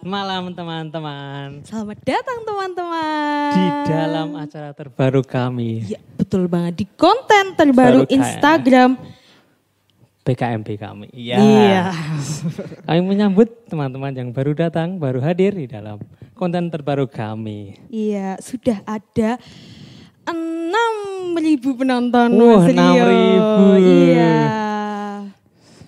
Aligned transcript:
malam 0.00 0.52
teman-teman. 0.56 1.60
Selamat 1.64 1.98
datang 2.00 2.40
teman-teman. 2.48 3.52
Di 3.52 3.66
dalam 3.92 4.28
acara 4.36 4.70
terbaru 4.72 5.20
kami, 5.20 5.84
Ya, 5.92 6.00
betul 6.16 6.48
banget 6.48 6.84
di 6.84 6.86
konten 6.96 7.52
terbaru 7.56 8.04
Baru 8.04 8.08
Instagram. 8.08 8.96
PKMB 10.20 10.68
kami. 10.76 11.08
Iya. 11.16 11.36
Iya. 11.40 11.84
Kami 12.84 13.00
menyambut 13.02 13.48
teman-teman 13.68 14.12
yang 14.12 14.28
baru 14.32 14.52
datang, 14.52 15.00
baru 15.00 15.20
hadir 15.20 15.56
di 15.56 15.64
dalam 15.64 15.96
konten 16.36 16.68
terbaru 16.68 17.08
kami. 17.08 17.76
Iya, 17.88 18.36
sudah 18.40 18.84
ada 18.84 19.40
6.000 20.28 21.60
penonton 21.76 22.28
Wah, 22.36 22.64
Rio. 22.68 23.80
6.000. 23.80 23.80
Iya. 23.80 24.36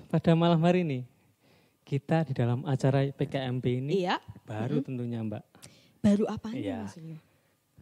Pada 0.08 0.32
malam 0.36 0.60
hari 0.60 0.84
ini, 0.84 0.98
kita 1.92 2.24
di 2.24 2.32
dalam 2.32 2.64
acara 2.64 3.04
PKMB 3.04 3.64
ini 3.84 4.00
Iya. 4.00 4.16
baru 4.48 4.80
tentunya 4.80 5.20
Mbak. 5.20 5.44
Baru 6.00 6.24
apa 6.24 6.48
Iya. 6.56 6.88
Rio? 6.96 7.20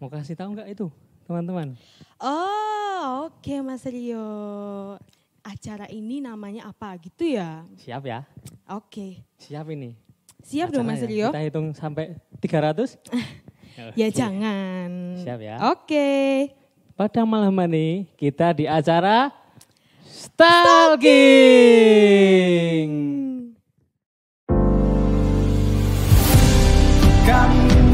Mau 0.03 0.11
kasih 0.11 0.35
tahu 0.35 0.51
nggak 0.59 0.67
itu 0.67 0.91
teman-teman? 1.31 1.79
Oh, 2.19 3.31
oke 3.31 3.55
Mas 3.63 3.87
Rio. 3.87 4.99
Acara 5.47 5.87
ini 5.95 6.19
namanya 6.19 6.67
apa 6.67 6.99
gitu 6.99 7.23
ya? 7.23 7.63
Siap 7.79 8.03
ya? 8.03 8.27
Oke. 8.67 9.23
Siap 9.39 9.71
ini. 9.71 9.95
Siap 10.43 10.75
dong 10.75 10.91
Mas. 10.91 11.07
Rio? 11.07 11.31
Kita 11.31 11.47
hitung 11.47 11.71
sampai 11.71 12.19
300. 12.43 12.99
Ya 13.97 14.13
jangan. 14.13 15.17
Siap 15.25 15.41
ya. 15.41 15.57
Oke. 15.73 16.51
Pada 16.99 17.25
malam 17.25 17.55
ini 17.65 18.05
kita 18.19 18.53
di 18.53 18.69
acara 18.69 19.33
Stalking. 21.81 22.91
Kami 23.01 23.30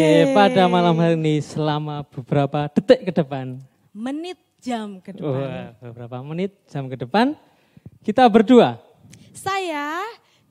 Oke, 0.00 0.32
pada 0.32 0.64
malam 0.64 0.96
hari 0.96 1.12
ini 1.12 1.44
selama 1.44 2.00
beberapa 2.08 2.72
detik 2.72 3.04
ke 3.04 3.12
depan, 3.12 3.60
Menit 3.92 4.40
jam 4.56 4.96
ke 4.96 5.12
depan. 5.12 5.28
wah, 5.28 5.76
beberapa 5.76 6.24
menit 6.24 6.56
jam 6.72 6.88
ke 6.88 6.96
depan, 6.96 7.36
kita 8.00 8.24
berdua 8.32 8.80
Saya 9.36 10.00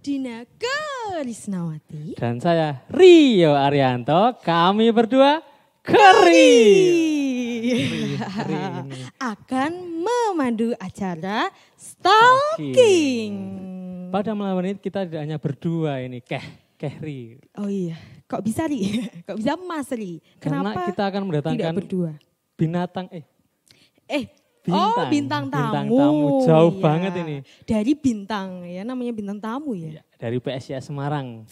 Dina 0.06 0.46
Karisnawati. 0.54 2.14
dan 2.14 2.38
saya 2.38 2.86
Rio 2.94 3.58
Arianto, 3.58 4.38
kami 4.46 4.94
berdua 4.94 5.42
keri. 5.82 6.70
akan 9.34 9.72
memandu 10.06 10.78
acara 10.78 11.50
stalking. 11.74 13.34
Pada 14.14 14.38
malam 14.38 14.62
hari 14.62 14.78
ini 14.78 14.82
kita 14.82 15.10
tidak 15.10 15.22
hanya 15.26 15.42
berdua 15.42 16.06
ini, 16.06 16.22
keh, 16.22 16.46
kehri. 16.78 17.42
Oh 17.58 17.66
iya, 17.66 17.98
kok 18.30 18.42
bisa 18.42 18.64
Ri? 18.64 18.80
Kok 19.26 19.36
bisa 19.36 19.58
Mas 19.58 19.90
Ri? 19.90 20.22
Karena 20.38 20.70
Kenapa 20.70 20.80
kita 20.86 21.04
akan 21.04 21.12
tidak 21.12 21.26
mendatangkan 21.26 21.74
berdua? 21.74 22.12
binatang, 22.54 23.08
eh 23.10 23.26
Eh, 24.06 24.26
Bintang. 24.60 24.86
oh 24.86 25.02
bintang 25.08 25.44
tamu. 25.48 25.64
Bintang 25.64 25.88
tamu, 25.92 26.26
jauh 26.44 26.72
Iya. 26.72 26.84
banget 26.84 27.14
ini. 27.18 27.36
Dari 27.64 27.94
bintang 27.94 28.48
ya, 28.64 28.82
namanya 28.84 29.12
bintang 29.12 29.40
tamu 29.40 29.74
ya. 29.74 29.98
ya, 29.98 30.04
dari 30.16 30.38
PSIS 30.38 30.84
Semarang. 30.84 31.46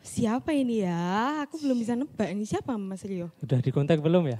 Siapa 0.00 0.54
ini 0.54 0.86
ya? 0.86 1.02
Aku 1.42 1.58
belum 1.58 1.74
bisa 1.76 1.98
nebak 1.98 2.30
ini 2.30 2.46
siapa 2.46 2.78
Mas 2.78 3.02
Rio? 3.02 3.26
Udah 3.42 3.58
dikontak 3.58 3.98
belum 3.98 4.30
ya? 4.30 4.38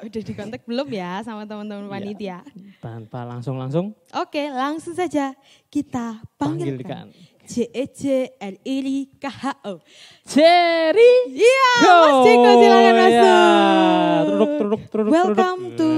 Udah 0.00 0.22
dikontak 0.22 0.62
belum 0.62 0.86
ya 0.88 1.18
sama 1.20 1.42
teman-teman 1.42 1.82
Iya. 1.82 1.92
panitia? 1.92 2.38
Tanpa 2.78 3.26
langsung-langsung 3.26 3.90
Oke, 4.14 4.46
langsung 4.46 4.94
saja 4.94 5.34
kita 5.66 6.22
panggilkan. 6.38 7.10
panggilkan. 7.10 7.27
C 7.48 7.64
E 7.64 7.84
C 7.88 8.00
L 8.36 8.56
I 8.60 8.76
R 8.76 8.86
I 8.86 8.98
K 9.16 9.24
H 9.24 9.42
O. 9.64 9.80
Cherry. 10.22 11.12
Iya, 11.32 11.70
Go. 11.80 11.96
Mas 11.96 12.16
Ciko 12.22 12.50
silakan 12.54 12.84
Ya. 12.84 13.00
masuk. 13.00 14.26
Truduk, 14.28 14.50
truduk, 14.54 14.82
truduk, 14.92 15.10
Welcome 15.10 15.62
truduk. 15.72 15.78
to 15.78 15.90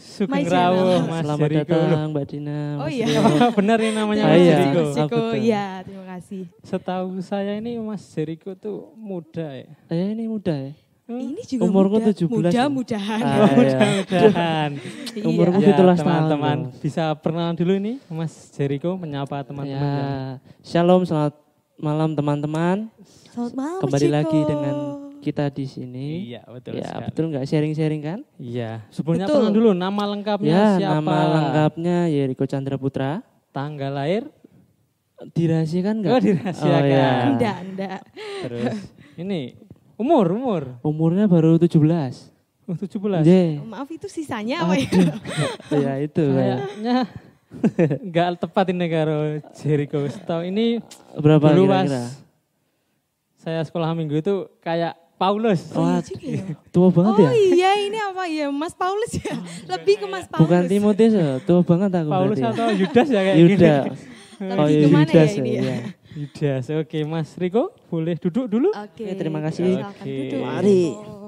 Sugeng 0.00 0.30
my 0.30 0.44
Rawuh. 0.44 1.00
Mas 1.02 1.20
Selamat 1.20 1.40
Jericho. 1.42 1.74
datang 1.74 2.08
Mbak 2.10 2.24
Dina. 2.26 2.58
Oh 2.76 2.84
Mas 2.84 2.92
iya. 2.92 3.06
Rio. 3.08 3.22
Benar 3.58 3.78
ini 3.80 3.92
namanya 3.92 4.22
Ah, 4.22 4.28
Mas 4.28 4.38
iya. 4.38 4.52
Jericho. 4.54 4.80
Mas 4.80 4.94
Ciko, 4.94 5.08
betul. 5.08 5.32
iya 5.40 5.64
terima 5.82 6.04
kasih. 6.08 6.42
Setahu 6.62 7.08
saya 7.20 7.52
ini 7.56 7.70
Mas 7.76 8.02
Jericho 8.06 8.50
tuh 8.54 8.78
muda 8.94 9.48
ya. 9.50 9.68
Eh 9.88 10.12
ini 10.12 10.24
muda 10.24 10.54
ya. 10.54 10.72
Ini 11.10 11.42
juga 11.44 11.62
Umurku 11.66 11.98
muda, 11.98 12.14
17 12.14 12.22
ya. 12.22 12.30
mudah-mudahan. 12.70 13.20
Ah, 13.20 13.34
iya. 13.34 13.46
Mudah-mudahan. 13.50 14.70
Iya. 15.10 15.26
Umurku 15.26 15.58
Ya, 15.58 15.68
17 15.68 15.74
tahun. 15.74 15.96
teman-teman 15.98 16.58
bisa 16.78 17.02
perkenalan 17.14 17.52
dulu 17.52 17.72
ini 17.74 17.98
Mas 18.06 18.30
Jericho 18.50 18.94
menyapa 18.94 19.42
teman-teman. 19.42 19.74
Ya, 19.82 19.98
yang- 19.98 20.38
shalom, 20.62 21.02
selamat 21.02 21.34
malam 21.76 22.14
teman-teman. 22.14 22.86
Selamat 23.26 23.52
malam 23.52 23.74
Mas 23.74 23.82
Kembali 23.82 24.06
Ciko. 24.06 24.14
lagi 24.14 24.40
dengan 24.44 24.74
kita 25.18 25.44
di 25.48 25.66
sini. 25.66 26.08
Iya, 26.28 26.46
betul 26.46 26.72
ya, 26.72 26.86
sekali. 26.86 27.04
betul 27.04 27.24
nggak 27.28 27.44
sharing-sharing 27.44 28.00
kan? 28.00 28.18
Iya, 28.36 28.70
sebelumnya 28.88 29.26
Betul. 29.26 29.34
perkenalan 29.36 29.52
dulu 29.52 29.70
nama 29.74 30.02
lengkapnya 30.08 30.48
Ya, 30.48 30.66
siapa? 30.78 30.94
nama 30.96 31.16
lengkapnya 31.28 31.96
Yeriko 32.06 32.44
Chandra 32.44 32.76
Putra. 32.76 33.20
Tanggal 33.50 33.90
lahir? 33.90 34.30
Dirahasiakan 35.28 35.94
nggak? 36.00 36.12
Oh, 36.12 36.20
dirahasiakan. 36.22 36.80
Oh, 36.80 36.86
ya. 36.86 37.10
Enggak, 37.28 37.56
enggak. 37.60 38.00
Terus 38.40 38.74
ini 39.16 39.40
umur, 40.00 40.26
umur. 40.32 40.62
Umurnya 40.80 41.28
baru 41.28 41.60
17. 41.60 41.76
Oh, 42.64 42.72
17. 42.72 43.20
Ye. 43.22 43.60
Maaf 43.60 43.90
itu 43.90 44.06
sisanya 44.06 44.64
apa 44.64 44.74
ya? 44.74 44.88
ya 45.68 45.92
itu 46.00 46.22
kayak 46.24 46.58
Kayaknya 46.62 46.96
enggak 48.06 48.28
tepat 48.38 48.64
ini 48.70 48.86
karo 48.86 49.18
Jericho. 49.52 49.98
Setahu 50.06 50.46
ini 50.46 50.78
berapa 51.12 51.50
dulu 51.50 51.68
pas 51.68 51.84
kira-kira? 51.84 52.04
saya 53.36 53.60
sekolah 53.60 53.90
minggu 53.92 54.16
itu 54.16 54.34
kayak 54.60 54.94
Paulus. 55.16 55.60
Oh, 55.74 55.84
iya 56.16 56.40
ya. 56.40 56.56
tua 56.70 56.88
banget 56.88 57.12
Oh 57.12 57.20
ya? 57.20 57.30
iya 57.34 57.70
ini 57.76 57.98
apa 57.98 58.24
ya 58.24 58.48
Mas 58.48 58.72
Paulus 58.72 59.12
ya? 59.12 59.36
Lebih 59.76 59.94
ke 59.98 60.06
Mas 60.06 60.24
Paulus. 60.24 60.46
Bukan 60.46 60.62
Timotius 60.64 61.12
ya? 61.12 61.28
Tua 61.42 61.60
banget 61.60 61.90
aku 61.92 62.08
Paulus 62.08 62.38
berarti. 62.38 62.56
atau 62.56 62.68
Yudas 62.72 63.06
ya 63.06 63.20
kayak 63.20 63.36
Yuda. 63.36 63.74
gini. 63.82 63.90
Lebih 64.40 64.56
Oh 64.56 64.66
iya, 64.66 64.80
ke 64.80 64.88
mana 64.88 65.02
Yudas 65.04 65.28
ya 65.28 65.36
ini 65.36 65.50
ya? 65.52 65.76
Iya. 66.12 66.26
Yudas. 66.58 66.64
Oke, 66.72 66.98
Mas 67.04 67.30
Riko 67.34 67.70
boleh 67.86 68.16
duduk 68.16 68.46
dulu? 68.46 68.70
Oke, 68.70 69.04
Oke, 69.04 69.14
terima 69.14 69.40
kasih. 69.40 69.78
silakan 69.78 69.94
Oke. 69.96 70.14
duduk. 70.20 70.40
Mari. 70.42 70.82
Oh, 70.92 71.18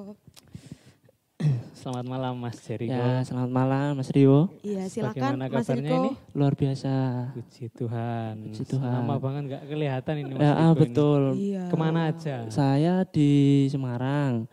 Selamat 1.75 2.06
malam 2.06 2.38
Mas 2.38 2.62
Jericho. 2.62 2.94
Ya, 2.94 3.26
selamat 3.26 3.50
malam 3.50 3.99
Mas 3.99 4.06
Rio. 4.08 4.46
Iya 4.62 4.87
silakan 4.87 5.19
Bagaimana 5.34 5.44
Mas 5.50 5.67
kabarnya 5.67 5.82
Riko. 5.82 5.99
ini? 5.99 6.11
Luar 6.32 6.52
biasa. 6.55 6.93
Puji 7.34 7.64
Tuhan. 7.73 8.34
Puji 8.46 8.62
Tuhan. 8.64 8.93
Lama 9.02 9.17
banget 9.19 9.43
nggak 9.50 9.62
kelihatan 9.67 10.14
ini 10.17 10.31
Mas 10.31 10.40
Ya, 10.40 10.52
ah, 10.52 10.55
Riko 10.55 10.70
ini. 10.70 10.79
betul. 10.79 11.23
Iya. 11.35 11.62
Ke 11.67 11.75
mana 11.76 12.00
aja? 12.06 12.37
Saya 12.49 12.94
di 13.02 13.31
Semarang. 13.67 14.46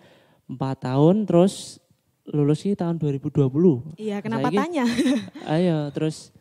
Empat 0.50 0.82
tahun 0.82 1.30
terus 1.30 1.78
lulus 2.26 2.66
sih 2.66 2.74
tahun 2.74 2.98
2020. 2.98 3.94
Iya 3.94 4.18
kenapa 4.20 4.50
Saiki- 4.50 4.58
tanya? 4.58 4.86
Ayo 5.46 5.94
terus 5.94 6.34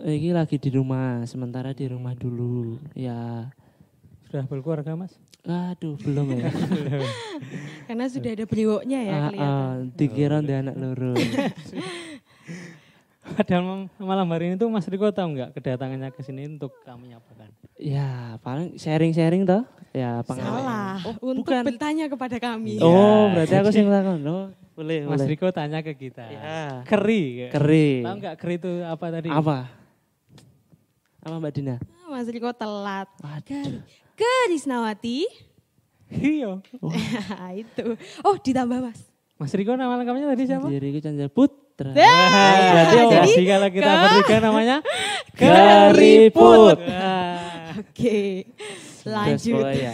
ini 0.00 0.30
lagi 0.30 0.56
di 0.56 0.70
rumah, 0.70 1.24
sementara 1.24 1.70
di 1.70 1.86
rumah 1.86 2.12
dulu. 2.12 2.78
Ya, 2.92 3.50
Sudah 4.24 4.44
berkeluarga 4.44 4.92
Mas? 4.94 5.16
aduh 5.40 5.96
belum 5.96 6.36
ya. 6.36 6.52
Karena 7.88 8.04
sudah 8.06 8.30
ada 8.30 8.44
brewoknya 8.44 8.98
ya 9.00 9.14
Ah, 9.14 9.20
kelihatan. 9.24 9.40
ah, 9.40 9.72
dikira 9.96 10.38
dia 10.38 10.60
anak 10.60 10.76
loro. 10.76 11.16
Padahal 13.28 13.64
malam 13.96 14.28
hari 14.28 14.44
ini 14.46 14.56
tuh 14.56 14.68
Mas 14.68 14.84
Riko 14.84 15.08
tahu 15.08 15.32
nggak 15.32 15.52
kedatangannya 15.52 16.08
ke 16.10 16.20
sini 16.20 16.48
untuk 16.48 16.72
kami 16.82 17.12
apakan? 17.12 17.48
ya, 17.76 18.36
paling 18.38 18.74
sharing-sharing 18.74 19.44
toh. 19.44 19.64
Ya, 19.90 20.20
pengalaman. 20.20 20.58
Salah. 20.58 20.96
Untuk 21.22 21.44
bukan. 21.46 21.64
bertanya 21.64 22.04
kepada 22.06 22.36
kami. 22.36 22.76
Oh, 22.78 22.92
Iya. 23.24 23.32
berarti 23.32 23.54
aku 23.56 23.70
sih 23.70 23.82
ngelakuin. 23.82 24.20
Oh, 24.26 24.46
boleh, 24.74 24.98
Mas 25.06 25.16
boleh. 25.16 25.28
Riko 25.30 25.48
tanya 25.48 25.80
ke 25.80 25.92
kita. 25.94 26.24
Ya. 26.26 26.84
Keri. 26.84 27.48
Keri. 27.48 28.04
Tahu 28.04 28.14
nggak 28.18 28.34
keri 28.36 28.54
itu 28.58 28.72
apa 28.82 29.06
tadi? 29.08 29.28
Apa? 29.30 29.58
Apa 31.28 31.36
Mbak 31.38 31.52
Dina? 31.52 31.76
Mas 32.08 32.24
Mas 32.24 32.26
Riko 32.26 32.48
telat. 32.50 33.08
Waduh. 33.20 33.84
Kerisnawati. 34.14 35.28
Iya. 36.08 36.64
itu. 37.60 37.84
Oh, 38.24 38.34
ditambah 38.34 38.80
Mas. 38.80 39.00
Mas 39.36 39.52
Riko 39.52 39.76
nama 39.76 39.94
lengkapnya 39.94 40.26
tadi 40.26 40.42
siapa? 40.44 40.66
Diriku 40.66 40.98
Chandra 40.98 41.28
Putra. 41.28 41.92
Ah, 41.92 41.94
Berarti 41.94 42.96
jadi 42.96 43.28
jadi 43.28 43.44
kalau 43.46 43.68
kita 43.68 43.86
ke- 43.86 44.00
bertiga 44.02 44.36
namanya 44.40 44.76
Keriput. 45.32 46.78
Nah, 46.80 47.76
Oke. 47.78 48.50
Lanjut. 49.04 49.62
Best 49.62 49.62
boy 49.62 49.74
ya. 49.76 49.92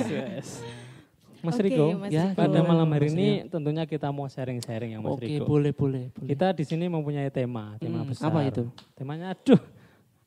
Mas 1.44 1.54
Oke, 1.54 1.64
Riko, 1.68 1.86
Mas 1.98 2.08
Ya, 2.08 2.32
Riko. 2.32 2.40
pada 2.40 2.58
malam 2.62 2.88
hari 2.88 3.04
Mas 3.04 3.14
ini 3.14 3.28
tentunya 3.44 3.84
kita 3.84 4.08
mau 4.08 4.24
sharing-sharing 4.24 4.96
ya 4.96 4.98
Mas 4.98 5.12
Oke, 5.12 5.28
Riko. 5.28 5.44
boleh, 5.44 5.76
boleh, 5.76 6.04
boleh. 6.08 6.28
Kita 6.30 6.56
di 6.56 6.64
sini 6.64 6.88
mempunyai 6.88 7.28
tema, 7.28 7.76
tema 7.76 8.00
Hmm, 8.00 8.08
besar. 8.08 8.32
apa 8.32 8.48
itu? 8.48 8.64
Temanya 8.96 9.36
aduh, 9.36 9.60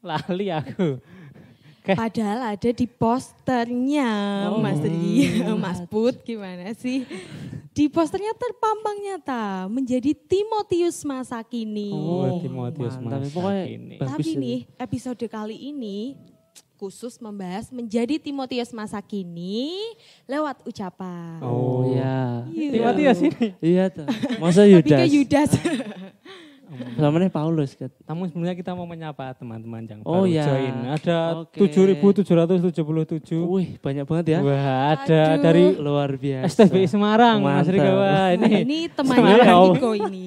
lali 0.02 0.48
aku. 0.54 0.98
Padahal 1.96 2.52
ada 2.52 2.70
di 2.76 2.84
posternya 2.84 4.12
Oh. 4.52 4.60
Mas 4.60 4.84
Ri, 4.84 5.40
Mas 5.64 5.80
Put 5.88 6.20
gimana 6.28 6.76
sih? 6.76 7.08
Di 7.72 7.88
posternya 7.88 8.34
terpampang 8.36 8.98
nyata 9.00 9.70
menjadi 9.72 10.12
Timotius 10.12 11.06
masa 11.08 11.40
kini. 11.46 11.94
Oh, 11.94 12.42
Timotius 12.44 12.98
mantap. 13.00 13.24
masa 13.24 13.32
Pokoknya 13.32 13.64
kini. 13.70 13.96
Tapi 14.02 14.30
nih 14.36 14.60
episode 14.76 15.24
kali 15.30 15.72
ini 15.72 16.18
khusus 16.78 17.18
membahas 17.18 17.74
menjadi 17.74 18.22
Timotius 18.22 18.70
masa 18.70 19.02
kini 19.02 19.78
lewat 20.30 20.62
ucapan. 20.66 21.42
Oh, 21.42 21.90
ya. 21.90 22.46
Iya. 22.50 22.72
Timotius 22.74 23.20
ini. 23.26 23.48
Iya 23.62 23.86
tuh. 23.90 24.08
Masa 24.38 24.62
Tapi 24.66 24.86
ke 24.86 25.06
Yudas? 25.10 25.52
Nih 26.68 27.32
Paulus 27.32 27.72
kan. 27.74 27.88
Namun 28.04 28.28
sebenarnya 28.28 28.56
kita 28.56 28.72
mau 28.72 28.84
menyapa 28.84 29.32
teman-teman 29.34 29.82
yang 29.82 30.00
Oh, 30.04 30.24
baru 30.24 30.30
ya. 30.30 30.44
join. 30.46 30.76
Ada 30.92 31.18
Oke. 31.42 31.60
7.777. 31.64 33.40
Wih, 33.42 33.76
banyak 33.78 34.04
banget 34.04 34.26
ya. 34.30 34.40
Wah, 34.42 34.68
ada 34.94 35.22
Aduh. 35.34 35.42
dari 35.42 35.64
Luar 35.74 36.12
biasa. 36.14 36.68
STBI 36.68 36.86
Semarang, 36.86 37.40
Mas 37.40 37.64
Mantap. 37.64 37.74
Riko. 37.74 37.92
Wah, 37.94 38.28
ini. 38.34 38.52
ini 38.62 38.80
temannya 38.88 39.16
Semarang. 39.18 39.48
Mas 39.48 39.72
Riko 39.74 39.92
ini. 39.98 40.24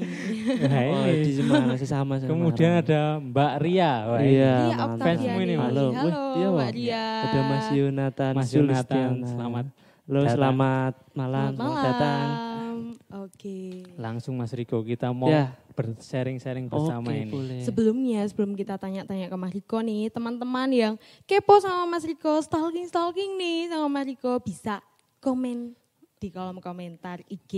Oh, 0.50 1.04
ini. 1.06 1.20
di 1.20 1.32
Semarang 1.34 1.76
sesama 1.76 2.12
sama. 2.16 2.26
Kemudian 2.26 2.72
ada 2.80 3.00
Mbak 3.18 3.52
Ria. 3.60 3.92
Wah, 4.06 4.18
ini. 4.18 4.32
Iya, 4.32 4.54
Iya, 4.66 4.76
mantap. 4.78 5.04
Fansmu 5.04 5.38
ini, 5.38 5.54
Mas. 5.54 5.66
Halo, 5.66 5.84
Halo, 5.86 6.00
Wih, 6.00 6.14
iya, 6.34 6.48
Mbak. 6.50 6.70
Ria. 6.72 7.04
Ada 7.20 7.40
Mas 7.42 7.66
Yonatan. 7.70 8.32
Mas 8.32 8.50
Yonatan, 8.50 9.04
Sulistiana. 9.12 9.28
selamat 9.28 9.64
Halo, 10.00 10.18
datang. 10.18 10.34
selamat 10.34 10.94
malam. 11.12 11.50
Selamat 11.50 11.54
Selamat 11.54 11.84
datang. 11.84 12.26
malam. 12.26 12.76
Oke. 13.20 13.58
Langsung 13.96 14.34
Mas 14.34 14.50
Riko 14.50 14.80
kita 14.80 15.10
mau 15.10 15.28
Ya. 15.28 15.52
Bersharing-sharing 15.72 16.66
bersama 16.66 17.06
Oke, 17.06 17.18
ini. 17.18 17.30
boleh. 17.30 17.60
Sebelumnya, 17.60 18.20
sebelum 18.24 18.52
kita 18.52 18.74
tanya-tanya 18.74 19.26
ke 19.26 19.36
Mas 19.36 19.52
Riko 19.52 19.78
nih, 19.78 20.08
teman-teman 20.08 20.68
yang 20.68 20.94
kepo 21.24 21.58
sama 21.58 21.86
Mas 21.88 22.02
Riko, 22.02 22.38
stalking-stalking 22.38 23.34
nih 23.34 23.68
sama 23.68 23.86
Mas 23.88 24.06
Riko, 24.06 24.38
bisa 24.38 24.82
komen 25.18 25.72
di 26.16 26.28
kolom 26.28 26.58
komentar 26.58 27.24
IG. 27.24 27.52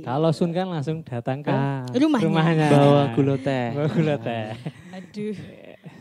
Kalau 0.00 0.30
Sun 0.30 0.48
kan 0.50 0.64
langsung 0.66 1.02
datang 1.02 1.40
ke 1.40 1.48
Ah, 1.48 1.84
Rumahnya. 1.90 2.24
rumahnya. 2.24 2.68
bawa 2.70 3.02
gula 3.14 3.36
teh. 3.36 3.66
Bawa 3.70 3.88
gula 3.88 4.16
teh. 4.16 4.44
Aduh. 4.90 5.36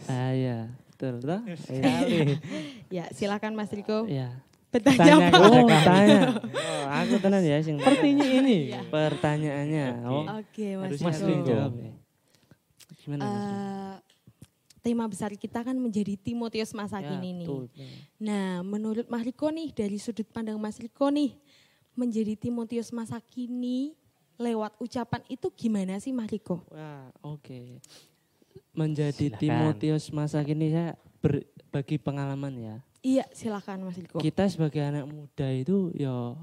Ah, 0.06 0.32
iya. 0.32 0.58
Betul, 0.88 1.20
toh? 1.20 1.42
Iya. 1.68 1.92
Ya, 2.88 3.10
silakan 3.12 3.52
Mas 3.52 3.68
Riko 3.70 4.06
Iya. 4.06 4.32
Bertanya 4.75 5.00
Tanya 5.00 5.16
apa? 5.25 5.38
Oh, 5.39 5.63
kami. 5.63 5.81
tanya. 5.81 6.19
Oh, 6.51 6.83
aku 6.94 7.16
tenan 7.18 7.42
ya 7.42 7.57
sing 7.60 7.75
Sepertinya 7.77 8.27
ini. 8.27 8.57
pertanyaannya. 8.88 9.86
Oh, 10.04 10.24
Oke, 10.36 10.68
Mas 10.75 10.83
harusnya 10.92 11.07
Mas. 11.07 11.19
Riko. 11.22 11.45
jawab 11.45 11.74
ya. 11.75 11.92
Gimana 12.98 13.22
Mas? 13.22 13.31
Eh, 13.31 13.95
tema 14.81 15.06
besar 15.06 15.31
kita 15.33 15.60
kan 15.62 15.74
menjadi 15.74 16.13
Timotius 16.16 16.69
masa 16.72 17.00
Ya, 17.00 17.10
kini 17.10 17.30
nih. 17.36 17.48
betul. 17.48 17.63
Nah, 18.19 18.62
menurut 18.62 19.07
Mas 19.07 19.24
Riko 19.24 19.48
nih, 19.48 19.72
dari 19.72 19.95
sudut 19.95 20.27
pandang 20.27 20.57
Mas 20.57 20.75
Riko 20.75 21.10
nih, 21.10 21.33
menjadi 21.94 22.36
Timotius 22.36 22.92
masa 22.92 23.18
kini 23.19 23.95
lewat 24.36 24.75
ucapan 24.78 25.24
itu 25.25 25.48
gimana 25.50 25.95
sih 25.95 26.12
Mas 26.12 26.28
Riko? 26.28 26.60
Wah, 26.69 27.07
oke. 27.24 27.80
Menjadi 28.71 29.25
Silakan. 29.25 29.39
Timotius 29.39 30.12
masa 30.12 30.39
kini 30.42 30.69
saya 30.69 30.94
berbagi 31.18 31.98
pengalaman 31.98 32.54
ya. 32.54 32.75
Iya, 33.06 33.25
silakan 33.30 33.86
Mas 33.86 34.02
Riko. 34.02 34.18
Kita 34.18 34.50
sebagai 34.50 34.81
anak 34.81 35.06
muda 35.06 35.46
itu 35.54 35.94
ya 35.94 36.34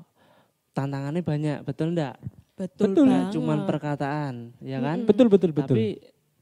tantangannya 0.71 1.27
banyak, 1.27 1.59
betul 1.67 1.91
enggak? 1.91 2.15
Betul, 2.55 2.95
Betul. 2.95 3.07
banget. 3.11 3.35
Cuman 3.35 3.59
perkataan, 3.67 4.35
ya 4.63 4.79
kan? 4.79 5.03
Mm-mm. 5.03 5.09
Betul 5.11 5.27
betul 5.27 5.51
betul. 5.51 5.75
Tapi 5.75 5.87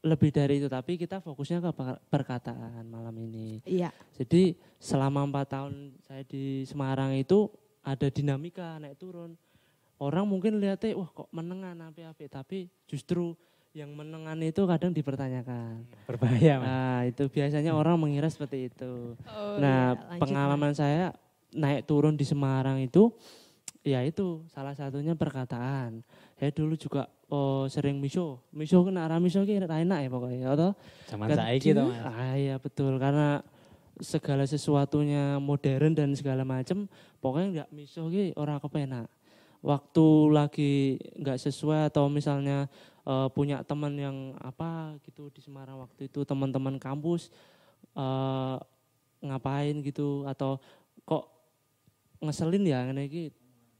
lebih 0.05 0.29
dari 0.29 0.53
itu, 0.61 0.67
tapi 0.69 1.01
kita 1.01 1.17
fokusnya 1.17 1.57
ke 1.65 1.71
per- 1.73 2.01
perkataan 2.05 2.85
malam 2.85 3.15
ini. 3.17 3.65
Iya, 3.65 3.89
Jadi 4.13 4.53
selama 4.77 5.25
empat 5.25 5.57
tahun 5.57 5.97
saya 6.05 6.21
di 6.21 6.67
Semarang 6.69 7.17
itu 7.17 7.49
ada 7.81 8.05
dinamika 8.13 8.77
naik 8.77 9.01
turun. 9.01 9.33
Orang 9.97 10.29
mungkin 10.29 10.61
lihatnya 10.61 10.97
wah 10.97 11.09
kok 11.09 11.29
menengan 11.33 11.89
api-api, 11.89 12.25
tapi 12.29 12.59
justru 12.85 13.33
yang 13.71 13.95
menengan 13.95 14.35
itu 14.43 14.61
kadang 14.67 14.91
dipertanyakan. 14.91 15.87
Berbahaya, 16.03 16.59
Mas. 16.59 16.67
Nah 16.67 16.99
itu 17.07 17.23
biasanya 17.31 17.71
orang 17.71 17.95
mengira 17.95 18.27
seperti 18.27 18.67
itu. 18.67 19.15
Oh, 19.23 19.55
nah 19.63 19.95
lanjut, 19.95 20.19
pengalaman 20.19 20.75
saya 20.75 21.15
naik 21.55 21.87
turun 21.87 22.19
di 22.19 22.27
Semarang 22.27 22.83
itu 22.83 23.15
ya 23.81 24.03
itu 24.03 24.43
salah 24.51 24.75
satunya 24.75 25.15
perkataan. 25.15 26.03
Saya 26.35 26.51
dulu 26.51 26.75
juga 26.75 27.07
oh, 27.31 27.63
sering 27.71 27.95
miso, 28.03 28.43
miso 28.51 28.83
kena 28.83 29.07
arah 29.07 29.23
miso 29.23 29.39
ki 29.47 29.63
enak 29.63 29.99
ya 30.03 30.09
pokoknya, 30.11 30.47
atau 30.51 30.75
Zaman 31.07 31.31
saiki 31.31 31.71
to, 31.71 31.87
Mas. 31.87 32.03
Ah 32.03 32.35
iya 32.35 32.55
betul 32.59 32.99
karena 32.99 33.39
segala 34.03 34.43
sesuatunya 34.43 35.39
modern 35.39 35.93
dan 35.95 36.11
segala 36.17 36.43
macam 36.43 36.89
pokoknya 37.23 37.47
nggak 37.55 37.69
miso 37.71 38.11
ki 38.11 38.35
ora 38.35 38.59
kepenak. 38.59 39.07
Waktu 39.61 40.07
lagi 40.33 40.97
nggak 41.21 41.37
sesuai 41.37 41.93
atau 41.93 42.09
misalnya 42.09 42.65
eh, 43.05 43.27
punya 43.33 43.63
teman 43.65 43.93
yang 43.97 44.17
apa 44.41 44.97
gitu 45.05 45.29
di 45.33 45.41
Semarang 45.41 45.81
waktu 45.81 46.09
itu 46.09 46.21
teman-teman 46.25 46.77
kampus 46.77 47.29
eh, 47.97 48.57
ngapain 49.21 49.75
gitu 49.85 50.25
atau 50.25 50.57
kok 51.05 51.29
ngeselin 52.21 52.65
ya 52.65 52.85
ngene 52.85 53.09
iki 53.09 53.23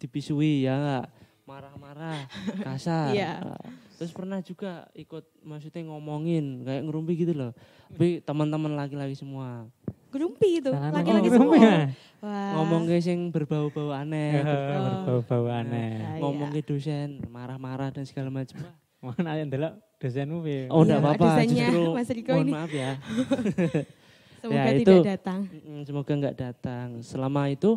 dipisui 0.02 0.66
ya 0.66 0.78
nggak 0.78 1.06
marah-marah 1.46 2.26
kasar. 2.66 3.12
Iya. 3.12 3.44
Nah, 3.44 3.62
Terus 4.02 4.18
pernah 4.18 4.42
juga 4.42 4.90
ikut 4.98 5.46
maksudnya 5.46 5.86
ngomongin 5.94 6.66
kayak 6.66 6.90
ngerumpi 6.90 7.14
gitu 7.22 7.38
loh. 7.38 7.52
Tapi 7.94 8.24
teman-teman 8.26 8.74
laki-laki 8.74 9.14
semua 9.14 9.70
Gerumpi 10.12 10.60
itu, 10.60 10.68
Jangan 10.76 10.92
laki-laki 10.92 11.30
ngomong 11.32 11.56
semua. 11.56 11.56
ya. 11.64 11.80
Wah. 12.20 12.52
ngomong 12.60 12.84
ke 12.84 13.00
sing 13.00 13.32
berbau-bau 13.32 13.96
aneh, 13.96 14.44
Berbau-bau 14.44 15.48
aneh. 15.48 16.04
Ah, 16.04 16.20
ngomong 16.20 16.52
iya. 16.52 16.60
ke 16.60 16.68
dosen 16.68 17.24
marah-marah 17.32 17.96
dan 17.96 18.04
segala 18.04 18.28
macam. 18.28 18.60
Wah, 19.02 19.14
Mana 19.18 19.34
yang 19.36 19.50
delok 19.50 19.74
dosenmu 19.98 20.38
piye? 20.42 20.70
Oh 20.70 20.82
enggak 20.82 20.94
Iya, 20.94 21.04
apa-apa, 21.04 21.26
dosennya 21.26 21.68
justru 21.68 21.82
Mas 21.92 22.10
Riko 22.10 22.32
mohon 22.32 22.46
ini. 22.46 22.54
maaf 22.54 22.72
ya. 22.72 22.92
Semoga 24.42 24.58
Ya, 24.58 24.64
tidak 24.74 24.82
itu- 24.94 25.06
datang. 25.06 25.40
Semoga 25.84 26.12
nggak 26.16 26.36
datang. 26.36 26.88
Selama 27.02 27.42
itu 27.48 27.72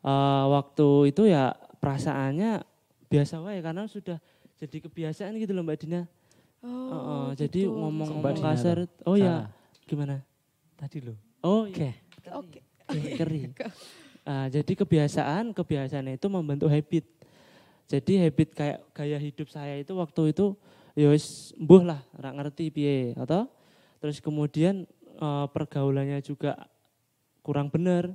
eh, 0.00 0.44
waktu 0.50 0.88
itu 1.08 1.22
ya 1.26 1.44
perasaannya 1.78 2.62
biasa 3.06 3.34
wae 3.40 3.58
karena 3.58 3.86
sudah 3.86 4.18
jadi 4.56 4.76
kebiasaan 4.80 5.34
gitu 5.36 5.52
loh 5.52 5.62
Mbak 5.62 5.78
Dina. 5.80 6.02
Oh, 6.64 6.70
Heeh, 6.70 7.26
jadi 7.44 7.60
gitu. 7.62 7.74
ngomong-ngomong 7.74 8.22
Mbak 8.22 8.32
Dina 8.34 8.46
kasar. 8.50 8.78
Oh 9.04 9.14
ya, 9.14 9.46
gimana? 9.84 10.22
Tadi 10.74 10.98
loh. 11.02 11.18
Oh 11.40 11.66
Oke. 11.66 11.86
iya. 11.86 12.34
Oke. 12.34 12.60
Keri. 13.18 13.52
Ah, 14.24 14.48
jadi 14.48 14.72
kebiasaan, 14.74 15.52
kebiasaan 15.52 16.08
itu 16.10 16.26
membentuk 16.26 16.66
habit. 16.66 17.04
Jadi 17.84 18.24
habit 18.24 18.56
kayak 18.56 18.78
gaya 18.96 19.18
hidup 19.20 19.48
saya 19.52 19.76
itu 19.76 19.92
waktu 19.96 20.32
itu 20.32 20.56
ya 20.96 21.10
wis 21.12 21.52
mbuh 21.58 21.84
lah, 21.84 22.00
ora 22.16 22.32
ngerti 22.32 22.70
piye 22.72 23.12
atau 23.18 23.50
terus 24.00 24.22
kemudian 24.24 24.88
eh, 25.20 25.46
pergaulannya 25.52 26.20
juga 26.24 26.56
kurang 27.44 27.68
bener. 27.68 28.12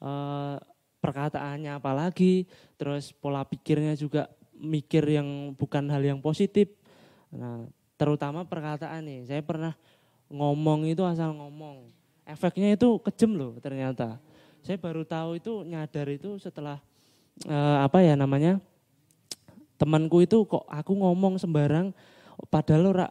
Eh, 0.00 0.56
perkataannya 0.96 1.78
apalagi, 1.78 2.50
terus 2.74 3.14
pola 3.14 3.46
pikirnya 3.46 3.94
juga 3.94 4.26
mikir 4.58 5.04
yang 5.06 5.54
bukan 5.54 5.86
hal 5.92 6.02
yang 6.02 6.18
positif. 6.18 6.72
Nah, 7.30 7.68
terutama 7.94 8.42
perkataan 8.42 9.06
nih. 9.06 9.20
Saya 9.28 9.42
pernah 9.44 9.76
ngomong 10.32 10.88
itu 10.88 11.06
asal 11.06 11.36
ngomong. 11.36 11.92
Efeknya 12.26 12.74
itu 12.74 12.98
kejem 13.06 13.38
loh 13.38 13.54
ternyata. 13.62 14.18
Saya 14.66 14.82
baru 14.82 15.06
tahu 15.06 15.38
itu 15.38 15.62
nyadar 15.62 16.10
itu 16.10 16.42
setelah 16.42 16.82
eh, 17.46 17.78
apa 17.86 18.02
ya 18.02 18.18
namanya? 18.18 18.58
Temanku 19.76 20.24
itu 20.24 20.44
kok 20.48 20.64
aku 20.68 20.92
ngomong 20.96 21.36
sembarang 21.36 21.92
padahal 22.48 22.96
ora 22.96 23.06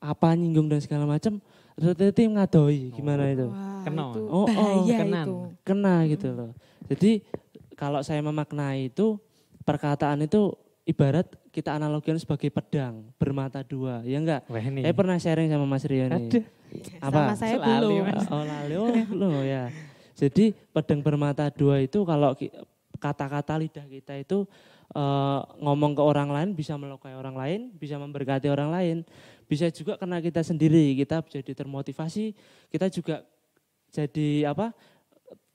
apa 0.00 0.32
nyinggung 0.34 0.66
dan 0.66 0.80
segala 0.82 1.06
macam 1.06 1.38
ternyata 1.76 2.20
ngadoi 2.20 2.92
gimana 2.92 3.30
itu 3.30 3.48
Kena. 3.80 4.12
itu 4.12 4.22
Oh, 4.28 4.44
oh, 4.44 4.84
itu. 4.84 5.36
kena 5.64 6.04
gitu 6.04 6.28
loh. 6.36 6.50
Jadi 6.90 7.24
kalau 7.72 8.04
saya 8.04 8.20
memaknai 8.20 8.92
itu 8.92 9.16
perkataan 9.64 10.20
itu 10.28 10.52
ibarat 10.84 11.24
kita 11.48 11.80
analogikan 11.80 12.20
sebagai 12.20 12.52
pedang 12.52 13.08
bermata 13.16 13.64
dua, 13.64 14.04
ya 14.04 14.20
enggak? 14.20 14.44
Saya 14.46 14.94
pernah 14.94 15.16
sharing 15.16 15.48
sama 15.48 15.66
Mas 15.66 15.84
Rio 15.88 16.06
nih. 16.06 16.28
Aduh. 16.28 16.44
Apa? 17.02 17.20
Sama 17.32 17.34
saya 17.34 17.56
belum. 17.58 18.04
Mas. 18.04 18.26
Oh 18.28 18.44
lalu 18.44 18.76
oh, 18.78 18.94
lo 19.16 19.30
ya. 19.42 19.72
Jadi 20.14 20.52
pedang 20.76 21.00
bermata 21.00 21.48
dua 21.48 21.80
itu 21.80 22.04
kalau 22.04 22.36
kata-kata 23.00 23.56
lidah 23.56 23.86
kita 23.88 24.20
itu 24.20 24.44
eh, 24.90 25.40
ngomong 25.58 25.92
ke 25.94 26.02
orang 26.02 26.28
lain 26.28 26.48
bisa 26.52 26.74
melukai 26.74 27.14
orang 27.14 27.34
lain, 27.34 27.60
bisa 27.72 27.94
memberkati 27.94 28.46
orang 28.46 28.70
lain, 28.70 28.96
bisa 29.44 29.66
juga 29.68 29.94
karena 29.94 30.18
kita 30.18 30.40
sendiri 30.40 30.94
kita 30.94 31.22
jadi 31.22 31.52
termotivasi, 31.54 32.34
kita 32.68 32.86
juga 32.88 33.22
jadi 33.88 34.46
apa 34.46 34.70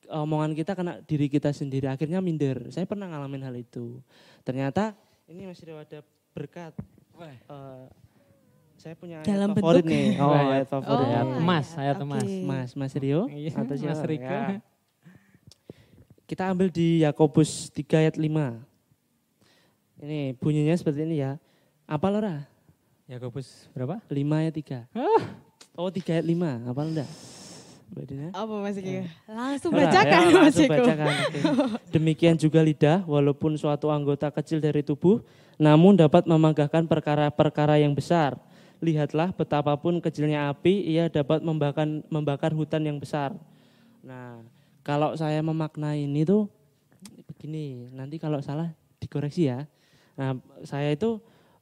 omongan 0.06 0.54
kita 0.54 0.72
kena 0.72 1.02
diri 1.02 1.26
kita 1.26 1.50
sendiri 1.50 1.88
akhirnya 1.88 2.20
minder. 2.20 2.70
Saya 2.70 2.86
pernah 2.86 3.08
ngalamin 3.08 3.42
hal 3.42 3.56
itu. 3.56 4.00
Ternyata 4.44 4.94
ini 5.26 5.50
masih 5.50 5.74
ada 5.74 6.00
berkat. 6.32 6.76
Eh, 7.18 7.84
saya 8.76 8.94
punya 8.94 9.24
ayat 9.24 9.26
Dalam 9.26 9.50
favorit 9.56 9.82
bentuk- 9.82 9.98
nih. 9.98 10.08
Oh, 10.20 10.30
Ayat- 10.30 10.52
ayat 10.54 10.68
favorit. 10.70 11.08
ayat 11.08 11.26
Oh, 11.26 11.40
emas, 11.42 11.68
ayat, 11.74 11.80
ayat 11.80 11.96
oke. 11.96 12.06
emas. 12.06 12.30
Mas, 12.46 12.70
Mas 12.76 12.94
Rio 12.94 13.22
Iya, 13.32 13.50
atau 13.56 13.74
Mas? 13.74 14.00
Riko. 14.04 14.30
Ya. 14.30 14.62
Kita 16.26 16.44
ambil 16.50 16.68
di 16.70 17.02
Yakobus 17.02 17.70
3 17.70 17.98
ayat 17.98 18.14
5. 18.18 18.62
Ini 20.04 20.36
bunyinya 20.36 20.76
seperti 20.76 21.08
ini 21.08 21.24
ya. 21.24 21.40
Apa 21.88 22.12
Lora? 22.12 22.44
Yakobus 23.06 23.70
berapa? 23.72 24.02
5 24.10 24.42
ayat 24.42 24.54
3. 24.54 25.78
Oh 25.78 25.90
3 25.92 26.20
ayat 26.20 26.26
5, 26.26 26.72
apa 26.72 26.82
enggak? 26.82 27.10
Mbak 27.86 28.06
Dina? 28.10 28.28
Apa 28.34 28.54
Mas 28.66 28.78
Eko? 28.82 29.06
Langsung 29.30 29.72
Ora, 29.78 29.88
bacakan 29.88 30.10
ya, 30.10 30.26
Mas 30.26 30.34
langsung 30.34 30.66
Eko. 30.66 30.74
bacakan. 30.74 31.14
Demikian 31.94 32.36
juga 32.36 32.60
lidah, 32.66 33.06
walaupun 33.06 33.54
suatu 33.56 33.94
anggota 33.94 34.34
kecil 34.34 34.58
dari 34.58 34.82
tubuh, 34.82 35.22
namun 35.62 35.94
dapat 35.94 36.26
memegahkan 36.26 36.90
perkara-perkara 36.90 37.78
yang 37.78 37.94
besar. 37.94 38.36
Lihatlah 38.82 39.32
betapapun 39.32 40.02
kecilnya 40.02 40.50
api, 40.50 40.84
ia 40.98 41.08
dapat 41.08 41.46
membakar, 41.46 41.86
membakar 42.10 42.52
hutan 42.58 42.82
yang 42.84 42.98
besar. 42.98 43.38
Nah, 44.02 44.42
kalau 44.82 45.14
saya 45.14 45.40
memaknai 45.46 46.10
ini 46.10 46.26
tuh 46.26 46.50
begini, 47.30 47.88
nanti 47.94 48.18
kalau 48.18 48.42
salah 48.42 48.74
dikoreksi 48.98 49.48
ya. 49.48 49.70
Nah, 50.16 50.40
saya 50.64 50.96
itu 50.96 51.20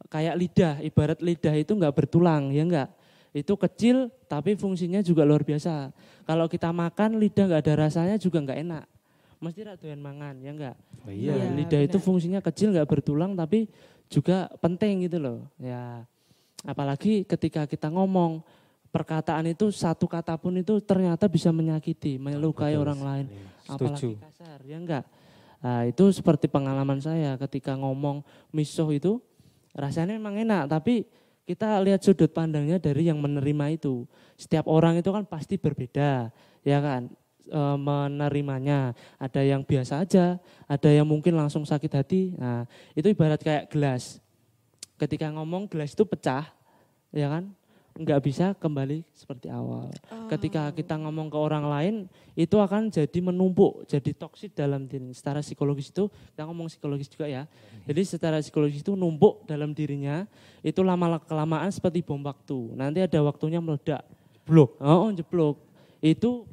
kayak 0.09 0.35
lidah, 0.37 0.73
ibarat 0.85 1.19
lidah 1.25 1.55
itu 1.57 1.73
enggak 1.73 1.93
bertulang, 1.93 2.53
ya 2.53 2.63
enggak? 2.65 2.89
Itu 3.33 3.57
kecil 3.57 4.13
tapi 4.29 4.53
fungsinya 4.53 5.01
juga 5.01 5.25
luar 5.25 5.41
biasa. 5.41 5.89
Kalau 6.23 6.45
kita 6.45 6.69
makan 6.69 7.17
lidah 7.17 7.49
enggak 7.49 7.61
ada 7.65 7.73
rasanya 7.89 8.15
juga 8.21 8.41
enggak 8.45 8.61
enak. 8.61 8.85
Mesti 9.41 9.59
rak 9.65 9.75
doyan 9.81 9.99
mangan, 9.99 10.37
ya 10.39 10.51
enggak? 10.53 10.75
Oh 11.03 11.11
Iya, 11.11 11.35
Nah, 11.35 11.51
lidah 11.59 11.81
itu 11.83 11.97
benar. 11.99 12.07
fungsinya 12.07 12.39
kecil 12.39 12.71
nggak 12.71 12.87
bertulang 12.87 13.35
tapi 13.35 13.67
juga 14.07 14.47
penting 14.61 15.09
gitu 15.09 15.17
loh. 15.19 15.49
Ya, 15.59 16.05
apalagi 16.63 17.25
ketika 17.27 17.65
kita 17.67 17.89
ngomong 17.91 18.39
perkataan 18.93 19.49
itu 19.49 19.73
satu 19.73 20.05
kata 20.05 20.37
pun 20.37 20.53
itu 20.53 20.77
ternyata 20.85 21.25
bisa 21.25 21.49
menyakiti, 21.49 22.21
melukai 22.21 22.77
Betul 22.77 22.83
orang 22.85 22.99
lain, 23.01 23.25
Mas. 23.65 23.73
apalagi 23.73 24.13
kasar, 24.21 24.59
ya 24.63 24.77
enggak. 24.77 25.03
Nah, 25.63 25.87
itu 25.87 26.11
seperti 26.11 26.51
pengalaman 26.51 26.99
saya 26.99 27.39
ketika 27.39 27.79
ngomong 27.79 28.19
misuh 28.51 28.91
itu 28.91 29.23
rasanya 29.71 30.19
memang 30.19 30.35
enak, 30.35 30.67
tapi 30.67 31.07
kita 31.43 31.79
lihat 31.83 32.03
sudut 32.03 32.31
pandangnya 32.31 32.79
dari 32.79 33.07
yang 33.07 33.19
menerima 33.19 33.79
itu. 33.79 34.03
Setiap 34.35 34.67
orang 34.67 34.99
itu 34.99 35.07
kan 35.07 35.23
pasti 35.23 35.55
berbeda, 35.55 36.31
ya 36.63 36.79
kan? 36.83 37.07
E, 37.47 37.61
menerimanya. 37.79 38.95
Ada 39.19 39.43
yang 39.43 39.63
biasa 39.63 40.03
aja, 40.03 40.39
ada 40.67 40.89
yang 40.91 41.07
mungkin 41.07 41.35
langsung 41.35 41.67
sakit 41.67 41.91
hati. 41.95 42.35
Nah, 42.35 42.67
itu 42.95 43.11
ibarat 43.11 43.39
kayak 43.43 43.71
gelas. 43.71 44.23
Ketika 44.95 45.31
ngomong 45.35 45.67
gelas 45.67 45.91
itu 45.91 46.07
pecah, 46.07 46.47
ya 47.11 47.27
kan? 47.27 47.51
Nggak 47.93 48.19
bisa 48.25 48.45
kembali 48.57 49.05
seperti 49.13 49.53
awal. 49.53 49.93
Ketika 50.25 50.73
kita 50.73 50.97
ngomong 50.97 51.29
ke 51.29 51.37
orang 51.37 51.65
lain, 51.69 51.95
itu 52.33 52.57
akan 52.57 52.89
jadi 52.89 53.19
menumpuk, 53.21 53.85
jadi 53.85 54.17
toksik 54.17 54.57
dalam 54.57 54.89
diri. 54.89 55.13
Secara 55.13 55.45
psikologis 55.45 55.93
itu, 55.93 56.09
kita 56.33 56.41
ngomong 56.49 56.73
psikologis 56.73 57.05
juga 57.05 57.29
ya. 57.29 57.45
Jadi 57.85 58.01
secara 58.01 58.41
psikologis 58.41 58.81
itu 58.81 58.97
numpuk 58.97 59.45
dalam 59.45 59.77
dirinya, 59.77 60.25
itu 60.65 60.81
lama 60.81 61.21
kelamaan 61.21 61.69
seperti 61.69 62.01
bom 62.01 62.17
waktu. 62.25 62.73
Nanti 62.73 63.05
ada 63.05 63.19
waktunya 63.21 63.61
meledak. 63.61 64.01
Blok. 64.41 64.73
Oh, 64.81 65.13
jeblok. 65.13 65.61
Itu 66.01 66.49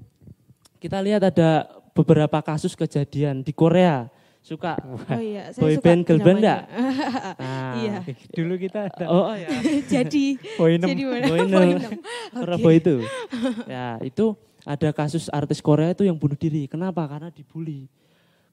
kita 0.76 1.00
lihat 1.00 1.24
ada 1.24 1.72
beberapa 1.96 2.44
kasus 2.44 2.76
kejadian 2.76 3.40
di 3.40 3.56
Korea. 3.56 4.12
Suka 4.40 4.80
Oh 4.80 5.20
iya, 5.20 5.52
saya 5.52 5.62
boy 5.62 5.74
suka 5.76 5.84
band, 5.84 6.00
girl 6.08 6.20
band 6.24 6.40
dramanya. 6.40 6.56
Nah, 7.40 7.74
Iya. 7.76 7.96
Dulu 8.32 8.54
kita 8.56 8.78
ada 8.88 9.04
Oh, 9.12 9.28
oh 9.28 9.36
ya. 9.36 9.48
Jadi 10.00 10.40
poin 10.56 10.80
jadi 10.80 11.02
mana? 11.04 11.26
Boinem. 11.28 11.90
Rebo 12.34 12.68
itu. 12.72 12.94
Ya, 13.72 14.00
itu 14.00 14.32
ada 14.64 14.88
kasus 14.96 15.28
artis 15.32 15.60
Korea 15.60 15.92
itu 15.92 16.04
yang 16.08 16.16
bunuh 16.16 16.36
diri. 16.36 16.64
Kenapa? 16.68 17.04
Karena 17.04 17.28
dibully. 17.28 17.88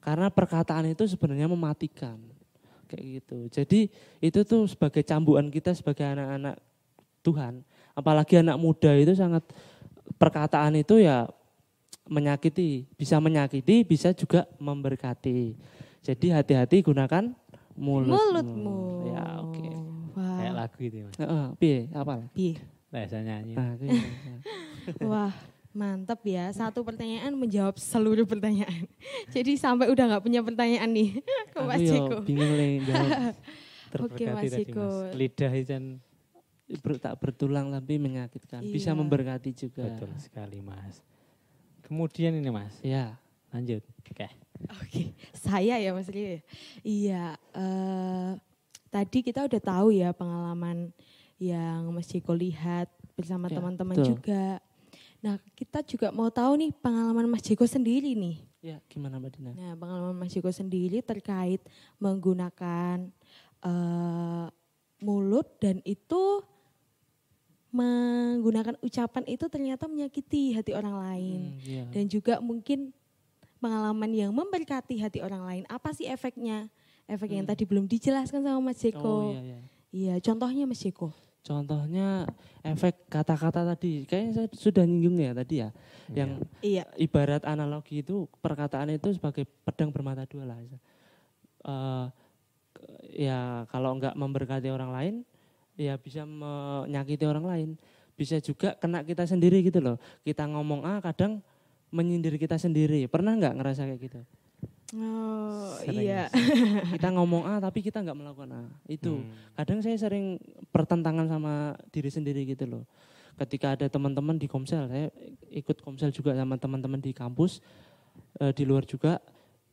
Karena 0.04 0.28
perkataan 0.28 0.92
itu 0.92 1.04
sebenarnya 1.08 1.48
mematikan. 1.48 2.20
Kayak 2.88 3.04
gitu. 3.20 3.38
Jadi 3.52 3.80
itu 4.20 4.40
tuh 4.44 4.64
sebagai 4.68 5.04
cambuan 5.04 5.48
kita 5.52 5.72
sebagai 5.72 6.04
anak-anak 6.04 6.56
Tuhan. 7.24 7.60
Apalagi 7.92 8.40
anak 8.40 8.56
muda 8.56 8.92
itu 8.96 9.12
sangat 9.12 9.44
perkataan 10.16 10.80
itu 10.80 11.00
ya 11.00 11.28
menyakiti, 12.08 12.88
bisa 12.96 13.20
menyakiti, 13.20 13.84
bisa 13.84 14.16
juga 14.16 14.48
memberkati. 14.56 15.52
Jadi 16.00 16.26
hati-hati 16.28 16.80
gunakan 16.80 17.34
mulutmu. 17.74 18.14
Mulutmu. 18.14 18.78
Ya, 19.08 19.24
oke. 19.38 19.68
kayak 20.18 20.50
Wah. 20.50 20.54
lagu 20.56 20.78
itu 20.80 20.96
Mas. 21.00 21.16
Heeh, 21.16 21.44
piye? 21.56 21.78
Apa? 21.92 22.14
Piye? 22.32 22.54
Biasa 22.88 23.16
nyanyi. 23.20 23.54
Nah. 23.54 23.76
Wah, 25.10 25.32
mantap 25.70 26.24
ya. 26.24 26.48
Satu 26.50 26.80
pertanyaan 26.80 27.30
menjawab 27.32 27.76
seluruh 27.76 28.24
pertanyaan. 28.24 28.88
Jadi 29.34 29.54
sampai 29.54 29.86
udah 29.86 30.04
nggak 30.08 30.24
punya 30.24 30.40
pertanyaan 30.40 30.88
nih 30.88 31.20
ke 31.52 31.58
Mas 31.60 31.78
Aku 31.78 31.84
yo 31.84 31.92
Jeko. 31.92 32.16
bingung 32.24 32.52
le 32.52 32.66
jawab. 32.82 33.10
Oke, 34.00 34.24
Mas. 34.26 34.42
Mas. 34.48 35.12
Lidah 35.12 35.52
itu 35.54 35.70
kan 35.70 35.84
Ber- 36.78 37.00
tak 37.00 37.14
bertulang 37.16 37.68
tapi 37.68 37.96
menyakitkan. 37.96 38.60
Bisa 38.62 38.90
Iya. 38.90 38.98
memberkati 38.98 39.50
juga. 39.52 39.84
betul 39.86 40.10
sekali 40.18 40.58
Mas. 40.58 41.00
Kemudian 41.80 42.34
ini 42.34 42.48
Mas, 42.48 42.74
Ya. 42.80 43.16
lanjut. 43.48 43.80
Oke. 44.02 44.28
Oke, 44.82 45.14
saya 45.30 45.78
ya 45.78 45.90
Mas 45.94 46.10
Rio. 46.10 46.36
ya? 46.36 46.40
Iya, 46.82 47.24
eh, 47.54 48.30
tadi 48.88 49.18
kita 49.22 49.46
udah 49.46 49.60
tahu 49.60 49.94
ya 49.94 50.10
pengalaman 50.10 50.90
yang 51.38 51.86
Mas 51.94 52.10
Jeko 52.10 52.34
lihat 52.34 52.90
bersama 53.14 53.46
Ya, 53.46 53.56
teman-teman 53.56 53.94
betul. 53.94 54.18
juga. 54.18 54.58
Nah, 55.18 55.38
kita 55.54 55.82
juga 55.82 56.10
mau 56.10 56.30
tahu 56.30 56.58
nih 56.58 56.70
pengalaman 56.74 57.26
Mas 57.26 57.42
Jeko 57.42 57.66
sendiri 57.66 58.14
nih. 58.14 58.36
Ya, 58.58 58.82
gimana 58.90 59.22
Mbak 59.22 59.30
Dina? 59.38 59.50
Nah, 59.54 59.72
pengalaman 59.78 60.18
Mas 60.18 60.34
Jeko 60.34 60.50
sendiri 60.50 60.98
terkait 61.00 61.62
menggunakan 62.02 63.06
eh, 63.62 64.46
mulut 64.98 65.46
dan 65.62 65.78
itu 65.86 66.42
menggunakan 67.68 68.80
ucapan 68.80 69.24
itu 69.28 69.44
ternyata 69.46 69.84
menyakiti 69.84 70.56
hati 70.56 70.72
orang 70.72 70.96
lain 70.96 71.40
Hmm, 71.52 71.60
iya. 71.60 71.84
dan 71.92 72.08
juga 72.08 72.40
mungkin 72.40 72.96
pengalaman 73.58 74.10
yang 74.10 74.30
memberkati 74.32 74.98
hati 75.02 75.18
orang 75.20 75.42
lain. 75.44 75.62
Apa 75.66 75.92
sih 75.92 76.06
efeknya? 76.06 76.70
Efek 77.08 77.32
yang 77.32 77.44
Hmm. 77.48 77.52
tadi 77.56 77.64
belum 77.64 77.88
dijelaskan 77.88 78.44
sama 78.44 78.60
Mas 78.60 78.78
Jeko. 78.80 79.00
Oh 79.00 79.22
iya, 79.32 79.40
iya. 79.40 79.58
Iya, 79.88 80.14
contohnya 80.20 80.64
Mas 80.68 80.80
Jeko. 80.80 81.10
Contohnya 81.40 82.28
efek 82.60 83.08
kata-kata 83.08 83.64
tadi, 83.64 84.04
kayaknya 84.04 84.32
saya 84.36 84.48
sudah 84.52 84.84
nyinggung 84.84 85.16
ya 85.16 85.32
tadi 85.32 85.64
ya, 85.64 85.72
yang 86.12 86.44
Iya. 86.60 86.84
ibarat 87.00 87.40
analogi 87.48 88.04
itu 88.04 88.28
perkataan 88.44 88.92
itu 88.92 89.16
sebagai 89.16 89.48
pedang 89.64 89.88
bermata 89.88 90.28
dua 90.28 90.44
lah. 90.44 90.60
Eh, 90.60 92.06
ya 93.16 93.64
kalau 93.72 93.96
nggak 93.96 94.12
memberkati 94.12 94.68
orang 94.68 94.92
lain, 94.92 95.14
ya 95.80 95.96
bisa 95.96 96.28
menyakiti 96.28 97.24
orang 97.24 97.46
lain. 97.48 97.68
Bisa 98.18 98.42
juga 98.42 98.74
kena 98.76 99.00
kita 99.06 99.24
sendiri 99.24 99.62
gitu 99.64 99.80
loh. 99.80 99.96
Kita 100.26 100.44
ngomong 100.44 100.84
A 100.84 101.00
kadang 101.00 101.40
menyindir 101.90 102.36
kita 102.36 102.60
sendiri. 102.60 103.08
Pernah 103.08 103.36
nggak 103.36 103.54
ngerasa 103.58 103.88
kayak 103.88 104.00
gitu? 104.00 104.20
Oh, 104.96 105.76
Sering. 105.84 106.00
iya. 106.00 106.32
Kita 106.96 107.12
ngomong 107.12 107.44
A 107.44 107.60
tapi 107.60 107.84
kita 107.84 108.00
nggak 108.00 108.16
melakukan 108.16 108.50
A. 108.56 108.62
Itu. 108.88 109.20
Hmm. 109.20 109.28
Kadang 109.52 109.84
saya 109.84 110.00
sering 110.00 110.40
pertentangan 110.72 111.28
sama 111.28 111.76
diri 111.92 112.08
sendiri 112.08 112.48
gitu 112.48 112.64
loh. 112.64 112.84
Ketika 113.36 113.76
ada 113.76 113.86
teman-teman 113.86 114.40
di 114.40 114.48
Komsel, 114.48 114.88
saya 114.88 115.12
ikut 115.52 115.84
Komsel 115.84 116.10
juga 116.10 116.34
sama 116.34 116.56
teman-teman 116.56 116.98
di 116.98 117.12
kampus, 117.12 117.60
eh, 118.40 118.50
di 118.50 118.64
luar 118.66 118.82
juga. 118.88 119.20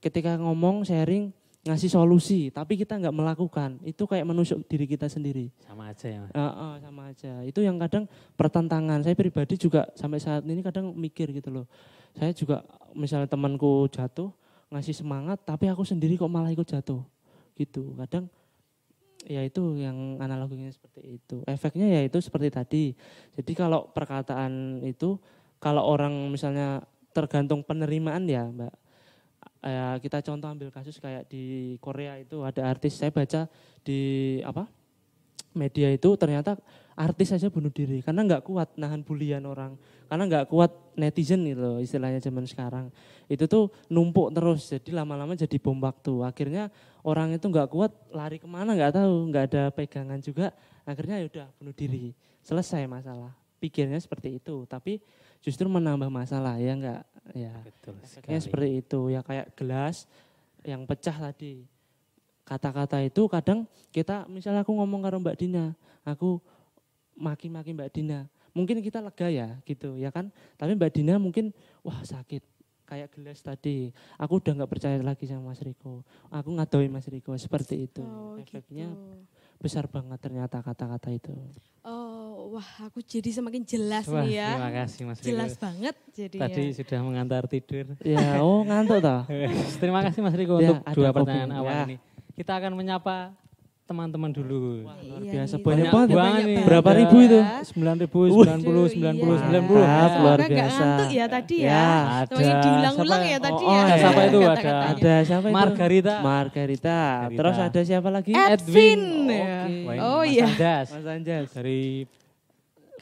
Ketika 0.04 0.38
ngomong, 0.38 0.86
sharing, 0.86 1.34
ngasih 1.66 1.90
solusi, 1.90 2.54
tapi 2.54 2.78
kita 2.78 2.94
nggak 3.02 3.16
melakukan, 3.16 3.82
itu 3.82 4.06
kayak 4.06 4.30
menusuk 4.30 4.62
diri 4.70 4.86
kita 4.86 5.10
sendiri. 5.10 5.50
sama 5.66 5.90
aja 5.90 6.06
ya 6.06 6.22
Mas. 6.22 6.30
Eh, 6.30 6.40
eh, 6.40 6.74
sama 6.86 7.02
aja. 7.10 7.34
Itu 7.42 7.60
yang 7.66 7.82
kadang 7.82 8.06
pertentangan. 8.38 9.02
Saya 9.02 9.18
pribadi 9.18 9.58
juga 9.58 9.90
sampai 9.98 10.22
saat 10.22 10.46
ini 10.46 10.62
kadang 10.62 10.94
mikir 10.94 11.34
gitu 11.34 11.50
loh. 11.50 11.66
Saya 12.14 12.30
juga 12.38 12.62
misalnya 12.94 13.26
temanku 13.26 13.90
jatuh, 13.90 14.30
ngasih 14.70 14.94
semangat, 14.94 15.42
tapi 15.42 15.66
aku 15.66 15.82
sendiri 15.82 16.22
kok 16.22 16.30
malah 16.30 16.54
ikut 16.54 16.70
jatuh. 16.70 17.02
Gitu. 17.58 17.98
Kadang 17.98 18.30
ya 19.26 19.42
itu 19.42 19.82
yang 19.82 20.22
analoginya 20.22 20.70
seperti 20.70 21.18
itu. 21.18 21.42
Efeknya 21.50 21.90
ya 21.90 22.02
itu 22.06 22.22
seperti 22.22 22.48
tadi. 22.54 22.84
Jadi 23.34 23.52
kalau 23.58 23.90
perkataan 23.90 24.86
itu 24.86 25.18
kalau 25.58 25.82
orang 25.82 26.14
misalnya 26.30 26.86
tergantung 27.10 27.66
penerimaan 27.66 28.30
ya 28.30 28.46
mbak. 28.54 28.85
Eh, 29.66 29.98
kita 29.98 30.22
contoh 30.22 30.46
ambil 30.46 30.70
kasus 30.70 31.02
kayak 31.02 31.26
di 31.26 31.74
Korea 31.82 32.22
itu 32.22 32.46
ada 32.46 32.70
artis 32.70 33.02
saya 33.02 33.10
baca 33.10 33.50
di 33.82 34.38
apa 34.46 34.70
media 35.58 35.90
itu 35.90 36.14
ternyata 36.22 36.54
artis 36.94 37.34
saja 37.34 37.50
bunuh 37.50 37.74
diri 37.74 38.06
karena 38.06 38.30
nggak 38.30 38.46
kuat 38.46 38.78
nahan 38.78 39.02
bulian 39.02 39.42
orang 39.42 39.74
karena 40.06 40.30
nggak 40.30 40.46
kuat 40.54 40.70
netizen 40.94 41.42
gitu 41.50 41.66
loh 41.66 41.80
istilahnya 41.82 42.22
zaman 42.22 42.46
sekarang. 42.46 42.94
Itu 43.26 43.50
tuh 43.50 43.74
numpuk 43.90 44.38
terus 44.38 44.70
jadi 44.70 45.02
lama-lama 45.02 45.34
jadi 45.34 45.58
bom 45.58 45.82
waktu. 45.82 46.14
Akhirnya 46.22 46.70
orang 47.02 47.34
itu 47.34 47.50
nggak 47.50 47.66
kuat 47.74 47.90
lari 48.14 48.38
ke 48.38 48.46
mana 48.46 48.78
nggak 48.78 49.02
tahu 49.02 49.34
nggak 49.34 49.44
ada 49.50 49.64
pegangan 49.74 50.22
juga. 50.22 50.54
Akhirnya 50.86 51.18
ya 51.18 51.26
udah 51.26 51.48
bunuh 51.58 51.74
diri. 51.74 52.14
Selesai 52.46 52.86
masalah. 52.86 53.34
Pikirnya 53.58 53.98
seperti 53.98 54.38
itu 54.38 54.62
tapi 54.70 55.02
justru 55.42 55.66
menambah 55.66 56.14
masalah 56.14 56.62
ya 56.62 56.78
nggak 56.78 57.15
ya 57.34 57.56
Betul 57.64 57.96
efeknya 58.04 58.40
seperti 58.44 58.70
itu. 58.84 59.00
Ya 59.10 59.22
kayak 59.26 59.56
gelas 59.58 60.06
yang 60.62 60.86
pecah 60.86 61.18
tadi. 61.18 61.66
Kata-kata 62.46 63.02
itu 63.02 63.26
kadang 63.26 63.66
kita 63.90 64.30
misalnya 64.30 64.62
aku 64.62 64.76
ngomong 64.78 65.02
karo 65.02 65.18
Mbak 65.18 65.38
Dina 65.42 65.74
aku 66.06 66.38
maki-maki 67.18 67.74
Mbak 67.74 67.92
Dina. 67.92 68.30
Mungkin 68.56 68.80
kita 68.80 69.04
lega 69.04 69.28
ya 69.28 69.48
gitu 69.68 70.00
ya 70.00 70.14
kan? 70.14 70.32
Tapi 70.56 70.78
Mbak 70.78 70.92
Dina 70.96 71.18
mungkin 71.18 71.52
wah 71.82 72.00
sakit. 72.06 72.46
Kayak 72.86 73.18
gelas 73.18 73.42
tadi. 73.42 73.90
Aku 74.22 74.38
udah 74.38 74.62
nggak 74.62 74.70
percaya 74.70 75.02
lagi 75.02 75.26
sama 75.26 75.50
Mas 75.50 75.60
Riko. 75.66 76.06
Aku 76.30 76.54
ngadoin 76.54 76.94
Mas 76.94 77.10
Riko 77.10 77.34
seperti 77.34 77.90
itu. 77.90 78.06
Oh, 78.06 78.38
efeknya 78.38 78.94
gitu. 78.94 79.26
besar 79.58 79.90
banget 79.90 80.22
ternyata 80.22 80.62
kata-kata 80.62 81.10
itu. 81.10 81.34
Oh, 81.82 81.95
wah 82.48 82.70
aku 82.82 83.00
jadi 83.00 83.30
semakin 83.32 83.62
jelas 83.64 84.06
Wah, 84.06 84.22
nih 84.22 84.38
ya. 84.38 84.50
terima 84.52 84.72
kasih 84.76 85.02
Mas 85.04 85.18
Riko. 85.18 85.28
Jelas 85.28 85.52
banget 85.56 85.96
jadi 86.12 86.38
Tadi 86.40 86.62
ya. 86.62 86.74
sudah 86.76 87.00
mengantar 87.02 87.44
tidur. 87.46 87.86
ya 88.00 88.38
oh 88.40 88.62
ngantuk 88.62 89.00
toh 89.00 89.22
Terima 89.82 90.00
kasih 90.02 90.20
Mas 90.20 90.34
Riko 90.34 90.56
Ya, 90.56 90.70
untuk 90.72 90.78
ada 90.82 90.94
dua 90.94 91.10
kopi. 91.10 91.18
pertanyaan 91.20 91.52
awal 91.54 91.72
Ya. 91.72 91.84
ini. 91.86 91.98
Kita 92.34 92.52
akan 92.54 92.72
menyapa 92.74 93.34
teman-teman 93.84 94.30
dulu. 94.30 94.82
luar 94.82 94.98
Iya 94.98 95.46
biasa 95.46 95.56
nih, 95.56 95.62
banyak 95.62 95.78
Banyak 95.86 95.94
banget 95.94 96.10
ya. 96.10 96.16
banget 96.18 96.42
nih. 96.44 96.64
Berapa 96.64 96.90
Ada 96.90 97.00
ribu 97.00 97.18
itu? 97.20 97.40
9 97.70 98.02
ribu, 98.02 98.18
Wih. 98.20 98.32
90, 98.34 98.50
90, 98.90 98.98
Iya. 98.98 99.46
90. 99.46 99.78
Mantap, 99.78 100.10
Ya. 100.10 100.18
luar 100.18 100.40
biasa. 100.42 100.82
ngantuk 100.82 101.10
ya 101.12 101.26
tadi 101.28 101.56
ya. 101.56 101.70
Ya, 101.70 101.86
ada. 102.20 102.36
Diulang-ulang 102.36 103.06
Siapa 103.16 103.22
ya 103.22 103.30
ya? 103.32 103.40
tadi 103.40 103.64
Oh, 103.64 103.70
ya. 103.70 103.78
oh, 103.86 103.88
siapa 103.96 104.22
itu? 104.24 104.40
Ada. 104.42 104.74
Ada 104.90 105.14
siapa 105.22 105.46
itu? 105.46 105.54
Margarita. 105.54 106.14
Margarita. 106.20 106.98
Margarita. 106.98 107.38
Terus 107.38 107.58
ada 107.60 107.82
siapa 107.84 108.10
lagi? 108.10 108.32
Edwin. 108.34 109.02
Oke. 109.06 109.38
ya. 109.38 109.62
Wah, 109.86 109.94
ini 109.94 110.02
Oh 110.02 110.20
Mas 110.20 110.34
iya. 110.34 110.46
Anjas. 110.50 110.88
Mas 110.92 111.06
Anjas. 111.08 111.46
Dari 111.54 111.82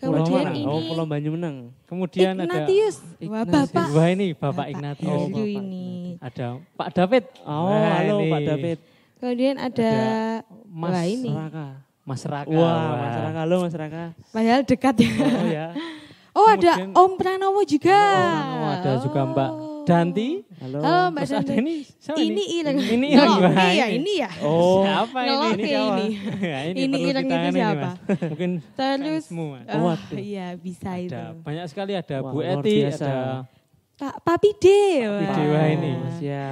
Kemudian 0.03 0.43
Pulau 0.43 0.51
ini 0.51 0.62
Oh, 0.63 0.79
Pulau 0.83 1.05
Banyumenang. 1.05 1.55
kemudian 1.86 2.33
ada 2.36 2.43
Ignatius. 2.43 2.95
Wah, 3.24 3.41
Ignatius. 3.41 3.72
Bapak. 3.72 3.86
Wah 3.89 4.07
ini 4.10 4.27
Bapak 4.33 4.65
Ignatius. 4.67 5.07
Oh, 5.10 5.25
Bapak 5.25 5.48
ini. 5.48 5.88
Ada 6.19 6.48
Pak 6.74 6.89
David. 6.91 7.24
Oh, 7.41 7.72
Wah, 7.72 7.89
halo 7.95 8.15
ini 8.17 8.27
Pak 8.27 8.41
David. 8.43 8.77
Kemudian 9.17 9.55
ada, 9.55 9.91
Mas 10.67 10.91
wah 10.91 11.05
ini. 11.05 11.31
Raka. 11.31 11.67
Mas 12.03 12.22
Raka. 12.22 12.51
Wah, 12.51 12.88
Mas 12.93 13.15
Raka. 13.15 13.39
Halo 13.39 13.55
Mas 13.63 13.74
Raka. 13.74 14.03
Padahal 14.29 14.62
dekat 14.62 14.95
ya. 15.00 15.12
Oh 15.15 15.48
ya. 15.48 15.67
Oh 16.33 16.48
ada 16.50 16.72
Kemudian- 16.75 16.98
Om 17.00 17.12
Pranowo 17.15 17.62
juga. 17.63 17.95
Oh, 17.95 18.19
Pranowo, 18.19 18.67
ada 18.69 18.91
juga 19.00 19.19
Mbak 19.24 19.50
Oh. 19.50 19.62
Danti. 19.84 20.30
Halo. 20.58 20.78
Halo 20.80 20.96
Mbak 21.10 21.22
Terus 21.22 21.32
ada 21.34 21.43
Danti. 21.43 21.62
ini 21.62 21.74
siapa 22.00 22.17
Ini 22.17 22.43
ireng. 22.56 22.78
Ini 22.80 23.08
ireng. 23.10 23.30
Ngelok, 23.36 23.39
Wah, 23.54 23.69
iya 23.69 23.86
ini. 23.88 23.98
ini 24.00 24.13
ya. 24.17 24.30
Oh. 24.41 24.82
Siapa 24.88 25.17
ini? 25.17 25.28
Ngelok 25.28 25.52
Ini 25.54 25.63
siapa? 25.63 25.96
ini. 26.00 26.08
Ya, 26.54 26.60
ini, 26.65 26.78
Ini 26.80 26.98
ireng 27.04 27.26
itu 27.26 27.50
siapa? 27.52 27.89
Mas. 27.93 28.19
Mungkin 28.32 28.52
Terus 28.74 29.24
ah, 29.67 29.80
Waduh. 29.80 30.17
iya 30.17 30.48
bisa 30.56 30.91
itu. 30.96 31.12
ada 31.12 31.24
banyak 31.38 31.65
sekali 31.67 31.93
ada 31.93 32.17
Wah, 32.19 32.32
Bu 32.32 32.39
Eti, 32.41 32.76
biasa. 32.82 33.06
ada 33.06 33.17
Pak 33.93 34.15
Papi 34.22 34.50
D. 34.58 34.65
Papi 34.65 35.06
wah. 35.06 35.36
Dewa 35.38 35.62
ini. 35.69 35.91
Mas 35.96 36.17
ya. 36.19 36.48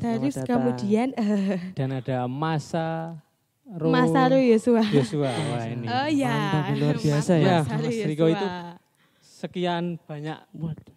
Terus 0.00 0.34
datang. 0.34 0.48
kemudian 0.48 1.08
eh, 1.12 1.60
dan 1.76 1.88
ada 1.92 2.24
Masa 2.24 3.20
Ro 3.68 3.90
Mas 3.90 4.10
Haru 4.10 4.38
Yosua. 4.38 4.80
Yosua. 4.88 5.28
Wah 5.28 5.66
ini. 5.66 5.86
Oh 5.86 6.08
iya. 6.08 6.34
Mantap, 6.56 6.78
luar 6.78 6.96
biasa 6.96 7.32
Mas- 7.34 7.44
ya. 7.44 7.58
Mas 7.62 7.98
Riko 8.06 8.26
itu 8.26 8.46
Sekian 9.20 10.00
banyak 10.02 10.40
Waduh. 10.50 10.95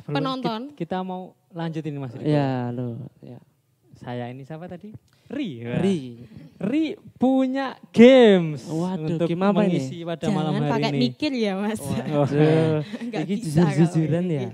Sebelum 0.00 0.16
Penonton. 0.16 0.60
ki- 0.68 0.76
Kita 0.78 1.00
mau 1.00 1.22
lanjut 1.50 1.82
ini 1.82 1.96
Mas 1.96 2.12
Riko. 2.12 2.24
Ya, 2.24 2.68
halo. 2.68 2.96
Ya. 3.20 3.38
Saya 3.94 4.26
ini 4.26 4.42
siapa 4.42 4.64
tadi? 4.64 4.96
Ri. 5.26 5.62
Wah. 5.62 5.78
Ri. 5.78 5.98
Ri 6.58 6.84
punya 7.14 7.78
games 7.90 8.66
Waduh, 8.66 9.14
untuk 9.14 9.26
game 9.26 9.40
apa 9.40 9.62
ini? 9.62 9.78
mengisi 9.78 10.02
pada 10.02 10.26
malam 10.26 10.50
Jangan 10.50 10.60
hari 10.60 10.72
pakai 10.74 10.90
ini. 10.90 11.00
mikir 11.00 11.30
ya 11.32 11.52
Mas. 11.54 11.80
Waduh. 11.80 12.82
Ini 13.20 13.34
jujur-jujuran 13.38 14.24
ya. 14.26 14.48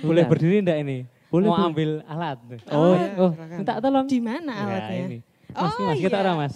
Boleh 0.00 0.24
berdiri 0.24 0.56
enggak 0.58 0.78
ini? 0.80 0.98
Boleh, 1.26 1.46
Mau 1.46 1.54
boleh. 1.54 1.68
ambil 1.68 1.90
alat. 2.06 2.38
Oh, 2.70 2.94
ya, 2.94 3.08
oh, 3.18 3.30
minta 3.34 3.76
tolong. 3.76 4.06
Di 4.06 4.18
mana 4.18 4.52
Ya, 4.52 4.64
alatnya? 4.64 5.04
ini. 5.04 5.18
Mas, 5.48 5.72
Oh, 5.74 5.84
mas, 5.84 5.98
kita 5.98 6.12
iya, 6.12 6.22
orang 6.22 6.36
mas. 6.38 6.54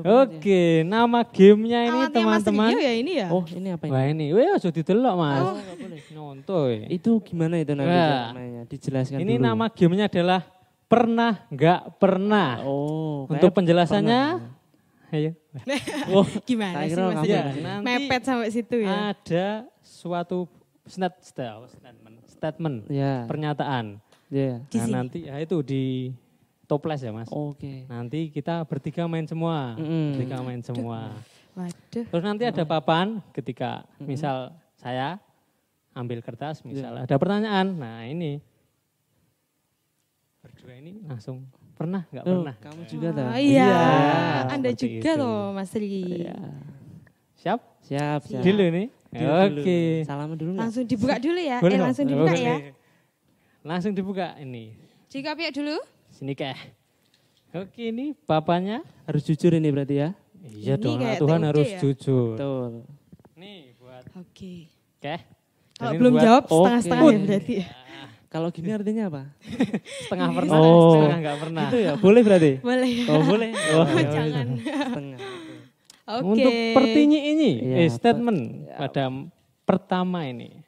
Oke. 0.00 0.40
Oke, 0.40 0.62
nama 0.82 1.20
gamenya 1.20 1.80
ini 1.84 2.00
teman-teman. 2.08 2.70
Ya 2.72 2.92
ini 2.96 3.12
ya? 3.20 3.28
Oh, 3.28 3.44
ini 3.44 3.68
apa 3.76 3.84
ini? 3.84 3.92
Wah 3.92 4.04
ini, 4.08 4.26
weh 4.32 4.48
ojo 4.56 4.68
didelok 4.72 5.14
mas. 5.18 5.42
Oh. 5.44 5.56
Nontoy. 6.12 6.88
Itu 6.88 7.20
gimana 7.20 7.60
itu 7.60 7.76
nanti 7.76 7.92
Wah. 7.92 8.32
namanya? 8.32 8.62
Dijelaskan 8.64 9.18
Ini 9.20 9.34
dulu. 9.36 9.44
nama 9.44 9.64
gamenya 9.68 10.06
adalah 10.08 10.40
pernah 10.88 11.32
nggak 11.48 11.80
pernah. 11.96 12.48
Oh, 12.64 13.24
Untuk 13.28 13.52
kayak 13.52 13.56
penjelasannya, 13.56 14.22
ayo. 15.12 15.30
Oh, 16.16 16.24
Gimana 16.48 16.88
sih 16.88 16.96
Mas? 16.96 17.28
Ya, 17.28 17.52
nanti 17.52 17.84
Mepet 17.84 18.22
sampai 18.24 18.48
situ 18.48 18.76
ya? 18.80 19.12
ada 19.12 19.68
suatu 19.84 20.48
stat- 20.88 21.20
stat- 21.20 21.68
statement, 21.68 22.16
statement, 22.24 22.76
ya. 22.88 23.28
pernyataan. 23.28 24.00
Ya. 24.32 24.64
Nah, 24.64 25.04
nanti 25.04 25.28
ya 25.28 25.36
itu 25.36 25.60
di 25.60 26.08
toples 26.72 27.04
ya 27.04 27.12
mas. 27.12 27.28
Oke. 27.28 27.84
Nanti 27.84 28.32
kita 28.32 28.64
bertiga 28.64 29.04
main 29.04 29.28
semua, 29.28 29.76
Mm-mm. 29.76 30.16
bertiga 30.16 30.40
main 30.40 30.64
semua. 30.64 31.20
Waduh. 31.52 32.04
Terus 32.08 32.24
nanti 32.24 32.48
ada 32.48 32.64
papan 32.64 33.20
ketika 33.30 33.84
misal 34.00 34.56
saya 34.74 35.20
ambil 35.92 36.24
kertas, 36.24 36.64
misal 36.64 36.96
Iya. 36.96 37.04
ada 37.04 37.16
pertanyaan. 37.20 37.76
Nah 37.76 38.08
ini 38.08 38.40
berdua 40.40 40.74
ini 40.74 41.04
langsung 41.04 41.44
pernah 41.72 42.08
nggak 42.08 42.24
pernah? 42.24 42.54
kamu 42.58 42.82
juga 42.88 43.08
tuh. 43.12 43.26
Oh 43.28 43.36
iya, 43.36 43.68
Iya, 43.68 43.82
Anda 44.48 44.70
seperti 44.72 44.82
juga 44.96 45.10
itu. 45.12 45.20
loh 45.20 45.42
Mas 45.52 45.72
Ri. 45.72 45.92
Iya. 46.24 46.36
Siap? 47.36 47.60
Siap, 47.82 48.20
siap. 48.24 48.42
Dulu 48.42 48.64
nih. 48.70 48.88
Dulu. 49.12 49.60
Oke. 49.60 49.80
Salaman 50.08 50.36
dulu 50.38 50.50
nggak? 50.56 50.62
Langsung 50.64 50.84
dibuka 50.88 51.16
dulu 51.18 51.36
ya? 51.36 51.58
Boleh 51.60 51.76
eh 51.76 51.82
langsung 51.82 52.06
dibuka 52.08 52.32
Boleh. 52.32 52.42
ya? 52.42 52.56
Langsung 53.62 53.92
dibuka 53.92 54.26
ini. 54.40 54.64
Jika 55.12 55.36
pihak 55.36 55.52
dulu? 55.52 55.76
Sini 56.22 56.38
keh. 56.38 56.54
Oke 57.50 57.90
ini 57.90 58.14
bapaknya. 58.14 58.86
Harus 59.10 59.26
jujur 59.26 59.58
ini 59.58 59.74
berarti 59.74 60.06
ya? 60.06 60.14
Iya 60.38 60.78
Ini 60.78 60.82
dong, 60.86 60.98
kayak 61.02 61.18
Tuhan 61.18 61.40
TUD 61.42 61.48
harus 61.50 61.66
ya? 61.66 61.80
jujur. 61.82 62.28
Betul. 62.38 62.70
Nih 63.34 63.74
buat 63.74 64.06
Oke. 64.14 64.70
keh. 65.02 65.20
Kalau 65.74 65.92
belum 65.98 66.14
buat 66.14 66.22
jawab 66.22 66.42
Oke. 66.46 66.54
setengah-setengah 66.54 67.02
ya 67.02 67.18
berarti. 67.18 67.54
Kalau 68.38 68.48
gini 68.54 68.70
artinya 68.70 69.04
apa? 69.10 69.22
setengah 70.06 70.28
pernah, 70.30 70.58
Oh. 70.62 70.94
setengah 70.94 71.18
nggak 71.26 71.38
pernah. 71.42 71.66
Itu 71.66 71.78
ya, 71.82 71.92
boleh 71.98 72.20
berarti? 72.22 72.52
Boleh. 72.62 72.92
Oh, 73.10 73.22
boleh. 73.26 73.50
Oh, 73.74 73.82
Oh, 73.82 74.02
jangan. 74.06 74.46
setengah. 74.62 75.20
Oke. 76.06 76.22
Untuk 76.22 76.52
pertinyi 76.70 77.18
ini, 77.34 77.50
Iya, 77.58 77.76
eh, 77.82 77.90
statement 77.90 78.40
ya. 78.62 78.78
pada 78.78 79.10
pertama 79.66 80.22
ini. 80.22 80.61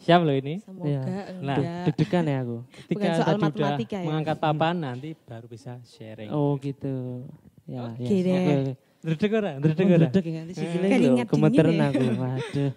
Siap 0.00 0.20
loh 0.24 0.32
ini. 0.32 0.54
Semoga 0.64 0.88
Iya. 0.88 1.02
Nah. 1.38 1.56
Deg-degan 1.84 2.24
ya 2.24 2.38
aku. 2.40 2.56
Ketika 2.72 2.96
Bukan 2.96 3.10
soal 3.12 3.26
tadi 3.26 3.36
udah 3.36 3.44
matematika 3.52 3.96
ya? 3.96 4.06
mengangkat 4.08 4.36
papan, 4.36 4.74
nanti 4.76 5.08
baru 5.14 5.46
bisa 5.46 5.72
sharing. 5.84 6.30
Oh 6.32 6.56
gitu. 6.56 7.24
Ya, 7.68 7.84
Oke 7.86 8.02
ya. 8.02 8.24
deh. 8.24 8.34
Oke. 8.34 8.56
Dredeg 9.00 9.30
ora? 9.32 9.50
Aku 9.52 9.62
Dredeg 9.62 9.86
ora? 9.86 9.98
Dredeg 10.08 10.24
ya, 10.24 10.40
nanti 10.40 10.52
sikile 10.54 10.86
lho, 10.90 11.12
gemeteran 11.24 11.72
ya. 11.72 11.86
aku. 11.88 12.04
Waduh. 12.16 12.70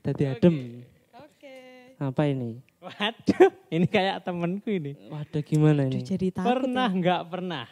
Tadi 0.00 0.22
adem. 0.24 0.54
Oke. 1.12 1.54
Apa 1.98 2.22
ini? 2.24 2.50
Waduh, 2.80 3.48
ini 3.76 3.86
kayak 3.86 4.16
temenku 4.24 4.70
ini. 4.70 4.92
Waduh 5.10 5.42
gimana 5.44 5.84
Aduh, 5.84 5.94
ini? 5.94 6.06
jadi 6.06 6.26
takut 6.32 6.48
Pernah 6.48 6.88
ya. 6.88 6.96
nggak 6.96 7.22
pernah 7.28 7.66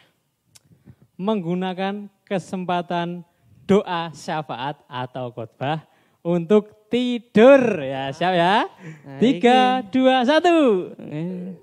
menggunakan 1.15 1.93
kesempatan 2.23 3.25
doa 3.65 4.09
syafaat 4.13 4.79
atau 4.87 5.29
khotbah 5.29 5.83
untuk 6.21 6.71
tidur 6.89 7.61
ya 7.79 8.09
siap 8.09 8.33
ya 8.33 8.65
Nah, 8.65 9.17
tiga 9.17 9.59
dua 9.87 10.21
satu 10.23 10.89
Eh. 10.99 11.55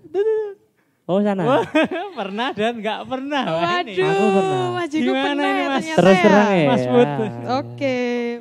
Oh 1.07 1.23
sana. 1.23 1.63
Pernah 2.19 2.51
dan 2.51 2.83
nggak 2.83 3.07
pernah. 3.07 3.45
Waduh, 3.47 3.95
Aku 3.95 4.25
pernah. 4.27 4.67
Mas 4.73 4.89
Jeko 4.89 5.05
Gimana 5.05 5.23
pernah 5.23 5.47
ini, 5.47 5.55
ya 5.55 5.69
Mas? 5.69 5.79
ternyata 5.79 5.95
Terus 5.97 6.17
ya. 6.17 6.25
terang 6.25 6.51
ya. 6.51 6.67
Mas 6.67 6.85
Bud. 6.85 7.11
Oke, 7.55 7.97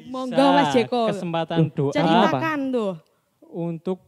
monggo 0.08 0.45
Mas 0.50 0.67
Jeko. 0.74 1.02
kesempatan 1.06 1.60
doa 1.69 1.93
Ceritakan 1.93 2.60
tuh. 2.71 2.93
untuk 3.48 4.00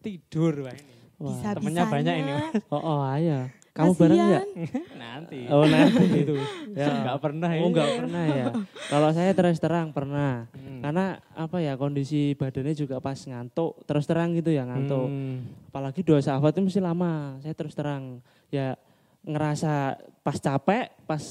tidur 0.00 0.54
Wah, 0.64 0.72
ini. 0.72 0.94
Bisa 1.20 1.48
temennya 1.52 1.84
banyak 1.86 2.14
ini, 2.16 2.30
Mas. 2.32 2.52
Oh, 2.66 2.80
oh 2.80 3.00
ayo. 3.04 3.52
Kamu 3.72 3.96
bareng 3.96 4.20
nggak? 4.20 4.46
Nanti. 5.00 5.38
Oh 5.48 5.64
nanti 5.64 6.04
itu. 6.28 6.36
Ya. 6.76 6.92
Enggak 7.00 7.18
pernah 7.24 7.50
ya. 7.50 7.60
Oh 7.64 7.68
enggak 7.72 7.90
pernah 8.04 8.24
ya. 8.28 8.44
Kalau 8.92 9.10
saya 9.16 9.32
terus 9.32 9.56
terang 9.56 9.88
pernah. 9.96 10.44
Hmm. 10.52 10.84
Karena 10.84 11.16
apa 11.32 11.56
ya 11.64 11.80
kondisi 11.80 12.36
badannya 12.36 12.76
juga 12.76 13.00
pas 13.00 13.16
ngantuk, 13.16 13.80
terus 13.88 14.04
terang 14.04 14.36
gitu 14.36 14.52
ya 14.52 14.68
ngantuk. 14.68 15.08
Hmm. 15.08 15.48
Apalagi 15.72 16.04
dua 16.04 16.20
sahabat 16.20 16.52
itu 16.52 16.68
mesti 16.68 16.80
lama. 16.84 17.40
Saya 17.40 17.56
terus 17.56 17.72
terang 17.72 18.20
ya 18.52 18.76
ngerasa 19.24 19.96
pas 20.20 20.36
capek, 20.36 20.92
pas 21.08 21.22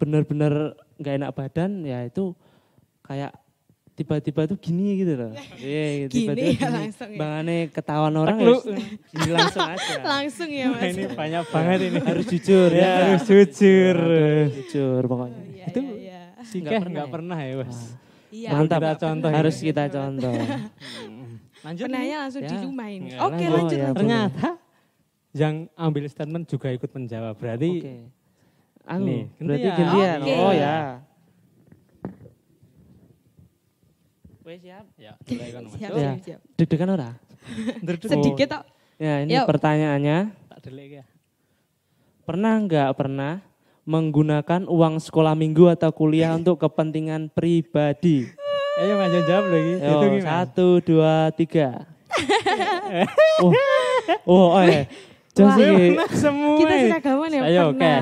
bener-bener 0.00 0.72
nggak 0.96 1.14
enak 1.20 1.32
badan 1.36 1.84
ya 1.84 2.00
itu 2.08 2.32
kayak 3.04 3.43
tiba-tiba 3.94 4.42
tuh 4.44 4.58
gini 4.58 4.98
gitu 4.98 5.14
loh. 5.14 5.30
Iya, 5.54 5.84
gitu, 6.04 6.12
Gini 6.12 6.26
tiba-tiba 6.26 6.50
ya 6.58 6.68
langsung 6.68 7.08
ya. 7.08 7.18
Bangane 7.18 7.56
ketahuan 7.70 8.14
orang 8.14 8.36
Tekluk. 8.36 8.62
ya 8.64 8.78
gini 9.08 9.30
langsung 9.30 9.62
aja. 9.64 9.94
Langsung 10.14 10.48
ya 10.50 10.66
mas. 10.68 10.82
ini 10.90 11.04
banyak 11.08 11.44
banget 11.48 11.78
ini. 11.84 11.98
harus 12.00 12.26
jujur 12.26 12.68
ya, 12.68 12.82
ya. 12.82 12.90
harus 13.06 13.22
jujur. 13.24 13.96
Harus 13.96 14.50
jujur 14.60 15.02
pokoknya. 15.04 15.40
Iya, 15.46 15.64
Itu 15.68 15.80
iya, 15.80 15.94
iya. 15.94 16.20
Sike 16.44 16.60
Nggak 16.60 16.72
pernah 16.76 16.90
enggak 16.90 17.06
ya? 17.06 17.12
pernah 17.14 17.38
ya, 17.40 17.54
Mas. 17.56 17.78
Iya. 18.28 18.48
Mantap. 18.50 18.80
Kita 18.80 18.92
contoh. 19.00 19.30
Harus 19.30 19.56
kita 19.58 19.82
contoh. 19.88 20.34
Lanjut. 21.64 21.84
Penanya 21.86 22.16
langsung 22.20 22.42
Ya. 22.42 22.50
di 22.50 22.56
rumah 22.60 22.88
ini. 22.88 23.08
Ya, 23.08 23.18
Oke 23.22 23.40
lanjut. 23.40 23.56
lanjut 23.56 23.72
Oh, 23.72 23.80
ya. 23.80 23.90
Ternyata 23.94 24.48
yang 25.32 25.54
ambil 25.74 26.04
statement 26.04 26.44
juga 26.44 26.68
ikut 26.68 26.90
menjawab. 26.90 27.34
Berarti 27.34 27.70
Oke. 27.78 27.94
Anu, 28.84 29.06
Nih, 29.06 29.22
berarti 29.40 29.64
gantian. 29.64 29.88
gantian. 29.88 30.18
Oke. 30.20 30.34
Oh 30.36 30.52
ya. 30.52 30.76
Wes 34.44 34.60
siap. 34.60 34.84
ya, 35.00 35.12
mulai 35.24 35.50
kan, 35.50 35.62
Mas. 35.64 35.72
Siap, 35.74 35.90
Ya. 35.90 35.96
siap, 35.96 36.20
siap. 36.20 36.40
Deg-degan 36.54 36.88
ora? 36.90 37.10
Sedikit 38.04 38.46
tok. 38.46 38.64
Ya, 39.00 39.24
ini 39.24 39.32
Yuk. 39.32 39.48
pertanyaannya. 39.48 40.18
Tak 40.52 40.58
delik 40.62 41.00
ya. 41.00 41.04
Pernah 42.24 42.60
nggak 42.60 42.90
pernah 42.92 43.40
menggunakan 43.84 44.68
uang 44.68 45.00
sekolah 45.00 45.32
minggu 45.32 45.72
atau 45.72 45.88
kuliah 45.90 46.32
untuk 46.38 46.60
kepentingan 46.60 47.32
pribadi? 47.32 48.28
Ayo 48.74 49.00
Mas 49.00 49.16
jawab 49.24 49.44
lagi. 49.48 49.72
Yo, 49.76 49.80
Itu 49.80 50.06
gimana? 50.12 50.28
satu, 50.28 50.66
dua, 50.82 51.14
tiga. 51.32 51.88
oh, 53.44 53.52
oh, 54.28 54.48
oh 54.60 54.62
ya. 54.62 54.84
Wah. 55.34 55.56
iki. 55.56 55.88
Pernah 55.90 56.10
semua. 56.14 56.54
Kita 56.60 56.74
seragaman 56.78 57.28
ya 57.28 57.40
Ayo, 57.42 57.62
oke. 57.72 57.92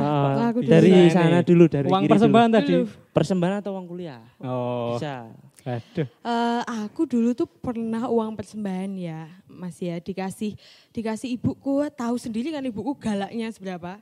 Dari 0.65 0.93
sana 1.09 1.41
dulu, 1.41 1.65
dari 1.65 1.87
Uang 1.89 2.03
kiri 2.05 2.13
persembahan 2.13 2.49
dulu. 2.51 2.59
tadi. 2.61 2.73
Persembahan 3.13 3.55
atau 3.61 3.71
uang 3.73 3.87
kuliah? 3.89 4.21
Oh, 4.41 4.97
Bisa. 4.97 5.29
Aduh. 5.65 6.07
Eh, 6.07 6.63
aku 6.87 7.07
dulu 7.07 7.33
tuh 7.33 7.47
pernah 7.47 8.07
uang 8.11 8.35
persembahan 8.35 8.93
ya, 8.99 9.31
Mas 9.49 9.79
ya, 9.79 9.99
dikasih 10.03 10.59
dikasih 10.91 11.35
ibuku, 11.39 11.87
tahu 11.95 12.19
sendiri 12.19 12.51
kan 12.51 12.63
ibuku 12.63 12.93
galaknya 12.99 13.51
seberapa. 13.51 13.99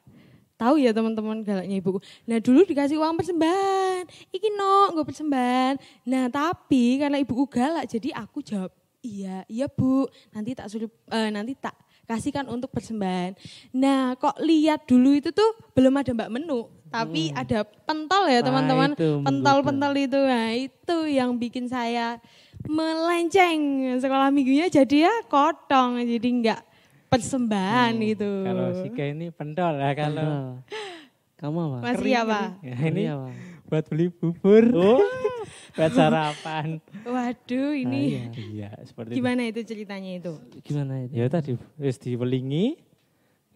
Tahu 0.60 0.76
ya 0.76 0.92
teman-teman 0.92 1.40
galaknya 1.40 1.80
ibuku. 1.80 2.04
Nah 2.28 2.36
dulu 2.36 2.68
dikasih 2.68 3.00
uang 3.00 3.16
persembahan, 3.16 4.04
iki 4.28 4.52
no, 4.52 4.92
gue 4.92 5.04
persembahan. 5.08 5.80
Nah 6.04 6.28
tapi 6.28 7.00
karena 7.00 7.16
ibuku 7.16 7.48
galak, 7.48 7.88
jadi 7.88 8.12
aku 8.12 8.44
jawab 8.44 8.68
iya, 9.00 9.40
iya 9.48 9.66
bu, 9.72 10.04
nanti 10.36 10.52
tak 10.52 10.68
suruh, 10.68 10.92
eh, 11.08 11.32
nanti 11.32 11.56
tak 11.56 11.72
kasihkan 12.04 12.44
untuk 12.52 12.68
persembahan. 12.74 13.38
Nah 13.72 14.18
kok 14.20 14.36
lihat 14.44 14.84
dulu 14.84 15.16
itu 15.16 15.32
tuh 15.32 15.56
belum 15.72 15.96
ada 15.96 16.12
mbak 16.12 16.28
menu, 16.28 16.68
tapi 16.90 17.30
ada 17.32 17.62
pentol 17.62 18.26
ya 18.26 18.38
Nah, 18.38 18.46
teman-teman, 18.50 18.90
itu 18.92 19.08
menggoda. 19.14 19.26
pentol-pentol 19.26 19.92
itu, 19.96 20.20
nah 20.20 20.50
itu 20.50 20.96
yang 21.06 21.30
bikin 21.34 21.66
saya 21.66 22.18
melenceng 22.66 23.58
sekolah 23.96 24.28
minggunya 24.28 24.66
jadi 24.66 25.06
ya 25.06 25.14
kotong, 25.26 26.02
jadi 26.02 26.28
enggak 26.28 26.60
persembahan 27.06 27.92
gitu. 28.00 28.30
Kalau 28.42 28.66
Sika 28.76 29.04
ini 29.06 29.30
pentol 29.30 29.74
ya 29.76 29.90
kalau 29.94 30.22
Oh. 30.22 30.50
Kamu 31.36 31.56
apa? 31.56 31.78
Mas 31.80 31.98
Ria 31.98 32.20
apa? 32.20 32.60
ya, 32.60 32.76
ini 32.84 33.08
apa? 33.08 33.32
buat 33.64 33.84
beli 33.86 34.10
bubur. 34.10 34.64
buat 35.78 35.90
sarapan. 35.90 36.82
Waduh 37.00 37.72
ini 37.72 37.96
Ah, 37.96 38.04
iya. 38.04 38.24
Iya, 38.36 38.70
seperti 38.84 39.16
gimana 39.16 39.46
itu 39.46 39.62
ceritanya 39.62 40.10
itu? 40.12 40.32
Gimana 40.60 41.00
itu. 41.00 41.14
itu? 41.14 41.16
Ya 41.16 41.26
tadi 41.26 41.50
wis 41.78 41.96
diwelingi 41.96 42.76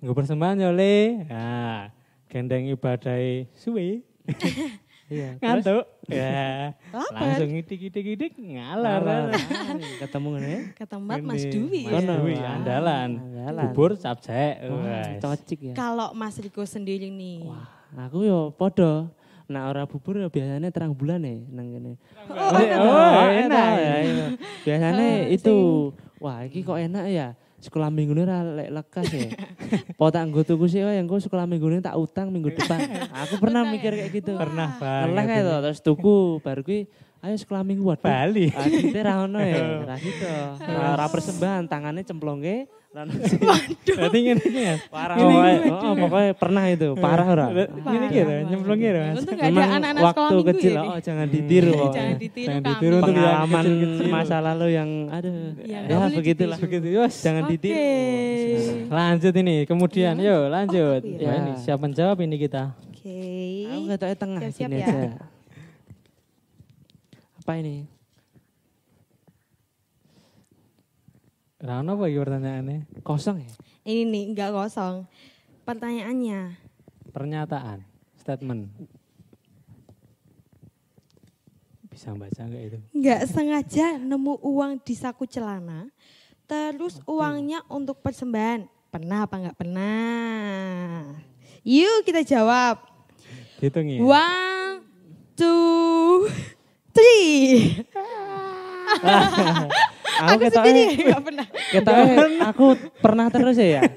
nggo 0.00 0.12
persembahan 0.12 0.56
ya 0.58 0.70
le. 0.70 1.28
Nah, 1.28 1.92
gendeng 2.34 2.66
ibadai 2.66 3.46
suwe. 3.54 4.02
Iya. 5.04 5.36
terus? 5.36 5.68
Ngantuk. 5.68 5.84
Ya. 6.08 6.72
Langsung 7.12 7.52
idik-idik-idik 7.52 8.40
ngalor. 8.40 9.04
Alah, 9.04 9.36
Ketemu 10.00 10.28
nih. 10.40 10.60
Ketempat 10.72 11.18
Mas 11.20 11.44
Ini, 11.44 11.52
Dwi 11.52 11.80
Mas 11.84 12.02
ya. 12.02 12.16
Dwi, 12.16 12.34
andalan. 12.40 13.10
andalan. 13.20 13.64
Bubur 13.68 14.00
capcek. 14.00 14.64
Cocik 15.20 15.60
ya. 15.60 15.74
Kalau 15.76 16.16
Mas 16.16 16.40
Riko 16.40 16.64
sendiri 16.64 17.12
nih. 17.12 17.44
Wah, 17.44 17.68
aku 18.00 18.24
yo 18.24 18.48
podo. 18.56 19.12
Nah, 19.44 19.68
ora 19.68 19.84
bubur 19.84 20.16
ya 20.16 20.32
biasanya 20.32 20.72
terang 20.72 20.96
bulan 20.96 21.20
ya 21.20 21.36
nang 21.52 21.68
kene. 21.68 21.92
Oh, 22.24 22.48
Oh, 22.48 23.28
enak 23.28 23.44
enak. 23.44 23.68
ya. 23.76 24.26
Biasanya 24.64 25.04
Eh, 25.20 25.36
itu 25.36 25.56
wah 26.16 26.48
iki 26.48 26.64
kok 26.64 26.80
enak 26.80 27.04
ya. 27.12 27.36
Sekolah 27.64 27.88
minggu 27.88 28.12
ini 28.12 28.28
lek 28.28 28.68
lekas 28.76 29.08
ya. 29.08 29.32
Po 29.98 30.12
tak 30.12 30.28
nggo 30.28 30.44
tuku 30.44 30.68
sih 30.68 30.84
yang 30.84 31.08
engko 31.08 31.16
sekolah 31.16 31.48
minggu 31.48 31.64
ini 31.72 31.80
tak 31.80 31.96
utang 31.96 32.28
minggu 32.28 32.52
depan. 32.60 33.08
Aku 33.24 33.40
pernah 33.40 33.64
mikir 33.64 33.96
kayak 33.96 34.12
gitu. 34.12 34.36
Pernah 34.36 34.76
Ngeleh 34.76 35.08
banget. 35.16 35.28
kayak 35.32 35.44
to, 35.48 35.56
terus 35.64 35.80
tuku 35.80 36.16
baru 36.44 36.60
kuwi 36.60 36.80
ayo 37.24 37.36
sekolah 37.40 37.64
minggu 37.64 37.88
waduh. 37.88 38.04
Bali. 38.04 38.52
Ra 38.92 39.24
ono 39.24 39.40
ya. 39.40 39.80
Ra 39.88 39.96
gitu. 39.96 40.28
Ra 40.60 40.92
ra 40.92 41.06
persembahan, 41.08 41.64
tangannya 41.64 42.04
cemplonge 42.04 42.68
sih. 42.94 43.38
Berarti 43.98 44.18
ngene 44.22 44.42
iki 44.46 44.60
ya. 44.62 44.76
Parah 44.86 45.14
pokoknya, 45.18 45.58
oh, 45.66 45.94
pokoknya 45.98 46.30
pernah 46.38 46.64
itu, 46.70 46.88
parah 46.94 47.26
ora. 47.26 47.46
Ini 47.50 48.06
gitu, 48.08 48.32
nyemplung 48.46 48.78
gitu, 48.78 48.98
Mas. 48.98 49.14
Untung 49.18 49.34
gak 49.34 49.42
ada 49.42 49.50
Memang 49.50 49.70
anak-anak 49.74 50.02
sekolah 50.06 50.30
waktu 50.30 50.38
kecil, 50.54 50.72
ya. 50.72 50.82
oh 50.86 50.98
jangan 50.98 51.26
ditiru 51.26 51.66
Jangan 51.66 51.82
pokoknya. 51.82 52.14
ditiru 52.16 52.46
Jangan 52.46 52.62
ditiru 52.62 52.94
untuk 52.94 53.14
Pengalaman 53.14 53.66
masa 54.06 54.36
lalu 54.38 54.66
yang 54.70 54.90
aduh, 55.08 55.34
Ya, 55.64 55.78
ya, 55.82 55.96
boleh 55.98 56.14
begitulah. 56.14 56.58
Begitu, 56.58 56.86
Yos. 56.92 57.14
Jangan 57.18 57.42
ditiru. 57.46 57.78
Lanjut 58.88 59.34
ini, 59.34 59.54
kemudian 59.64 60.14
Iya. 60.14 60.30
yuk 60.30 60.42
lanjut. 60.48 61.02
aku 61.02 61.18
Wah, 61.18 61.34
ya? 61.34 61.40
ini 61.42 61.52
siap 61.58 61.78
menjawab 61.80 62.16
ini 62.20 62.36
kita. 62.36 62.62
Oke. 62.94 63.18
Aku 63.68 63.82
ketoknya 63.90 64.16
tengah 64.16 64.40
sini 64.48 64.76
ya. 64.76 64.86
aja. 64.86 65.00
Apa 67.40 67.52
ini? 67.58 67.84
Rano 71.64 71.96
apa 71.96 72.12
pertanyaannya? 72.12 73.00
Kosong 73.00 73.40
ya? 73.40 73.48
Ini 73.88 74.04
nih 74.04 74.24
enggak 74.36 74.52
kosong. 74.52 75.08
Pertanyaannya. 75.64 76.60
Pernyataan, 77.08 77.80
statement. 78.20 78.68
Bisa 81.88 82.12
baca 82.12 82.40
enggak 82.44 82.62
itu? 82.68 82.78
Enggak 82.92 83.20
sengaja 83.32 83.96
nemu 83.96 84.44
uang 84.44 84.76
di 84.84 84.92
saku 84.92 85.24
celana. 85.24 85.88
Terus 86.44 87.00
uangnya 87.08 87.64
untuk 87.72 88.04
persembahan. 88.04 88.68
Pernah 88.92 89.24
apa 89.24 89.40
enggak 89.40 89.56
pernah? 89.56 91.16
Yuk 91.64 92.04
kita 92.04 92.28
jawab. 92.28 92.84
Hitung 93.64 93.88
ya. 93.88 94.04
One, 94.04 94.84
two, 95.32 96.28
three. 96.92 97.80
Aku 100.14 100.38
Aku 100.38 100.46
sendiri 100.46 100.82
enggak 100.94 101.22
pernah. 101.22 101.46
ketoknya 101.74 102.14
aku 102.46 102.66
pernah 103.02 103.26
terus 103.28 103.56
ya. 103.58 103.82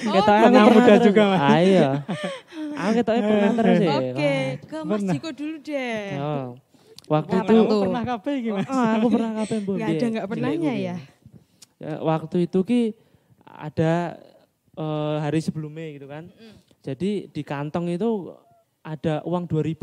Oh, 0.00 0.16
aku 0.16 0.32
Anak 0.32 0.48
pernah 0.48 0.64
muda 0.66 0.84
terus. 0.90 1.04
juga, 1.06 1.22
Mas. 1.28 1.40
Ah, 1.40 1.58
iya. 1.60 1.90
Aku 2.80 2.90
ketoknya 2.96 3.22
pernah 3.22 3.50
terus 3.52 3.76
ya. 3.78 3.90
Oke, 3.92 4.34
ke 4.64 4.78
Mas. 4.80 5.00
Jiko 5.04 5.28
dulu 5.30 5.56
deh. 5.60 6.04
Oh. 6.16 6.46
Waktu 7.04 7.34
itu 7.36 7.54
tuh? 7.68 7.82
Kamu 7.84 7.92
pernah 7.92 8.32
iki, 8.32 8.50
Mas? 8.50 8.66
Oh, 8.66 8.86
aku 8.86 9.06
pernah 9.10 9.30
kapan 9.36 9.58
Bu? 9.60 9.72
Enggak 9.76 9.88
ada 9.88 10.00
cilik 10.00 10.24
pernahnya 10.24 10.72
ya. 10.72 10.96
Ya, 11.76 11.94
waktu 12.00 12.36
itu 12.44 12.58
ki 12.62 12.82
ada 13.44 14.16
eh, 14.72 15.16
hari 15.20 15.40
sebelumnya 15.40 15.86
gitu 15.92 16.06
kan. 16.06 16.32
Jadi 16.80 17.28
di 17.28 17.42
kantong 17.44 17.92
itu 17.92 18.32
ada 18.80 19.20
uang 19.22 19.44
2000. 19.44 19.76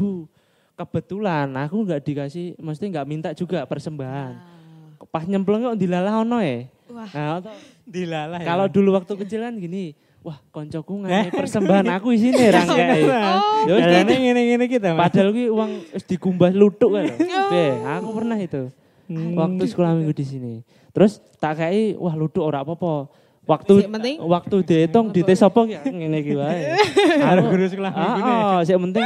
Kebetulan 0.74 1.50
aku 1.54 1.86
nggak 1.86 2.02
dikasih, 2.02 2.58
mesti 2.58 2.84
nggak 2.90 3.08
minta 3.08 3.30
juga 3.34 3.66
persembahan. 3.66 4.57
Pas 5.06 5.24
nyemplung 5.24 5.62
kok 5.64 5.76
dilalah 5.76 6.22
ono 6.22 6.38
ya. 6.40 6.66
Wah. 6.88 7.10
Nah, 7.10 7.28
atau- 7.40 7.58
Dilalah 7.84 8.40
ya. 8.40 8.46
kalau 8.46 8.66
dulu 8.68 8.90
waktu 8.94 9.14
kecil 9.16 9.40
kan 9.42 9.56
gini, 9.56 9.96
wah 10.20 10.44
koncoku 10.50 11.04
ngasih 11.04 11.32
persembahan 11.32 11.88
aku 11.94 12.12
di 12.12 12.20
sini 12.22 12.44
rangkai. 12.56 13.02
Oh, 13.02 13.64
Ya 13.64 13.74
wis, 13.74 13.84
Caranya 13.86 14.16
ngene-ngene 14.18 14.66
kita, 14.68 14.88
Mas. 14.92 15.08
Padahal 15.08 15.30
ki 15.32 15.46
uang 15.48 15.72
wis 15.90 16.04
dikumbah 16.04 16.52
lutuk 16.52 16.92
kan. 16.94 17.08
Be, 17.52 17.64
aku 17.80 18.10
pernah 18.12 18.36
itu. 18.36 18.68
Hmm. 19.08 19.32
Waktu 19.34 19.64
sekolah 19.66 19.96
minggu 19.96 20.12
di 20.12 20.26
sini. 20.26 20.54
Terus 20.92 21.24
tak 21.38 21.62
kei 21.62 21.96
wah 21.96 22.12
lutuk 22.12 22.44
ora 22.44 22.60
apa-apa. 22.60 23.08
Waktu 23.48 23.74
Sing 23.80 23.94
penting? 23.96 24.16
waktu 24.20 24.56
dihitung 24.60 25.08
di 25.10 25.24
tes 25.24 25.40
apa 25.40 25.64
ya 25.64 25.80
ngene 25.88 26.20
iki 26.20 26.36
wae. 26.36 26.76
Harus 27.32 27.44
guru 27.48 27.64
sekolah 27.66 27.92
minggu 27.92 28.20
nih. 28.20 28.36
Ah, 28.36 28.44
oh, 28.44 28.60
sing 28.62 28.76
penting 28.92 29.06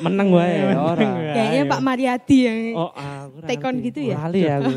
menang 0.00 0.28
wae 0.34 0.54
ora. 0.74 0.98
Kayaknya. 0.98 1.62
Pak 1.64 1.80
Mariadi 1.80 2.38
yang 2.42 2.58
Oh, 2.74 2.90
aku 2.90 3.34
ora 3.38 3.46
Take 3.48 3.62
on 3.62 3.74
ngerti. 3.78 3.86
gitu 3.86 4.00
ya? 4.02 4.16
Lali 4.18 4.42
aku. 4.44 4.72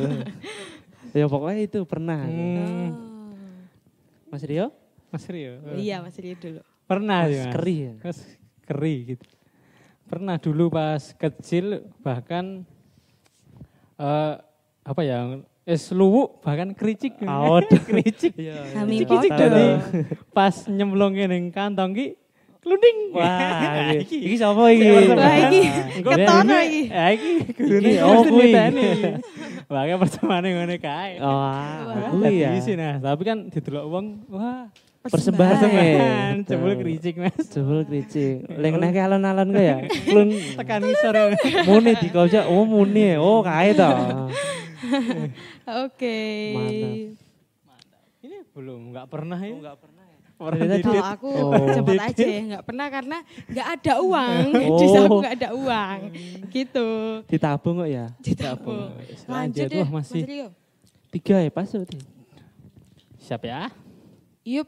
ya 1.11 1.25
pokoknya 1.25 1.61
itu 1.61 1.79
pernah. 1.83 2.21
Hmm. 2.21 2.61
Oh. 2.61 2.89
Mas 4.29 4.45
Rio? 4.45 4.69
Mas 5.09 5.25
Rio. 5.25 5.53
Iya 5.75 5.99
Mas 5.99 6.15
Rio 6.15 6.37
dulu. 6.37 6.61
Pernah 6.85 7.25
Pas 7.25 7.33
ya. 7.33 7.41
Mas. 7.41 7.51
keri 7.51 7.75
ya. 7.81 7.93
Mas 7.99 8.19
keri 8.63 8.95
gitu. 9.09 9.25
Pernah 10.05 10.35
dulu 10.37 10.69
pas 10.69 11.01
kecil 11.11 11.65
bahkan 11.99 12.61
eh 13.97 14.33
apa 14.81 15.01
ya? 15.01 15.41
Es 15.71 15.87
luwuk 15.95 16.43
bahkan 16.43 16.75
kericik. 16.75 17.15
Aduh. 17.23 17.63
kericik. 17.87 18.35
Iya. 18.35 18.75
Kami 18.75 19.07
Kericik 19.07 19.31
dari 19.31 19.79
pas 20.35 20.67
nyemplungin 20.67 21.31
ning 21.31 21.47
kantong 21.47 21.95
ki 21.95 22.07
kluding. 22.59 22.97
Wah, 23.15 23.95
iki 23.95 24.19
iki 24.19 24.35
sapa 24.35 24.67
Wah, 24.67 24.71
iki? 24.75 24.83
iki 24.83 25.61
Engko 26.03 26.11
ketono 26.11 26.57
iki. 26.59 26.81
Ya 26.91 27.05
iki 27.15 27.31
gurune 27.55 27.91
oh 28.03 28.19
kuwi. 28.27 28.51
Makanya 29.71 29.95
pertemanan 30.03 30.49
ngene 30.59 30.77
kae. 30.83 31.23
Oh, 31.23 31.39
Wah. 31.39 32.11
kuwi 32.11 32.43
ya. 32.43 32.51
Isi 32.51 32.75
nah, 32.75 32.99
tapi 32.99 33.23
kan 33.23 33.47
didelok 33.47 33.85
wong, 33.87 34.27
wah, 34.27 34.67
Persembahan. 35.01 35.55
persembahan 35.55 36.35
jebul 36.51 36.73
kericik 36.83 37.15
Mas. 37.15 37.47
Jebul 37.47 37.87
kricik. 37.87 38.43
Lek 38.59 38.75
nek 38.75 38.93
alon-alon 38.99 39.55
kok 39.55 39.63
ya. 39.63 39.77
Klun 39.87 40.29
Tekan 40.59 40.83
ngisor 40.83 41.15
muni 41.63 41.91
dikojak, 41.95 42.43
oh 42.45 42.67
muni. 42.67 43.15
Oh, 43.15 43.39
kae 43.39 43.71
to. 43.71 43.89
Oke. 45.85 46.19
Mantap. 47.63 48.03
Ini 48.21 48.37
belum, 48.51 48.79
enggak 48.91 49.05
pernah 49.07 49.39
ini. 49.39 49.57
enggak 49.59 49.77
pernah 49.77 50.03
ya. 50.03 50.17
Pernah 50.41 50.65
didit. 50.73 50.85
Kalau 50.89 51.05
aku 51.05 51.29
Oh. 51.29 51.69
cepet 51.69 51.99
aja 52.01 52.25
ya, 52.25 52.41
nggak 52.49 52.63
pernah 52.65 52.87
karena 52.89 53.17
nggak 53.45 53.67
ada 53.77 53.93
uang. 54.01 54.45
Oh. 54.71 54.79
Di 54.81 54.85
saku 54.89 55.15
nggak 55.21 55.35
ada 55.37 55.49
uang, 55.53 55.99
gitu. 56.49 56.87
Ditabung 57.29 57.75
kok 57.85 57.89
ya. 57.89 58.05
Ditabung. 58.17 58.89
Lanjut, 58.97 59.29
Lanjut 59.29 59.67
deh, 59.69 59.81
wah 59.85 59.91
masih. 60.01 60.21
Mas 60.25 60.29
Rio. 60.29 60.47
Tiga 61.11 61.35
ya 61.39 61.51
pas 61.51 61.69
tuh. 61.69 61.85
Siap 63.21 63.41
ya? 63.45 63.69
Yup. 64.41 64.65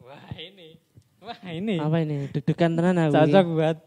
Wah 0.00 0.26
ini. 0.34 0.68
Wah 1.20 1.40
ini. 1.44 1.76
Apa 1.76 1.96
ini? 2.00 2.16
Deg-degan 2.32 2.72
tenan 2.72 2.96
aku. 2.98 3.14
Cocok 3.14 3.46
buat 3.52 3.78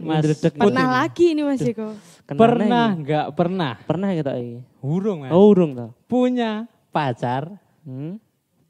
Mas. 0.00 0.22
Dedek. 0.24 0.52
Pernah 0.56 0.84
Putin. 0.88 0.96
lagi 0.96 1.24
ini 1.36 1.42
Mas 1.44 1.60
Eko. 1.62 1.88
Pernah 2.26 2.88
enggak 2.96 3.26
pernah? 3.36 3.72
Pernah 3.84 4.08
kita 4.16 4.32
ini. 4.40 4.64
Hurung 4.80 5.28
Mas. 5.28 5.30
Oh, 5.30 5.52
hurung 5.52 5.76
toh. 5.76 5.90
Punya 6.08 6.66
pacar. 6.90 7.52
Hmm? 7.84 8.16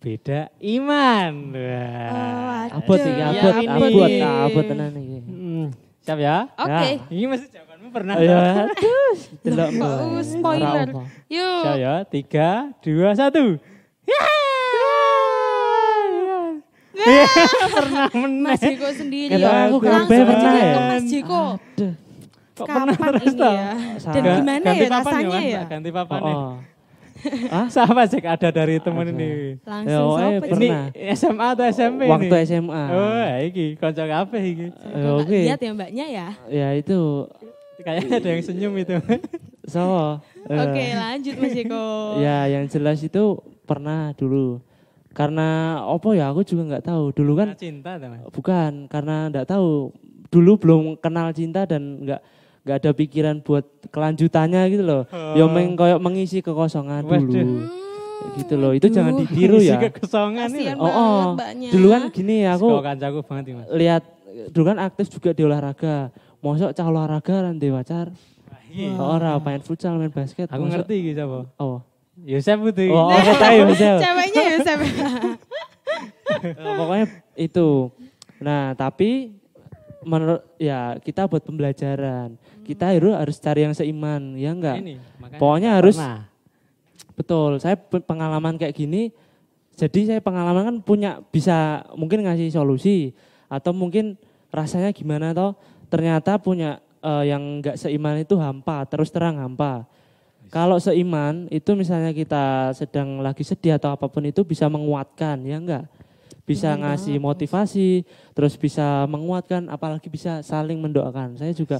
Beda 0.01 0.49
iman. 0.65 1.33
Oh, 1.53 1.61
Wah. 1.61 2.65
Apa 2.73 2.93
sih? 2.97 3.13
Apa? 3.13 3.49
Apa? 3.53 3.61
ya, 3.61 3.77
abot, 3.77 4.09
iya, 4.09 4.25
nah, 4.25 4.35
abot, 4.49 4.65
tenan 4.65 4.97
iki. 4.97 5.19
Hmm. 5.29 5.67
Siap 6.01 6.19
ya? 6.19 6.37
Oke. 6.57 6.73
Okay. 6.73 6.93
Ya. 6.97 7.13
Ini 7.13 7.27
masih 7.29 7.49
jawabanmu 7.53 7.89
pernah. 7.93 8.15
Ayo, 8.17 8.37
terus. 8.81 9.21
Delok. 9.45 9.71
Spoiler. 10.25 10.89
Yuk. 11.29 11.63
Siap 11.63 11.77
ya? 11.77 11.95
3 12.09 12.81
2 12.81 13.13
1. 13.13 13.80
pernah 17.77 18.07
menang. 18.13 18.51
Mas 18.51 18.61
Jeko 18.61 18.89
sendiri 18.91 19.33
Kata 19.33 19.43
ya. 19.43 19.61
aku 19.67 19.77
Langsung 19.81 20.07
aja 20.11 20.23
pernah 20.23 20.53
ke 20.53 20.61
ya. 20.61 20.75
Mas 20.87 21.05
Jeko. 21.05 21.43
Aduh. 21.57 21.95
Kok 22.53 22.67
pernah 22.67 22.93
Kapan 22.93 23.13
terus 23.17 23.33
ini 23.33 23.41
ya? 23.41 23.69
Dan 24.05 24.23
gimana 24.37 24.61
Ganti 24.61 24.79
ya 24.79 24.91
papan 24.91 25.13
rasanya 25.17 25.41
ya? 25.41 25.61
Ganti 25.65 25.91
papan 25.91 26.21
Oh, 26.21 26.29
oh. 26.31 26.55
Siapa 27.67 28.03
Jack 28.07 28.25
ada 28.27 28.49
dari 28.51 28.77
temen 28.77 29.05
Ada. 29.05 29.13
ini? 29.13 29.31
Langsung 29.61 29.93
Ya, 29.93 29.99
oh, 30.01 30.17
eh, 30.17 30.29
sopo 30.37 30.45
Ini 30.51 30.69
Pernah. 30.69 30.85
SMA 31.15 31.47
atau 31.51 31.65
SMP 31.67 32.01
Waktu 32.07 32.27
ini? 32.31 32.45
SMA. 32.47 32.83
Oh, 32.91 33.13
ya 33.19 33.37
iki 33.43 33.67
kanca 33.77 34.05
kabeh 34.05 34.43
iki. 34.43 34.67
Eh, 34.67 34.93
nggak 34.95 35.17
Oke. 35.21 35.39
lihat 35.43 35.61
ya 35.61 35.71
mbaknya 35.71 36.07
ya? 36.07 36.29
Ya 36.49 36.69
itu 36.73 37.29
Kayaknya 37.79 38.13
ada 38.15 38.29
yang 38.31 38.43
senyum 38.43 38.73
itu. 38.75 38.93
so. 39.65 39.81
eh, 40.45 40.59
Oke 40.59 40.85
lanjut 40.93 41.35
Mas 41.37 41.53
Jeko. 41.55 41.85
Ya 42.19 42.45
yang 42.47 42.65
jelas 42.67 43.01
itu 43.01 43.25
pernah 43.65 44.13
dulu. 44.13 44.61
Karena 45.21 45.49
opo 45.85 46.17
ya 46.17 46.33
aku 46.33 46.41
juga 46.43 46.63
nggak 46.65 46.85
tahu. 46.89 47.05
Dulu 47.13 47.33
kan 47.37 47.49
cinta 47.55 48.01
ta, 48.01 48.07
Mas? 48.09 48.25
bukan 48.33 48.89
karena 48.89 49.29
nggak 49.29 49.47
tahu. 49.47 49.93
Dulu 50.33 50.53
belum 50.57 50.83
kenal 50.97 51.35
cinta 51.37 51.69
dan 51.69 52.01
nggak 52.01 52.21
nggak 52.65 52.77
ada 52.81 52.91
pikiran 52.93 53.37
buat 53.45 53.65
kelanjutannya 53.93 54.63
gitu 54.73 54.85
loh. 54.85 55.03
Ya 55.37 55.45
meng 55.45 55.77
koyok 55.77 56.01
mengisi 56.01 56.41
kekosongan 56.41 57.05
Waduh. 57.05 57.29
dulu. 57.29 57.41
Hmm, 57.45 57.79
Gitu 58.37 58.55
loh. 58.57 58.73
Itu 58.77 58.93
jangan 58.93 59.17
aduh. 59.17 59.25
ditiru 59.25 59.59
ya. 59.61 59.81
kekosongan 59.81 60.49
loh. 60.53 60.77
Oh, 60.81 60.89
oh. 60.89 61.21
mbaknya. 61.37 61.69
Dulu 61.73 61.87
kan 61.89 62.03
gini 62.13 62.37
aku 62.45 62.67
Kok 62.69 62.85
kancaku 62.85 63.19
banget 63.25 63.45
lihat 63.77 64.03
dulu 64.53 64.65
kan 64.73 64.79
aktif 64.81 65.07
juga 65.13 65.33
di 65.33 65.43
olahraga. 65.45 66.09
Mosok 66.41 66.73
cah 66.73 66.87
olahraga 66.89 67.37
kan 67.49 67.57
di 67.61 67.69
pacar. 67.69 68.09
Iya. 68.71 68.95
Ora 68.97 69.35
main 69.43 69.61
futsal, 69.61 69.99
main 69.99 70.15
basket. 70.15 70.47
Aku 70.47 70.63
mosok- 70.63 70.87
ngerti 70.87 70.95
iki 71.01 71.13
sapa. 71.19 71.51
Oh. 71.59 71.83
Yosef 72.27 72.59
itu. 72.73 72.83
Oh, 72.93 73.09
oh 73.13 73.37
tahu 73.37 73.55
Yosef. 73.69 73.97
Ceweknya 74.01 74.43
ya 74.43 74.53
Yosef. 74.59 74.79
Eh, 76.31 76.55
pokoknya 76.55 77.07
itu. 77.35 77.91
Nah, 78.39 78.73
tapi 78.79 79.35
menurut 80.07 80.41
ya 80.57 80.97
kita 81.03 81.27
buat 81.27 81.43
pembelajaran. 81.43 82.39
Kita 82.63 82.95
harus 82.95 83.13
harus 83.19 83.37
cari 83.43 83.67
yang 83.67 83.75
seiman, 83.75 84.39
ya 84.39 84.55
enggak? 84.55 84.79
Ini, 84.79 84.95
Pokoknya 85.37 85.77
harus 85.77 85.99
pernah. 85.99 86.31
betul. 87.19 87.59
Saya 87.59 87.75
pe- 87.77 88.01
pengalaman 88.07 88.57
kayak 88.57 88.79
gini 88.79 89.11
jadi 89.81 90.01
saya 90.05 90.21
pengalaman 90.21 90.65
kan 90.69 90.77
punya 90.85 91.11
bisa 91.33 91.89
mungkin 91.97 92.21
ngasih 92.29 92.53
solusi 92.53 93.17
atau 93.49 93.73
mungkin 93.73 94.21
rasanya 94.53 94.93
gimana 94.93 95.33
toh 95.33 95.57
ternyata 95.89 96.37
punya 96.37 96.85
eh, 97.01 97.33
yang 97.33 97.41
enggak 97.65 97.81
seiman 97.81 98.21
itu 98.21 98.37
hampa, 98.37 98.85
terus 98.85 99.09
terang 99.09 99.41
hampa. 99.41 99.89
Kalau 100.51 100.83
seiman 100.83 101.47
itu 101.49 101.71
misalnya 101.79 102.11
kita 102.11 102.75
sedang 102.75 103.23
lagi 103.23 103.47
sedih 103.47 103.79
atau 103.79 103.95
apa 103.95 104.11
pun 104.11 104.27
itu 104.27 104.43
bisa 104.43 104.67
menguatkan, 104.67 105.39
ya 105.47 105.63
enggak? 105.63 105.87
Bisa 106.43 106.75
Bener 106.75 106.83
ngasih 106.99 107.17
motivasi, 107.23 108.03
terus 108.35 108.59
bisa 108.59 109.07
menguatkan, 109.07 109.71
apalagi 109.71 110.11
bisa 110.11 110.43
saling 110.43 110.83
mendoakan. 110.83 111.39
Saya 111.39 111.55
juga 111.55 111.79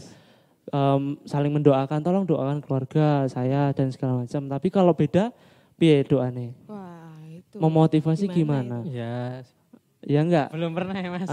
em, 0.71 1.19
saling 1.27 1.51
mendoakan, 1.51 1.99
tolong 1.99 2.23
doakan 2.23 2.63
keluarga 2.63 3.27
saya 3.27 3.75
dan 3.75 3.91
segala 3.91 4.23
macam. 4.23 4.47
Tapi 4.47 4.69
kalau 4.71 4.95
beda, 4.95 5.35
piye 5.75 6.07
doane? 6.07 6.55
Wah 6.71 7.19
itu. 7.27 7.59
Memotivasi 7.59 8.31
Gimana 8.31 8.39
gimana? 8.39 8.77
Ya, 8.87 9.43
Ya 10.01 10.23
enggak? 10.23 10.49
belum 10.55 10.73
pernah 10.73 10.95
ya, 10.97 11.11
Mas. 11.11 11.29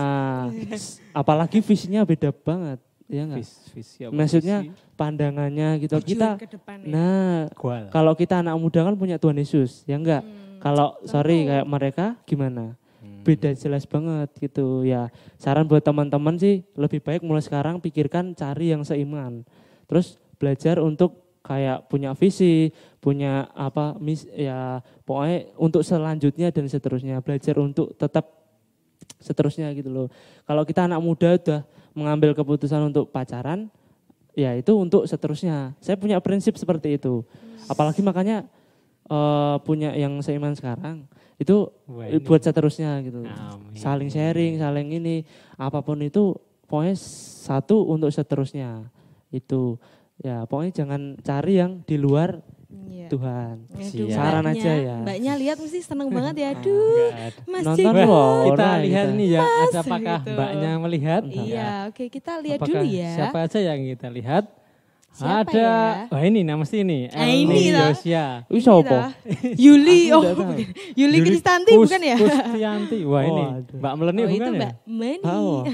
S- 0.76 1.00
apalagi 1.14 1.62
visinya 1.62 2.02
beda 2.04 2.34
banget, 2.34 2.82
ya 3.08 3.24
enggak? 3.24 3.40
Vis, 3.40 3.52
visi 3.72 3.98
apa? 4.04 4.12
Maksudnya 4.14 4.58
Visi? 4.64 4.76
pandangannya 4.96 5.70
gitu. 5.80 5.94
Tujuan 5.98 6.08
Kita 6.08 6.28
ke 6.36 6.48
depan 6.52 6.78
ya. 6.84 6.88
nah 6.88 7.38
Kual. 7.56 7.88
kalau 7.90 8.14
kita 8.14 8.40
anak 8.40 8.56
muda 8.56 8.84
kan 8.84 8.96
punya 8.96 9.16
Tuhan 9.16 9.36
Yesus, 9.36 9.84
ya 9.84 9.96
enggak? 9.96 10.22
Hmm, 10.22 10.60
Kalau 10.60 11.00
sorry 11.04 11.46
kayak 11.46 11.66
mereka 11.66 12.06
gimana? 12.24 12.76
Hmm. 13.00 13.22
Beda 13.24 13.54
jelas 13.54 13.86
banget 13.86 14.30
gitu 14.38 14.84
ya. 14.84 15.08
Saran 15.36 15.66
buat 15.66 15.82
teman-teman 15.82 16.36
sih 16.36 16.66
lebih 16.74 17.00
baik 17.00 17.24
mulai 17.24 17.42
sekarang 17.42 17.80
pikirkan 17.80 18.34
cari 18.34 18.72
yang 18.72 18.84
seiman. 18.84 19.48
Terus 19.88 20.20
belajar 20.36 20.78
untuk 20.78 21.24
kayak 21.42 21.88
punya 21.88 22.12
visi, 22.12 22.76
punya 23.00 23.48
apa 23.56 23.96
mis 23.98 24.28
ya 24.28 24.84
pokoknya 25.08 25.56
untuk 25.56 25.80
selanjutnya 25.80 26.52
dan 26.52 26.68
seterusnya 26.68 27.24
belajar 27.24 27.56
untuk 27.56 27.96
tetap 27.96 28.28
seterusnya 29.18 29.72
gitu 29.72 29.88
loh. 29.88 30.08
Kalau 30.44 30.68
kita 30.68 30.86
anak 30.86 31.00
muda 31.00 31.40
udah 31.40 31.62
mengambil 31.98 32.38
keputusan 32.38 32.94
untuk 32.94 33.10
pacaran, 33.10 33.74
ya 34.38 34.54
itu 34.54 34.78
untuk 34.78 35.10
seterusnya. 35.10 35.74
Saya 35.82 35.98
punya 35.98 36.22
prinsip 36.22 36.54
seperti 36.62 37.02
itu. 37.02 37.26
Apalagi 37.66 38.06
makanya 38.06 38.46
eh, 39.10 39.56
punya 39.66 39.98
yang 39.98 40.22
seiman 40.22 40.54
sekarang 40.54 41.10
itu 41.38 41.70
Wah, 41.86 42.10
ini. 42.10 42.22
buat 42.22 42.42
seterusnya 42.42 43.02
gitu. 43.06 43.26
Amin. 43.26 43.78
Saling 43.78 44.10
sharing, 44.10 44.58
saling 44.58 44.90
ini 44.94 45.26
apa 45.58 45.82
pun 45.86 46.02
itu 46.02 46.34
pokoknya 46.66 46.98
satu 47.46 47.86
untuk 47.90 48.10
seterusnya. 48.14 48.90
Itu 49.30 49.78
ya 50.22 50.46
pokoknya 50.50 50.86
jangan 50.86 51.02
cari 51.22 51.62
yang 51.62 51.86
di 51.86 51.98
luar 51.98 52.42
Iya. 52.68 53.08
Tuhan. 53.08 53.56
Aduh. 53.72 54.08
Saran 54.12 54.44
mbaknya- 54.44 54.60
aja 54.60 54.74
ya. 54.76 54.96
Mbaknya 55.00 55.34
lihat 55.40 55.58
mesti 55.58 55.80
seneng 55.80 56.10
banget 56.12 56.36
ya. 56.36 56.50
Aduh, 56.52 56.76
Enggak 56.76 57.16
ada. 57.16 57.40
Mas 57.48 57.64
Nonton 57.64 57.94
loh. 57.96 58.12
Wah, 58.12 58.36
kita 58.44 58.68
lihat 58.84 59.06
kita. 59.08 59.18
nih 59.18 59.28
ya, 59.28 59.42
ada 59.42 59.56
Mas, 59.64 59.76
apakah 59.80 60.20
gitu. 60.20 60.34
mbaknya 60.36 60.72
melihat? 60.78 61.22
Iya, 61.24 61.70
oke 61.88 62.04
kita 62.12 62.34
lihat 62.44 62.60
Apakah 62.60 62.82
dulu 62.84 62.86
ya. 62.92 63.12
Siapa 63.16 63.38
aja 63.42 63.60
yang 63.64 63.80
kita 63.88 64.08
lihat? 64.12 64.44
Siapa 65.18 65.50
ada, 65.50 65.58
ya? 65.58 66.14
wah 66.14 66.22
ini 66.22 66.46
nama 66.46 66.62
mesti 66.62 66.86
ini. 66.86 67.10
Ah, 67.10 67.26
ini. 67.26 67.74
Yosia. 67.74 68.46
Wih 68.54 68.62
Ini 68.62 68.70
loh. 68.86 69.10
Yuli, 69.66 70.00
oh. 70.14 70.22
Yuli 70.94 71.18
Kristanti 71.26 71.74
Kus- 71.74 71.90
bukan 71.90 72.02
ya? 72.06 72.18
Kustianti. 72.22 73.00
Wah 73.02 73.24
ini, 73.26 73.44
Waduh. 73.50 73.78
Mbak 73.82 73.94
Meleni 73.98 74.22
oh 74.22 74.28
bukan 74.30 74.36
itu 74.38 74.52
ya? 74.54 74.60
Mbak 74.62 74.74
Meni. 74.86 75.26
Oh. 75.34 75.66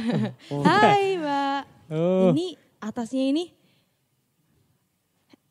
Oh. 0.48 0.64
Hai 0.64 1.20
Mbak. 1.20 1.62
Oh, 1.92 2.32
Ini 2.32 2.56
atasnya 2.80 3.24
ini 3.28 3.52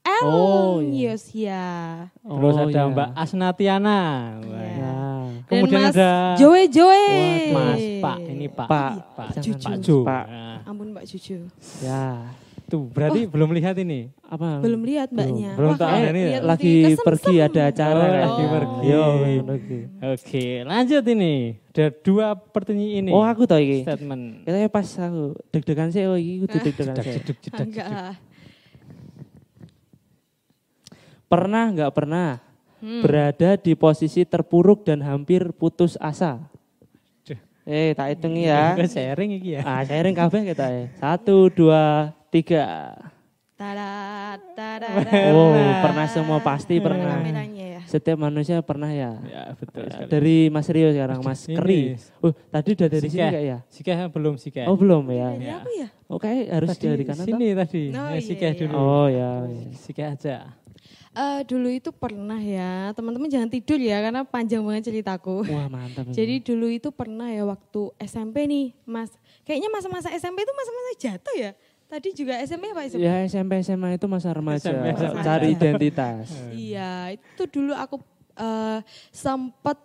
El 0.03 0.23
Oh, 0.25 0.83
iya. 0.83 1.15
Yosia. 1.15 1.65
terus 2.19 2.55
Oh, 2.55 2.65
ada 2.65 2.75
iya. 2.75 2.91
Mbak 2.91 3.09
Asnatiana. 3.15 4.01
Wah, 4.39 4.51
Iya. 4.51 4.67
ini. 4.67 4.83
Ya. 4.83 4.95
Dan 5.43 5.59
Kemudian 5.63 5.81
Mas 5.81 5.95
ada 5.95 6.11
Joe 6.35 6.63
Joe. 6.67 7.07
Mas 7.53 7.83
Pak, 8.01 8.17
ini 8.25 8.47
Pak. 8.49 8.67
Pak. 8.67 8.93
Pak, 9.15 9.29
Cucu. 9.39 9.63
Pak 9.63 9.75
Jo. 9.79 9.97
Pak. 10.03 10.25
Nah, 10.27 10.59
Ampun 10.65 10.87
Mbak 10.91 11.05
Cucu. 11.07 11.39
Ya. 11.81 12.07
itu 12.63 12.89
berarti 12.89 13.29
belum 13.29 13.53
lihat 13.53 13.77
ini. 13.77 14.09
Apa? 14.25 14.65
Belum 14.65 14.81
lihat 14.81 15.13
mbaknya. 15.13 15.53
Belum 15.61 15.77
Wah, 15.77 15.93
tahu 15.93 15.93
ya? 15.93 16.09
lihat 16.09 16.41
lagi 16.41 16.75
pergi 16.97 17.35
ada 17.37 17.61
acara 17.69 18.01
Oh, 18.01 18.17
lagi 18.17 18.45
pergi. 18.49 18.79
Yo, 18.89 19.05
lagi. 19.45 19.79
Oke, 20.01 20.45
lanjut 20.65 21.05
ini. 21.05 21.61
Ada 21.69 21.93
dua 22.01 22.33
pertanyaan 22.33 23.05
ini. 23.05 23.11
Oh, 23.13 23.21
aku 23.21 23.45
tau 23.45 23.61
iki. 23.61 23.85
statement. 23.85 24.49
Kita 24.49 24.73
pas 24.73 24.89
aku 24.89 25.37
deg-degan 25.53 25.93
sih, 25.93 26.09
oh 26.09 26.17
iki 26.17 26.49
kudu 26.49 26.57
deg-degan 26.65 26.97
Enggak. 27.61 28.17
Pernah 31.33 31.73
nggak 31.73 31.93
pernah 31.93 32.29
Hmm. 32.77 33.01
berada 33.01 33.55
di 33.57 33.73
posisi 33.73 34.21
terpuruk 34.23 34.83
dan 34.83 35.01
hampir 35.01 35.55
putus 35.55 35.95
asa? 35.97 36.45
Duh. 37.23 37.39
Eh, 37.63 37.95
tak 37.95 38.11
hitung 38.11 38.35
ya. 38.35 38.75
Sharing 38.91 39.39
iki 39.39 39.57
ya. 39.57 39.63
Ah, 39.63 39.81
sharing 39.81 40.13
kabeh 40.13 40.45
kita 40.45 40.67
ya. 40.67 40.85
Satu, 40.99 41.49
dua, 41.49 42.11
tiga. 42.29 42.93
Tada, 43.55 44.35
tada, 44.53 44.91
Oh, 45.31 45.55
pernah 45.79 46.05
semua 46.05 46.43
pasti 46.43 46.83
pernah. 46.83 47.23
Ya. 47.23 47.79
Setiap 47.87 48.19
manusia 48.19 48.59
pernah 48.59 48.91
ya. 48.91 49.15
Ya, 49.23 49.55
betul 49.55 49.87
sekali. 49.87 50.11
Dari 50.11 50.37
Mas 50.51 50.67
Rio 50.67 50.91
sekarang, 50.91 51.23
Mas 51.23 51.47
Ini. 51.47 51.55
Keri. 51.55 51.81
Oh, 52.19 52.35
tadi 52.35 52.69
udah 52.75 52.89
dari 52.91 53.07
Sika. 53.07 53.15
sini 53.15 53.31
kayak 53.31 53.45
ya? 53.47 53.59
Sika 53.71 53.93
belum 54.11 54.35
Sika. 54.35 54.67
Oh, 54.67 54.75
belum 54.75 55.07
ya. 55.09 55.29
Dari 55.31 55.49
apa 55.49 55.71
ya? 55.71 55.89
Oke, 56.11 56.27
harus 56.51 56.69
tadi 56.75 56.87
dari 56.91 57.05
kanan. 57.07 57.25
sini 57.25 57.47
tadi. 57.55 57.83
Oh, 57.89 58.11
Ya, 58.11 58.11
iya, 58.11 58.21
Sika 58.21 58.47
iya. 58.51 58.59
dulu. 58.59 58.75
Oh, 58.75 59.07
ya. 59.07 59.31
ya. 59.47 59.63
Sika 59.79 60.05
aja. 60.11 60.37
Eh, 61.13 61.41
dulu 61.45 61.69
itu 61.69 61.93
pernah 61.93 62.41
ya, 62.41 62.89
teman-teman 62.97 63.29
jangan 63.29 63.45
tidur 63.53 63.77
ya 63.77 64.01
karena 64.01 64.25
panjang 64.25 64.65
banget 64.65 64.89
ceritaku. 64.89 65.45
Wah, 65.45 65.69
mantap. 65.69 66.09
Jadi 66.09 66.41
dulu 66.41 66.73
itu 66.73 66.89
pernah 66.89 67.29
ya 67.29 67.45
waktu 67.45 67.93
SMP 68.01 68.49
nih, 68.49 68.73
Mas. 68.89 69.13
Kayaknya 69.45 69.69
masa-masa 69.69 70.09
SMP 70.17 70.41
itu 70.41 70.53
masa-masa 70.57 70.91
jatuh 70.97 71.37
ya. 71.37 71.53
Tadi 71.93 72.09
juga 72.17 72.41
SMP 72.41 72.73
apa 72.73 72.89
SMP? 72.89 73.05
ya 73.05 73.15
SMP 73.29 73.53
SMA 73.61 74.01
itu 74.01 74.09
masa 74.09 74.33
remaja, 74.33 74.65
SMP, 74.65 74.87
SMA. 74.97 75.21
cari 75.21 75.47
identitas. 75.53 76.27
Iya, 76.57 77.21
itu 77.21 77.43
dulu 77.45 77.77
aku 77.77 78.01
eh, 78.41 78.81
sempat 79.13 79.77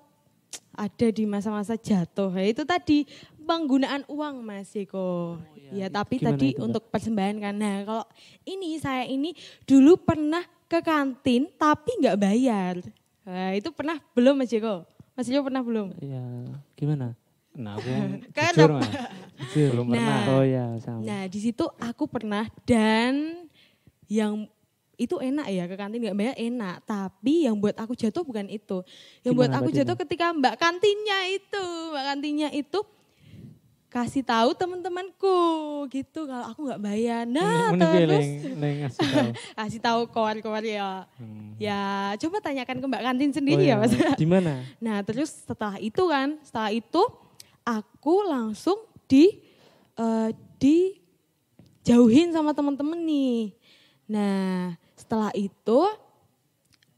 ada 0.71 1.07
di 1.11 1.27
masa-masa 1.27 1.75
jatuh. 1.75 2.31
Ya, 2.39 2.47
itu 2.47 2.63
tadi 2.63 3.03
penggunaan 3.43 4.07
uang 4.07 4.39
Mas 4.47 4.71
Eko. 4.79 5.43
ya, 5.75 5.91
tapi 5.91 6.23
Gimana 6.23 6.39
tadi 6.39 6.55
itu, 6.55 6.63
untuk 6.63 6.87
persembahan 6.87 7.35
kan. 7.43 7.55
Nah, 7.59 7.75
kalau 7.83 8.05
ini 8.47 8.79
saya 8.79 9.03
ini 9.03 9.35
dulu 9.67 9.99
pernah 9.99 10.47
ke 10.67 10.80
kantin 10.84 11.47
tapi 11.56 11.91
nggak 12.03 12.19
bayar. 12.19 12.75
Nah, 13.27 13.51
itu 13.56 13.71
pernah 13.71 13.99
belum 14.15 14.39
Mas 14.39 14.51
Eko? 14.51 14.84
Mas 15.15 15.27
Eko 15.27 15.43
pernah 15.43 15.63
belum? 15.63 15.95
Ya, 15.99 16.23
gimana? 16.75 17.15
Nah, 17.58 17.75
aku 17.80 17.89
Kan 18.32 18.53
jujur 18.56 18.69
mas. 18.77 18.91
Belum 19.56 19.86
pernah. 19.89 20.19
Nah, 20.23 20.32
Oh 20.38 20.43
ya, 20.45 20.65
sama. 20.84 21.01
Nah 21.01 21.21
di 21.25 21.39
situ 21.41 21.65
aku 21.82 22.06
pernah 22.06 22.45
dan 22.67 23.47
yang 24.08 24.47
itu 24.97 25.13
enak 25.21 25.45
ya 25.53 25.69
ke 25.69 25.75
kantin 25.77 26.01
nggak 26.01 26.17
bayar 26.17 26.36
enak 26.41 26.82
tapi 26.89 27.45
yang 27.45 27.53
buat 27.62 27.77
aku 27.77 27.93
jatuh 27.93 28.25
bukan 28.25 28.49
itu 28.49 28.82
yang 29.21 29.38
buat 29.38 29.53
Gimana 29.53 29.62
aku 29.62 29.69
berarti, 29.69 29.80
jatuh 29.86 29.95
ketika 30.01 30.25
mbak 30.34 30.56
kantinnya 30.58 31.19
itu 31.38 31.65
mbak 31.93 32.03
kantinnya 32.10 32.49
itu 32.49 32.80
kasih 33.88 34.19
tahu 34.19 34.52
teman-temanku 34.52 35.38
gitu 35.88 36.28
kalau 36.28 36.45
aku 36.45 36.67
nggak 36.67 36.82
bayar 36.82 37.23
nah 37.23 37.71
Ini 37.71 37.80
piye, 37.80 38.04
terus 38.04 38.28
ngasih 38.54 39.00
tahu. 39.00 39.28
kasih 39.60 39.80
tahu 39.80 40.00
kawan-kawan 40.12 40.60
ya 40.62 40.91
Hmm. 41.15 41.56
ya 41.58 41.82
coba 42.17 42.38
tanyakan 42.39 42.78
ke 42.78 42.86
mbak 42.86 43.02
kantin 43.02 43.30
Oh, 43.30 43.36
sendiri 43.36 43.63
ya 43.65 43.76
mas 43.76 43.95
Di 44.13 44.28
mana? 44.28 44.62
Nah 44.84 45.02
terus 45.02 45.32
setelah 45.41 45.80
itu 45.80 46.04
kan, 46.06 46.36
setelah 46.41 46.69
itu 46.69 47.02
aku 47.63 48.15
langsung 48.23 48.78
di 49.06 49.39
eh, 49.95 50.30
dijauhin 50.60 52.30
sama 52.30 52.52
temen-temen 52.52 53.00
nih. 53.00 53.56
Nah 54.08 54.76
setelah 54.93 55.32
itu 55.32 55.80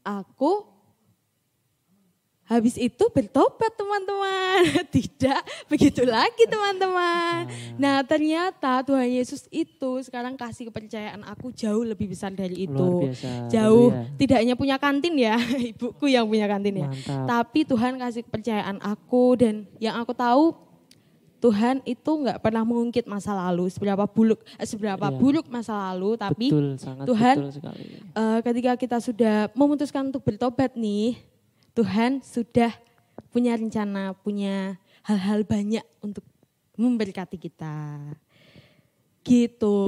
aku 0.00 0.66
habis 2.50 2.74
itu 2.74 3.04
bertobat 3.08 3.70
teman-teman. 3.72 4.58
Tidak 4.90 5.40
begitu 5.66 6.02
lagi 6.02 6.44
teman-teman. 6.44 7.46
Nah 7.78 8.02
ternyata 8.02 8.82
Tuhan 8.82 9.06
Yesus 9.08 9.46
itu 9.48 9.90
sekarang 10.02 10.34
kasih 10.34 10.66
kepercayaan 10.66 11.22
aku 11.22 11.54
jauh 11.54 11.86
lebih 11.86 12.10
besar 12.10 12.30
dari 12.30 12.66
itu. 12.66 12.74
Luar 12.74 13.06
biasa. 13.06 13.28
Jauh 13.48 13.88
Haleluya. 13.88 14.18
tidak 14.18 14.36
hanya 14.36 14.54
punya 14.54 14.76
kantin 14.76 15.14
ya, 15.14 15.38
ibuku 15.70 16.10
yang 16.10 16.26
punya 16.26 16.44
kantin 16.44 16.74
ya. 16.76 16.88
Mantap. 16.88 17.24
Tapi 17.24 17.60
Tuhan 17.62 17.92
kasih 17.96 18.22
kepercayaan 18.26 18.76
aku 18.80 19.38
dan 19.38 19.54
yang 19.78 19.94
aku 19.94 20.10
tahu 20.10 20.58
Tuhan 21.40 21.80
itu 21.84 22.04
nggak 22.04 22.36
pernah 22.38 22.60
mengungkit 22.60 23.08
masa 23.08 23.32
lalu 23.32 23.72
seberapa 23.72 24.04
buruk 24.04 24.44
eh, 24.54 24.68
seberapa 24.68 25.08
Iya. 25.08 25.16
buruk 25.16 25.46
masa 25.48 25.72
lalu 25.88 26.12
tapi 26.14 26.52
betul, 26.52 26.76
Tuhan 27.08 27.36
betul 27.40 27.52
sekali. 27.54 27.84
eh, 28.12 28.38
ketika 28.44 28.72
kita 28.76 28.98
sudah 28.98 29.48
memutuskan 29.54 30.04
untuk 30.04 30.20
bertobat 30.20 30.76
nih 30.76 31.16
Tuhan 31.80 32.20
sudah 32.20 32.76
punya 33.32 33.56
rencana 33.56 34.12
punya 34.12 34.76
hal-hal 35.00 35.48
banyak 35.48 35.80
untuk 36.04 36.20
memberkati 36.76 37.40
kita 37.40 37.96
gitu 39.24 39.80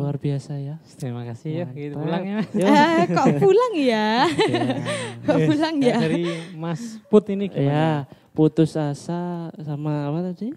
Luar 0.00 0.16
biasa 0.16 0.56
ya. 0.56 0.80
Terima 0.96 1.28
kasih 1.28 1.64
ya. 1.64 1.66
Gitu, 1.68 2.00
pulang 2.00 2.24
ya. 2.24 2.40
Eh, 2.56 3.04
kok 3.12 3.28
pulang 3.44 3.72
ya 3.76 4.24
kok 5.28 5.38
pulang 5.52 5.76
ya 5.84 6.00
Dari 6.00 6.24
Mas 6.56 6.96
Put 7.12 7.28
ini 7.28 7.52
gimana? 7.52 7.68
Ya, 7.68 7.88
putus 8.32 8.72
asa 8.72 9.52
sama 9.60 10.08
apa 10.08 10.32
tadi? 10.32 10.56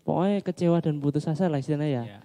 Pokoknya 0.00 0.40
kecewa 0.40 0.80
dan 0.80 0.96
putus 0.96 1.28
asa 1.28 1.44
lah 1.44 1.60
istilahnya 1.60 1.92
ya. 1.92 2.04
Ya. 2.08 2.20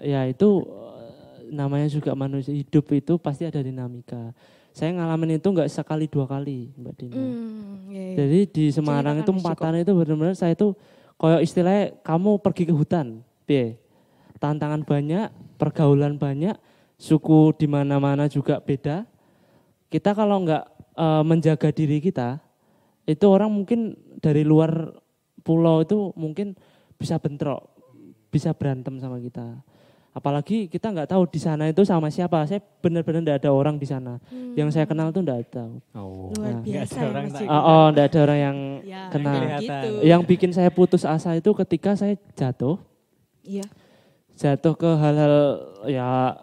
Ya 0.00 0.20
itu 0.24 0.64
eh, 0.64 1.52
namanya 1.52 1.92
juga 1.92 2.16
manusia 2.16 2.56
hidup 2.56 2.88
itu 2.96 3.20
pasti 3.20 3.44
ada 3.44 3.60
dinamika. 3.60 4.32
Saya 4.78 4.94
ngalamin 4.94 5.42
itu 5.42 5.48
nggak 5.50 5.66
sekali 5.66 6.06
dua 6.06 6.30
kali, 6.30 6.70
Mbak 6.78 6.94
Dina. 6.94 7.18
Hmm, 7.18 7.90
iya, 7.90 8.14
iya. 8.14 8.16
Jadi 8.22 8.40
di 8.46 8.64
Semarang 8.70 9.18
Ceritakan 9.18 9.26
itu 9.26 9.32
empat 9.42 9.56
tahun 9.58 9.76
itu 9.82 9.92
benar-benar 9.98 10.34
saya 10.38 10.54
itu 10.54 10.68
kayak 11.18 11.42
istilahnya 11.42 11.84
kamu 12.06 12.30
pergi 12.38 12.62
ke 12.70 12.74
hutan, 12.78 13.06
piye? 13.42 13.74
Tantangan 14.38 14.86
banyak, 14.86 15.34
pergaulan 15.58 16.14
banyak, 16.14 16.54
suku 16.94 17.58
di 17.58 17.66
mana-mana 17.66 18.30
juga 18.30 18.62
beda. 18.62 19.02
Kita 19.90 20.14
kalau 20.14 20.46
nggak 20.46 20.64
eh, 20.94 21.22
menjaga 21.26 21.74
diri 21.74 21.98
kita, 21.98 22.38
itu 23.02 23.26
orang 23.26 23.50
mungkin 23.50 23.98
dari 24.22 24.46
luar 24.46 24.94
pulau 25.42 25.82
itu 25.82 26.14
mungkin 26.14 26.54
bisa 26.94 27.18
bentrok, 27.18 27.66
bisa 28.30 28.54
berantem 28.54 29.02
sama 29.02 29.18
kita. 29.18 29.58
Apalagi 30.18 30.66
kita 30.66 30.90
nggak 30.90 31.14
tahu 31.14 31.30
di 31.30 31.38
sana 31.38 31.70
itu 31.70 31.86
sama 31.86 32.10
siapa. 32.10 32.42
Saya 32.50 32.58
benar-benar 32.82 33.22
tidak 33.22 33.36
ada 33.38 33.50
orang 33.54 33.78
di 33.78 33.86
sana. 33.86 34.18
Yang 34.58 34.74
saya 34.74 34.84
kenal 34.90 35.14
tuh 35.14 35.22
tidak 35.22 35.46
ada. 35.46 35.70
Oh. 35.94 36.34
luar 36.34 36.58
Nah, 36.58 36.58
nggak 36.58 36.66
biasa 36.66 36.96
ada 36.98 36.98
ya 36.98 37.06
orang. 37.06 37.24
Oh, 37.46 37.62
oh 37.62 37.84
enggak 37.94 38.06
ada 38.10 38.18
orang 38.26 38.38
yang 38.42 38.58
Ya, 38.82 39.02
kenal. 39.14 39.34
gitu. 39.62 39.88
Yang 40.02 40.20
bikin 40.26 40.50
saya 40.50 40.70
putus 40.74 41.06
asa 41.06 41.38
itu 41.38 41.50
ketika 41.54 41.94
saya 41.94 42.18
jatuh, 42.34 42.82
Iya. 43.46 43.62
jatuh 44.34 44.74
ke 44.74 44.90
hal-hal 44.98 45.34
ya 45.86 46.34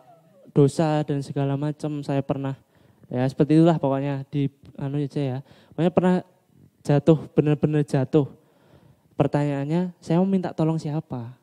dosa 0.55 1.03
dan 1.03 1.19
segala 1.19 1.59
macam 1.59 1.99
saya 1.99 2.23
pernah 2.23 2.55
ya 3.11 3.27
seperti 3.27 3.59
itulah 3.59 3.75
pokoknya 3.75 4.23
di 4.31 4.47
anu 4.79 5.03
aja 5.03 5.19
ya. 5.19 5.37
Pokoknya 5.75 5.91
pernah 5.91 6.15
jatuh 6.79 7.27
benar-benar 7.35 7.83
jatuh. 7.83 8.31
Pertanyaannya, 9.19 9.91
saya 9.99 10.19
mau 10.23 10.27
minta 10.27 10.55
tolong 10.55 10.79
siapa? 10.79 11.35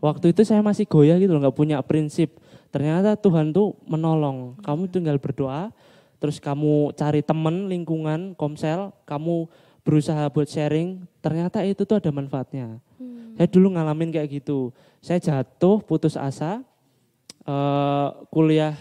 Waktu 0.00 0.32
itu 0.32 0.42
saya 0.48 0.64
masih 0.64 0.88
goyah 0.88 1.20
gitu 1.20 1.36
loh, 1.36 1.44
nggak 1.44 1.56
punya 1.56 1.76
prinsip. 1.84 2.40
Ternyata 2.72 3.20
Tuhan 3.20 3.52
tuh 3.52 3.76
menolong. 3.84 4.56
Kamu 4.64 4.88
tinggal 4.88 5.20
berdoa, 5.20 5.68
terus 6.16 6.40
kamu 6.40 6.96
cari 6.96 7.20
temen, 7.20 7.68
lingkungan, 7.68 8.32
komsel, 8.32 8.96
kamu 9.04 9.44
berusaha 9.84 10.28
buat 10.32 10.48
sharing, 10.48 11.04
ternyata 11.24 11.64
itu 11.64 11.84
tuh 11.84 12.00
ada 12.00 12.08
manfaatnya. 12.12 12.80
Hmm. 12.96 13.36
Saya 13.36 13.48
dulu 13.48 13.76
ngalamin 13.76 14.12
kayak 14.12 14.40
gitu. 14.40 14.72
Saya 15.00 15.20
jatuh, 15.20 15.80
putus 15.84 16.16
asa, 16.16 16.60
eh, 17.44 18.08
kuliah 18.28 18.76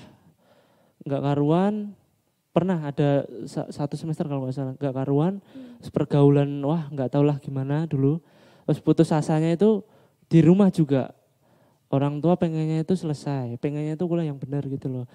nggak 1.07 1.21
karuan, 1.23 1.95
pernah 2.51 2.91
ada 2.91 3.23
sa- 3.47 3.71
satu 3.71 3.95
semester 3.95 4.27
kalau 4.27 4.43
nggak 4.43 4.55
salah 4.55 4.75
nggak 4.75 4.95
karuan, 4.95 5.33
terus 5.79 5.91
pergaulan 5.95 6.49
wah 6.61 6.91
nggak 6.91 7.15
tau 7.15 7.23
lah 7.23 7.39
gimana 7.39 7.87
dulu. 7.87 8.19
Terus 8.67 8.79
putus 8.83 9.09
asanya 9.15 9.55
itu 9.55 9.81
di 10.29 10.39
rumah 10.45 10.69
juga. 10.69 11.11
Orang 11.89 12.21
tua 12.21 12.37
pengennya 12.37 12.85
itu 12.85 12.93
selesai, 12.93 13.57
pengennya 13.57 13.97
itu 13.97 14.05
kuliah 14.05 14.29
yang 14.29 14.37
benar 14.37 14.61
gitu 14.69 14.85
loh. 14.85 15.05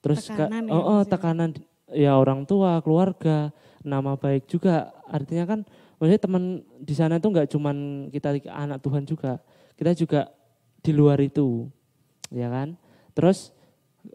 Terus 0.00 0.24
ka- 0.26 0.48
Tekanan 0.48 0.64
ya 0.64 0.72
oh, 0.72 0.82
oh, 0.82 1.02
tekanan 1.04 1.50
ya 1.92 2.12
orang 2.16 2.48
tua, 2.48 2.80
keluarga, 2.80 3.52
nama 3.84 4.16
baik 4.16 4.48
juga. 4.48 4.96
Artinya 5.12 5.44
kan 5.44 5.60
maksudnya 6.00 6.20
teman 6.24 6.42
di 6.80 6.94
sana 6.96 7.20
itu 7.20 7.28
nggak 7.28 7.52
cuman 7.52 8.08
kita 8.08 8.32
anak 8.48 8.80
Tuhan 8.80 9.04
juga, 9.04 9.44
kita 9.76 9.92
juga 9.92 10.20
di 10.80 10.90
luar 10.96 11.20
itu, 11.20 11.68
ya 12.32 12.48
kan? 12.48 12.80
Terus 13.12 13.52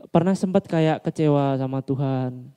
pernah 0.09 0.33
sempat 0.33 0.65
kayak 0.65 1.05
kecewa 1.05 1.53
sama 1.61 1.85
Tuhan. 1.85 2.49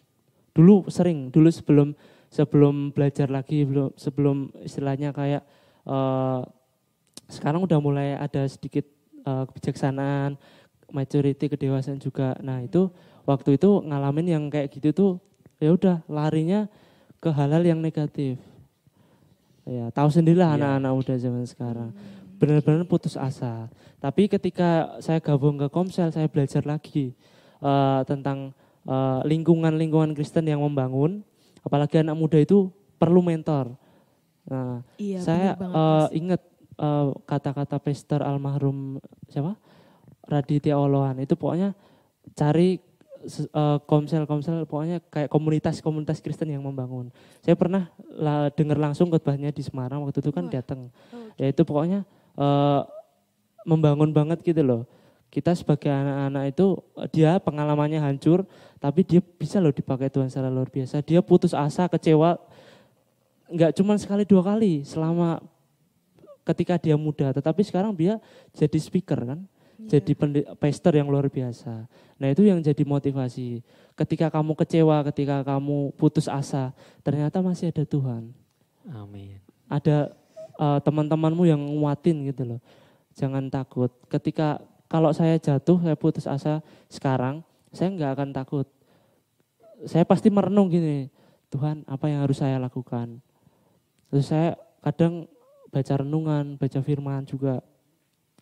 Dulu 0.57 0.89
sering, 0.89 1.29
dulu 1.29 1.53
sebelum 1.53 1.93
sebelum 2.33 2.97
belajar 2.97 3.29
lagi, 3.29 3.63
belum 3.69 3.93
sebelum 3.95 4.51
istilahnya 4.65 5.13
kayak 5.13 5.45
eh, 5.85 6.41
sekarang 7.31 7.63
udah 7.63 7.79
mulai 7.79 8.19
ada 8.19 8.43
sedikit 8.45 8.85
eh, 9.23 9.45
kebijaksanaan, 9.49 10.35
maturity 10.91 11.47
kedewasaan 11.47 11.97
juga. 11.97 12.35
Nah, 12.43 12.61
itu 12.61 12.91
waktu 13.25 13.57
itu 13.57 13.81
ngalamin 13.87 14.27
yang 14.27 14.45
kayak 14.51 14.69
gitu 14.75 14.91
tuh 14.91 15.11
ya 15.63 15.71
udah 15.71 16.03
larinya 16.11 16.67
ke 17.21 17.31
hal-hal 17.31 17.63
yang 17.63 17.79
negatif. 17.79 18.41
Ya, 19.69 19.93
tahu 19.95 20.09
sendirilah 20.11 20.57
Iya. 20.57 20.59
anak-anak 20.59 20.93
muda 20.97 21.15
zaman 21.21 21.45
sekarang. 21.47 21.91
Benar-benar 22.41 22.89
putus 22.89 23.15
asa. 23.15 23.69
Tapi 24.01 24.27
ketika 24.27 24.97
saya 24.99 25.21
gabung 25.21 25.61
ke 25.61 25.69
Komsel, 25.69 26.11
saya 26.11 26.27
belajar 26.27 26.65
lagi 26.65 27.13
eh, 27.61 28.01
tentang 28.09 28.57
eh, 28.89 29.21
lingkungan-lingkungan 29.29 30.17
Kristen 30.17 30.49
yang 30.49 30.65
membangun. 30.65 31.21
Apalagi 31.61 32.01
anak 32.01 32.17
muda 32.17 32.41
itu 32.41 32.73
perlu 32.97 33.21
mentor. 33.21 33.77
Nah, 34.49 34.81
Iya, 34.97 35.21
saya 35.21 35.51
Mas. 35.61 36.09
ingat 36.17 36.41
eh, 36.81 37.09
kata-kata 37.29 37.77
Pastor 37.77 38.25
almarhum 38.25 38.97
siapa 39.29 39.55
Raditya 40.25 40.81
Oloan 40.81 41.21
itu 41.21 41.37
pokoknya 41.37 41.77
cari 42.33 42.81
eh, 43.29 43.79
komsel-komsel 43.85 44.65
pokoknya 44.65 45.05
kayak 45.13 45.29
komunitas-komunitas 45.29 46.25
Kristen 46.25 46.57
yang 46.57 46.65
membangun. 46.65 47.13
Saya 47.45 47.55
pernah 47.59 47.93
la, 48.09 48.49
dengar 48.49 48.81
langsung 48.81 49.13
khotbahnya 49.13 49.53
di 49.53 49.61
Semarang 49.61 50.07
waktu 50.07 50.25
itu 50.25 50.33
kan 50.33 50.49
Wah. 50.49 50.53
datang. 50.53 50.81
Oh, 51.13 51.29
Ya 51.37 51.53
itu 51.53 51.63
pokoknya 51.67 52.09
eh, 52.41 52.83
membangun 53.69 54.11
banget 54.15 54.41
gitu 54.41 54.65
loh. 54.65 54.83
Kita 55.31 55.55
sebagai 55.55 55.95
anak-anak 55.95 56.45
itu 56.51 56.67
dia 57.15 57.39
pengalamannya 57.39 58.03
hancur 58.03 58.43
tapi 58.83 59.07
dia 59.07 59.23
bisa 59.23 59.63
loh 59.63 59.71
dipakai 59.71 60.11
Tuhan 60.11 60.27
secara 60.27 60.51
luar 60.51 60.67
biasa. 60.67 61.07
Dia 61.07 61.23
putus 61.23 61.55
asa, 61.55 61.87
kecewa 61.87 62.35
nggak 63.51 63.75
cuma 63.79 63.99
sekali 63.99 64.23
dua 64.23 64.47
kali 64.47 64.87
selama 64.87 65.43
ketika 66.45 66.81
dia 66.81 66.97
muda, 66.97 67.31
tetapi 67.35 67.63
sekarang 67.65 67.93
dia 67.95 68.19
jadi 68.57 68.79
speaker 68.81 69.21
kan, 69.23 69.41
Iya. 69.81 69.97
jadi 69.97 70.13
pastor 70.61 70.93
yang 70.93 71.09
luar 71.09 71.33
biasa. 71.33 71.89
Nah 72.21 72.29
itu 72.29 72.45
yang 72.45 72.61
jadi 72.61 72.85
motivasi. 72.85 73.65
Ketika 73.97 74.29
kamu 74.29 74.53
kecewa, 74.53 75.01
ketika 75.09 75.41
kamu 75.41 75.97
putus 75.97 76.29
asa, 76.29 76.77
ternyata 77.01 77.41
masih 77.41 77.73
ada 77.73 77.85
Tuhan. 77.89 78.29
Amin. 78.93 79.41
Ada 79.73 80.13
eh, 80.61 80.79
teman-temanmu 80.85 81.49
yang 81.49 81.61
nguatin 81.61 82.29
gitu 82.29 82.45
loh. 82.45 82.61
Jangan 83.17 83.49
takut. 83.49 83.89
Ketika 84.13 84.61
kalau 84.91 85.17
saya 85.17 85.41
jatuh, 85.41 85.81
saya 85.81 85.97
putus 85.97 86.29
asa 86.29 86.61
sekarang, 86.93 87.41
saya 87.73 87.89
nggak 87.95 88.11
akan 88.21 88.29
takut. 88.37 88.67
Saya 89.89 90.05
pasti 90.05 90.29
merenung 90.29 90.69
gini, 90.69 91.09
Tuhan 91.49 91.89
apa 91.89 92.05
yang 92.13 92.29
harus 92.29 92.37
saya 92.37 92.61
lakukan. 92.61 93.17
Terus 94.13 94.29
saya 94.29 94.61
kadang 94.85 95.25
baca 95.71 95.95
renungan, 95.97 96.59
baca 96.59 96.79
firman 96.83 97.23
juga. 97.25 97.63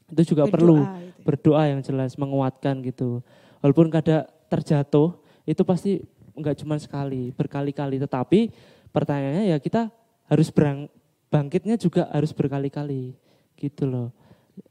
Itu 0.08 0.34
juga 0.34 0.48
perlu 0.48 0.80
Berdoa 0.80 0.96
gitu. 0.98 1.20
berdoa 1.22 1.62
yang 1.68 1.80
jelas 1.84 2.16
menguatkan 2.16 2.80
gitu. 2.80 3.20
Walaupun 3.60 3.92
kadang 3.92 4.24
terjatuh 4.48 5.20
itu 5.44 5.62
pasti 5.62 6.00
enggak 6.32 6.56
cuma 6.58 6.80
sekali, 6.80 7.28
berkali-kali. 7.32 8.00
Tetapi 8.00 8.40
pertanyaannya 8.88 9.52
ya 9.52 9.58
kita 9.60 9.92
harus 10.26 10.48
berang, 10.48 10.88
bangkitnya 11.28 11.76
juga 11.76 12.08
harus 12.08 12.32
berkali-kali 12.32 13.12
gitu 13.54 13.84
loh. 13.84 14.08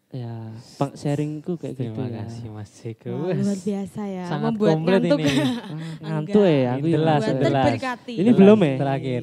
Ya, 0.08 0.56
bang, 0.80 0.92
sharingku 0.96 1.60
kayak 1.60 1.76
gitu 1.76 1.92
Terima 1.92 2.08
ya. 2.08 2.24
kasih 2.24 2.48
Mas 2.48 2.72
Jeko. 2.80 3.12
Wah, 3.28 3.36
luar 3.36 3.60
biasa 3.60 4.02
ya. 4.08 4.24
Sangat 4.26 4.52
Membuat 4.56 4.72
komplit 4.80 5.02
ngantuk. 5.04 5.20
ini. 5.20 5.36
Ngantuk 6.08 6.44
ya, 6.48 6.70
aku 6.72 6.88
yang 6.88 6.96
jelas, 6.96 7.22
jelas. 7.28 7.66
Ini 8.08 8.32
belum 8.32 8.60
ya? 8.64 8.76
Terakhir. 8.80 9.22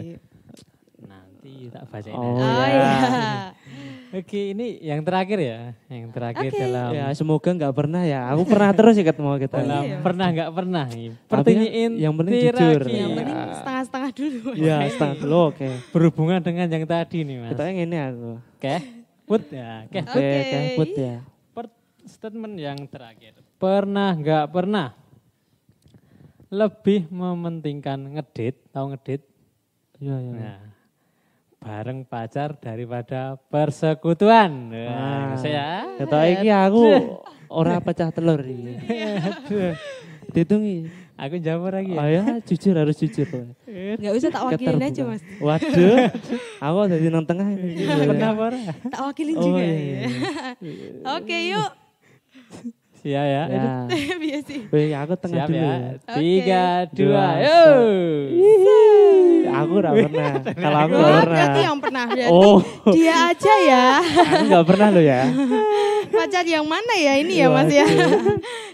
Nanti 1.45 1.69
tak 1.69 1.85
bacain. 1.93 2.17
Oh. 2.17 2.41
Oh, 2.41 2.65
ya. 2.65 2.73
iya. 2.73 2.93
Oke, 4.25 4.57
ini 4.57 4.81
yang 4.81 5.05
terakhir 5.05 5.37
ya. 5.45 5.77
Yang 5.93 6.17
terakhir 6.17 6.49
Oke. 6.49 6.57
dalam 6.57 6.91
Ya, 6.97 7.07
semoga 7.13 7.51
nggak 7.53 7.75
pernah 7.77 8.03
ya. 8.09 8.33
Aku 8.33 8.49
pernah 8.49 8.73
terus 8.81 8.97
ya 8.97 9.05
ketemu 9.05 9.37
kita. 9.37 9.57
dalam 9.61 9.85
iya. 9.85 9.99
pernah 10.01 10.27
nggak 10.33 10.51
pernah 10.57 10.87
Pertanyaan 11.29 11.93
yang 12.01 12.15
penting 12.17 12.49
jujur. 12.49 12.81
Yang 12.89 12.97
Iya. 12.97 13.09
penting 13.13 13.37
setengah-setengah 13.61 14.11
dulu. 14.17 14.51
Ya, 14.57 14.77
setengah 14.89 15.17
dulu 15.21 15.39
oke. 15.53 15.69
berhubungan 15.93 16.41
dengan 16.41 16.67
yang 16.73 16.85
tadi 16.89 17.19
nih 17.29 17.37
Mas. 17.37 17.51
Kita 17.53 17.63
yang 17.69 17.79
ini 17.85 17.97
aku. 18.01 18.31
Oke. 18.41 18.75
Put 19.29 19.43
ya. 19.53 19.71
Oke. 19.85 20.01
Oke. 20.01 20.09
Oke, 20.17 20.25
oke, 20.41 20.59
put 20.81 20.91
ya. 20.97 21.17
Per- 21.53 21.77
statement 22.09 22.55
yang 22.57 22.79
terakhir. 22.89 23.37
Pernah 23.61 24.17
nggak 24.17 24.45
pernah 24.49 24.97
lebih 26.49 27.05
mementingkan 27.13 28.17
ngedit, 28.17 28.65
tahu 28.73 28.97
ngedit? 28.97 29.21
Iya, 29.99 30.17
iya. 30.23 30.33
Nah, 30.33 30.74
bareng 31.65 32.05
pacar 32.05 32.61
daripada 32.61 33.41
persekutuan. 33.49 34.69
Nah, 34.69 35.33
saya 35.41 35.97
Kata 35.97 36.29
iki 36.29 36.53
aku 36.53 36.85
ora 37.59 37.81
pecah 37.81 38.13
telur 38.13 38.45
iki. 38.45 38.77
Dihitungi. 40.29 40.93
aku 41.15 41.39
jawab 41.39 41.73
lagi. 41.73 41.95
Oh 41.95 42.09
ya, 42.11 42.43
jujur 42.43 42.75
harus 42.75 42.99
jujur. 43.01 43.55
Enggak 43.65 44.13
usah 44.19 44.29
tak 44.35 44.43
wakilin 44.51 44.83
aja. 44.83 45.03
Mas. 45.07 45.23
Waduh, 45.41 46.11
aku 46.67 46.79
dari 46.91 47.07
nang 47.09 47.25
tengah 47.25 47.49
pernah. 48.35 48.75
Tak 48.91 49.01
wakilin 49.09 49.35
Oh 49.39 49.43
juga. 49.47 49.61
iya, 49.63 49.73
ya. 49.73 49.81
iya. 49.81 50.09
Oke, 51.17 51.37
yuk. 51.49 51.71
Siap 53.05 53.27
ya. 53.27 53.43
Ya. 53.47 53.73
Biasa. 54.17 54.53
Wih, 54.73 54.91
aku 54.97 55.15
tengah 55.15 55.45
Siap 55.45 55.49
dulu. 55.49 55.61
ya. 55.61 55.75
ya. 55.77 55.91
Tiga, 56.11 56.65
Dua, 56.89 57.27
yuk. 57.39 57.77
Aku 59.55 59.73
ora 59.77 59.91
pernah. 59.93 60.33
Kalau 60.65 60.79
aku 60.81 60.95
gak 60.95 61.05
pernah. 61.05 61.25
berarti 61.29 61.61
yang 61.61 61.79
pernah. 61.79 62.05
Berarti 62.09 62.33
Oh, 62.33 62.59
dia 62.91 63.15
aja 63.29 63.55
ya. 63.61 63.87
aku 64.35 64.45
gak 64.51 64.67
pernah 64.67 64.89
loh 64.89 65.05
ya. 65.05 65.21
Pacar 66.09 66.45
yang 66.45 66.65
mana 66.65 66.95
ya 66.95 67.13
ini 67.17 67.35
ya, 67.37 67.49
Mas 67.49 67.69
ya? 67.69 67.85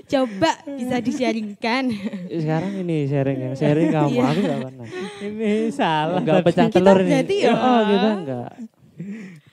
Coba 0.06 0.50
bisa 0.64 0.96
disiaringkan. 0.98 1.90
Sekarang 2.28 2.72
ini 2.78 3.06
sharing 3.06 3.38
yang 3.40 3.54
sharing 3.54 3.90
kamu, 3.90 4.08
Iya. 4.12 4.24
aku 4.24 4.40
gak 4.40 4.60
pernah. 4.64 4.86
Ini 5.20 5.50
salah. 5.70 6.20
Enggak 6.20 6.40
pecah 6.44 6.66
telur 6.68 6.98
ini. 6.98 7.10
berarti 7.10 7.36
ya. 7.36 7.50
Oh, 7.50 7.80
kita 7.82 8.08
enggak. 8.14 8.50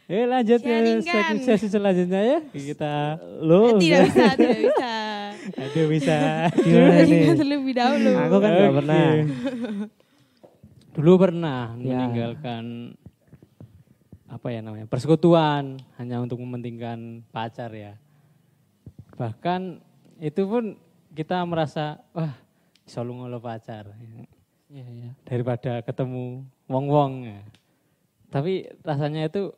Eh 0.08 0.24
lanjut 0.24 0.60
ke 0.60 0.72
Sharingkan. 0.72 1.36
sesi, 1.36 1.44
sesi 1.44 1.68
selanjutnya 1.68 2.22
ya. 2.24 2.40
Kita 2.48 3.20
Lo 3.44 3.76
tidak 3.76 4.08
bisa, 4.08 4.24
tidak 4.34 4.58
bisa. 4.64 4.94
aduh 5.54 5.88
bisa. 5.92 6.18
gimana? 6.56 6.92
Sharingkan 6.98 7.36
terlebih 7.36 7.74
dahulu. 7.74 8.12
Aku 8.18 8.36
kan 8.38 8.50
gak 8.50 8.64
Oke. 8.64 8.76
pernah. 8.78 9.04
Dulu 10.92 11.12
pernah 11.20 11.62
Ya. 11.76 11.94
meninggalkan 12.00 12.64
apa 14.28 14.48
ya 14.48 14.60
namanya 14.60 14.84
persekutuan 14.86 15.76
hanya 15.96 16.20
untuk 16.20 16.40
mementingkan 16.40 17.28
pacar 17.28 17.72
ya. 17.72 18.00
Bahkan 19.14 19.84
itu 20.20 20.42
pun 20.44 20.80
kita 21.12 21.44
merasa 21.44 22.00
wah 22.12 22.32
iso 22.82 23.02
lunga 23.02 23.28
lo 23.28 23.40
pacar 23.40 23.92
Iya, 24.68 24.84
iya. 24.86 25.12
daripada 25.24 25.80
ketemu 25.80 26.44
wong-wong. 26.66 27.12
ya. 27.26 27.40
Tapi 28.28 28.68
rasanya 28.82 29.28
itu 29.28 29.52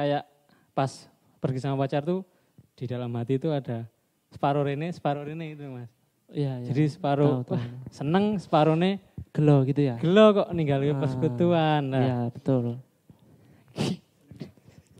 kayak 0.00 0.24
pas 0.72 0.88
pergi 1.36 1.60
sama 1.60 1.76
pacar 1.78 2.00
tuh 2.00 2.24
di 2.72 2.88
dalam 2.88 3.12
hati 3.12 3.36
itu 3.36 3.52
ada 3.52 3.84
separuh 4.30 4.64
rene, 4.64 4.88
separuh 4.88 5.22
rene 5.22 5.52
itu 5.52 5.68
mas. 5.68 5.92
Iya, 6.30 6.56
iya. 6.56 6.68
Jadi 6.72 6.82
separuh 6.88 7.44
Tahu, 7.44 7.44
tahu. 7.44 7.52
wah, 7.52 7.64
seneng, 7.90 8.24
separuhnya 8.38 8.96
Gelo 9.30 9.62
gitu 9.62 9.84
ya. 9.84 9.94
gelo 9.96 10.32
kok 10.32 10.48
ninggalin 10.50 10.90
Ah, 10.90 10.98
persekutuan. 10.98 11.82
Nah, 11.84 12.00
Iya, 12.00 12.18
betul. 12.32 12.80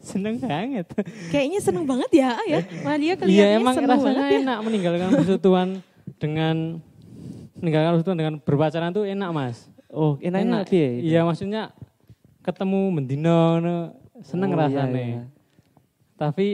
seneng 0.00 0.36
banget. 0.38 0.86
Kayaknya 1.30 1.60
seneng 1.60 1.84
banget 1.84 2.10
ya, 2.12 2.30
ya. 2.44 2.58
Malia 2.82 3.14
kelihatannya 3.16 3.56
emang 3.56 3.74
seneng 3.74 3.90
rasanya 3.90 4.06
banget 4.12 4.26
ya. 4.28 4.38
enak 4.42 4.58
meninggalkan 4.60 5.08
persekutuan 5.12 5.68
dengan 6.16 6.56
meninggalkan 7.56 7.90
persekutuan 7.94 8.18
dengan 8.18 8.34
berpacaran 8.38 8.90
tuh 8.90 9.04
enak 9.04 9.30
mas. 9.30 9.56
Oh, 9.88 10.14
enaknya 10.20 10.62
piye? 10.64 10.98
itu? 10.98 11.10
Iya 11.10 11.20
maksudnya 11.22 11.62
ketemu 12.40 12.80
mendino 12.90 13.38
ngono, 13.54 13.76
seneng 14.22 14.52
Oh, 14.52 14.56
iya, 14.56 14.62
rasanya. 14.68 15.02
iya. 15.02 15.22
Tapi 16.16 16.48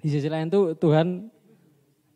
di 0.00 0.08
sisi 0.08 0.28
lain 0.28 0.48
tuh 0.48 0.76
Tuhan 0.76 1.28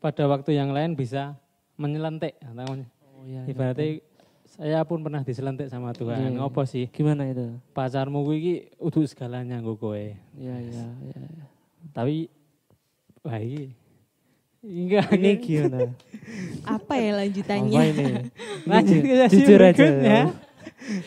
pada 0.01 0.25
waktu 0.29 0.57
yang 0.57 0.73
lain 0.73 0.97
bisa 0.97 1.37
menyelentik 1.77 2.37
namanya. 2.43 2.89
Oh, 3.17 3.25
iya, 3.25 3.45
iya. 3.45 3.53
Ibaratnya 3.53 3.89
saya 4.49 4.81
pun 4.89 5.05
pernah 5.05 5.21
diselentik 5.23 5.69
sama 5.69 5.93
Tuhan. 5.93 6.19
Iya, 6.19 6.29
iya. 6.33 6.39
Ngopo 6.41 6.65
sih? 6.65 6.89
Gimana 6.91 7.29
itu? 7.29 7.53
Pacarmu 7.77 8.25
iki 8.33 8.73
udah 8.81 9.05
segalanya 9.05 9.61
nggo 9.61 9.77
kowe. 9.77 9.95
Iya, 9.95 10.17
iya, 10.35 10.57
iya. 11.05 11.21
iya. 11.23 11.45
Tapi 11.93 12.27
wah 13.23 13.39
iki 13.39 13.77
enggak 14.59 15.07
Ini 15.15 15.31
gimana? 15.39 15.79
Apa 16.67 16.99
ya 16.99 17.11
Apa 17.15 17.19
lanjutannya? 17.23 17.81
ini? 17.95 18.05
Lanjut 18.67 19.01
ke 19.05 19.15
sesi 19.29 19.37
jujur 19.45 19.61
aja. 19.63 19.87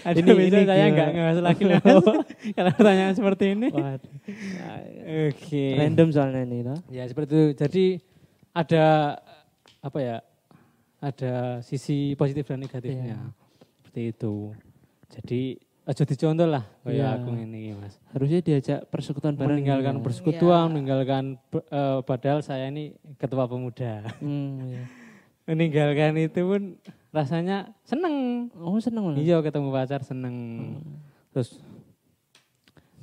Ada 0.04 0.18
Ini- 0.18 0.36
ini 0.36 0.60
saya 0.62 0.62
gimana? 0.62 0.86
enggak 0.88 1.08
ngebahas 1.10 1.40
lagi 1.42 1.64
Mas. 1.64 1.82
kalau 2.58 2.72
pertanyaan 2.72 3.14
seperti 3.16 3.46
ini. 3.52 3.68
Oke. 5.32 5.66
Random 5.76 6.08
soalnya 6.12 6.42
ini 6.44 6.58
toh. 6.62 6.80
Ya 6.88 7.04
seperti 7.06 7.32
itu. 7.32 7.44
Jadi 7.56 7.86
ada 8.52 8.86
apa 9.80 10.00
ya? 10.00 10.18
Ada 10.98 11.34
sisi 11.62 12.14
positif 12.14 12.46
dan 12.46 12.62
negatifnya. 12.62 13.06
Iya. 13.08 13.20
Seperti 13.80 14.02
itu. 14.08 14.36
Jadi 15.10 15.42
aja 15.82 16.04
dicontoh 16.06 16.46
lah 16.46 16.62
kayak 16.86 16.94
Iya. 16.94 17.08
aku 17.18 17.30
ini 17.34 17.74
Mas. 17.74 17.98
Harusnya 18.14 18.40
diajak 18.40 18.86
persekutuan 18.88 19.34
bareng. 19.34 19.58
Meninggalkan 19.58 19.96
ya. 19.98 20.02
persekutuan, 20.02 20.62
Iya. 20.62 20.72
meninggalkan 20.72 21.24
eh, 21.58 22.00
padahal 22.06 22.40
saya 22.40 22.70
ini 22.70 22.92
ketua 23.18 23.50
pemuda. 23.50 24.06
Hmm, 24.22 24.62
iya. 24.68 24.84
Meninggalkan 25.52 26.16
itu 26.16 26.42
pun 26.48 26.80
rasanya 27.12 27.76
seneng. 27.84 28.48
Oh 28.56 28.80
seneng 28.80 29.12
loh. 29.12 29.18
Iya 29.20 29.44
ketemu 29.44 29.68
pacar 29.76 30.02
seneng. 30.08 30.36
Terus 31.36 31.60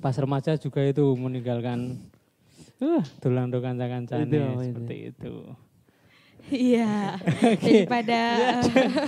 pas 0.01 0.17
remaja 0.17 0.57
juga 0.57 0.81
itu 0.81 1.05
meninggalkan 1.19 2.01
uh, 2.81 3.05
tulang 3.21 3.53
do 3.53 3.61
kanca-kancane 3.61 4.25
Itu 4.25 4.37
apa 4.41 4.53
itu? 4.57 4.65
seperti 4.73 4.97
itu. 5.13 5.35
Iya. 6.49 7.21
Daripada 7.61 8.21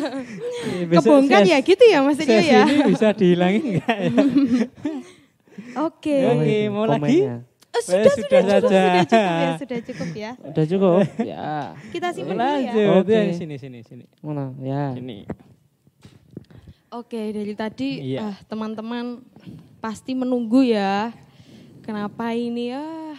Besok 0.93 1.01
kebongkar 1.01 1.43
ya 1.49 1.59
gitu 1.65 1.85
ya 1.89 2.05
maksudnya 2.05 2.41
ya. 2.45 2.63
ini 2.69 2.85
bisa 2.93 3.17
dihilangin 3.17 3.63
enggak 3.81 3.97
ya? 3.97 4.11
Oke. 5.89 6.17
Oke, 6.29 6.57
mau 6.69 6.85
lagi? 6.85 7.49
Eh, 7.71 7.79
Eh, 7.79 7.83
sudah, 7.83 8.03
sudah, 8.03 8.41
sudah 8.43 8.59
cukup, 8.59 8.71
saja. 8.71 8.83
sudah 8.83 8.99
cukup 9.01 9.31
ya, 9.31 9.51
sudah 9.55 9.81
cukup 9.81 10.09
ya. 10.13 10.31
Udah 10.51 10.65
cukup? 10.67 10.99
ya. 11.23 11.49
Kita 11.89 12.09
simpan 12.11 12.35
dulu 12.35 12.43
ya. 12.43 12.51
Lanjut. 12.51 12.99
Oke. 13.01 13.15
Ya, 13.15 13.33
sini 13.33 13.55
sini 13.57 13.79
sini. 13.81 14.05
Mana? 14.21 14.45
Ya. 14.59 14.83
Sini. 14.93 15.19
Oke, 16.91 17.31
dari 17.31 17.55
tadi 17.55 17.89
Iya. 18.09 18.19
ah, 18.25 18.37
teman-teman 18.45 19.23
pasti 19.79 20.13
menunggu 20.13 20.67
ya. 20.67 21.15
Kenapa 21.81 22.35
ini 22.35 22.75
ya? 22.75 23.15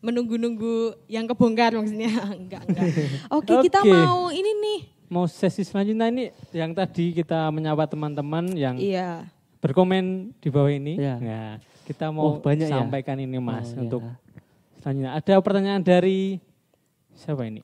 Menunggu-nunggu 0.00 0.98
yang 1.06 1.24
kebongkar 1.24 1.70
maksudnya. 1.72 2.10
enggak, 2.34 2.66
enggak. 2.66 2.86
Oke, 3.30 3.54
kita 3.62 3.78
Oke. 3.80 3.94
mau 3.94 4.28
ini 4.28 4.50
nih. 4.52 4.80
Mau 5.06 5.24
sesi 5.24 5.62
selanjutnya 5.62 6.08
ini 6.08 6.24
yang 6.50 6.72
tadi 6.72 7.14
kita 7.14 7.46
menyapa 7.48 7.86
teman-teman 7.86 8.50
yang 8.52 8.74
Iya. 8.74 9.30
berkomen 9.62 10.34
di 10.36 10.48
bawah 10.50 10.72
ini. 10.72 10.98
Iya. 10.98 11.14
Nah, 11.16 11.50
kita 11.82 12.08
mau 12.08 12.22
Oh, 12.24 12.34
banyak 12.38 12.66
ya? 12.66 12.78
sampaikan 12.78 13.16
ini 13.16 13.36
Mas 13.36 13.72
Oh, 13.72 13.82
untuk 13.82 14.02
ya. 14.02 14.14
selanjutnya. 14.78 15.10
Ada 15.14 15.34
pertanyaan 15.38 15.82
dari 15.82 16.38
siapa 17.12 17.44
ini? 17.44 17.62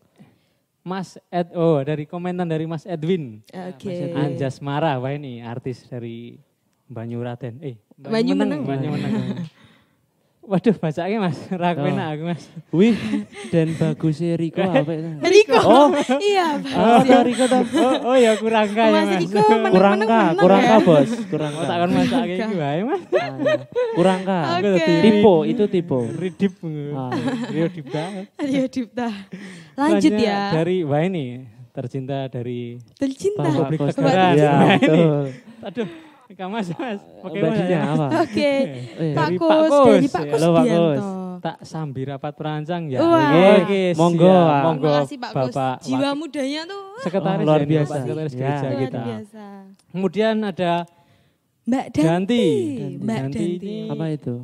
Mas 0.83 1.21
Ed, 1.29 1.53
oh 1.53 1.79
dari 1.81 2.05
komentar 2.05 2.45
dari 2.45 2.65
Mas 2.65 2.83
Edwin. 2.83 3.45
Oke. 3.45 3.93
Anjas 4.11 4.59
Mara, 4.59 4.97
wah 4.97 5.13
ini 5.13 5.39
artis 5.39 5.85
dari 5.85 6.41
Banyuraten. 6.87 7.61
Eh, 7.61 7.77
Banyu 7.93 8.33
Meneng. 8.33 8.65
Banyu 8.65 8.89
Meneng. 8.91 9.45
Waduh, 10.49 10.73
bacanya 10.75 11.19
Mas, 11.21 11.37
ra 11.53 11.71
Oh. 11.71 11.85
enak 11.85 12.07
aku 12.09 12.23
Mas. 12.25 12.43
Wih, 12.71 12.97
dan 13.49 13.69
bagusnya 13.71 14.33
Riko 14.35 14.65
apa 14.65 14.81
itu? 14.89 15.09
Riko. 15.21 15.59
Oh. 15.61 15.89
iya. 16.19 16.57
Oh, 16.73 17.05
ya 17.05 17.21
Riko 17.21 17.45
tuh. 17.45 17.63
Oh, 17.77 17.95
oh 18.03 18.17
ya 18.17 18.33
kurang 18.35 18.65
kaya 18.71 18.89
Mas 18.91 19.05
Mas. 19.07 19.21
Riko 19.23 19.41
Kurang 19.69 20.01
menang 20.01 20.35
kurang 20.35 20.63
ya. 20.63 20.71
kah 20.71 20.81
bos, 20.81 21.11
kurang 21.29 21.53
Oh, 21.53 21.61
kah. 21.61 21.69
takkan 21.69 21.91
masak 21.93 22.23
iki 22.27 22.55
wae 22.55 22.81
Mas. 22.83 23.03
Ah, 23.11 23.29
ya. 23.37 23.55
Kurang 23.93 24.21
kah. 24.25 24.43
Oke. 24.57 24.85
Tipe, 24.99 25.35
itu 25.47 25.65
tipe. 25.69 25.99
Ridip. 26.17 26.53
Ah. 26.91 27.11
Rio 27.47 27.67
Dipta. 27.69 28.05
Rio 28.41 28.67
Dipta. 28.67 29.09
Lanjut 29.77 30.01
Selanjutnya 30.09 30.25
ya. 30.25 30.41
Dari 30.55 30.77
wah 30.81 31.03
ini 31.03 31.45
tercinta 31.71 32.25
dari 32.27 32.81
Tercinta. 32.97 33.45
Bapak 33.45 33.69
Publik 33.69 33.79
Koster. 33.85 34.01
Tegaran. 34.01 34.33
Ya, 34.35 34.49
Nah, 34.51 34.65
ini. 34.65 34.81
betul. 34.81 35.23
Aduh, 35.61 35.89
Kak 36.29 36.45
Mas, 36.47 36.69
Mas. 36.71 37.01
Oke 37.25 37.41
Mas. 37.41 37.57
Badinya 37.57 37.73
ya. 37.73 37.81
apa? 37.89 38.07
Oke. 38.21 38.51
Eh, 39.01 39.15
Pak 39.17 39.29
Kus, 39.35 39.71
dari 39.81 40.09
Pak 40.09 40.23
ya. 40.23 40.29
Kus 40.29 40.37
Halo, 40.37 40.49
Pak. 40.53 40.65
Kus. 40.67 41.05
Tak 41.39 41.57
sambil 41.63 42.05
rapat 42.11 42.33
perancang 42.35 42.83
ya. 42.91 42.99
Oke, 42.99 43.95
Monggo, 43.95 44.27
siap. 44.27 44.45
Pak. 44.45 44.63
Monggo, 44.67 44.85
Terima 44.85 45.01
kasih 45.01 45.17
Pak 45.17 45.31
Kus. 45.31 45.39
Bapak. 45.49 45.77
Jiwa 45.81 46.11
mudanya 46.13 46.61
tuh 46.67 46.83
Sekretaris 46.99 47.39
Oh, 47.39 47.47
luar 47.47 47.57
ya, 47.57 47.63
ini, 47.63 47.71
biasa. 47.71 47.89
Bapak 47.89 48.03
Sekretaris 48.03 48.33
Ya. 48.33 48.39
gereja 48.39 48.67
luar 48.67 48.81
kita. 48.83 49.01
biasa. 49.01 49.47
Kemudian 49.89 50.35
ada 50.43 50.73
Mbak 51.65 51.85
Danti. 51.89 52.03
Danti. 52.03 52.45
Mbak 52.99 53.17
Danti 53.17 53.39
Danti. 53.39 53.77
Apa 53.89 54.05
itu? 54.11 54.35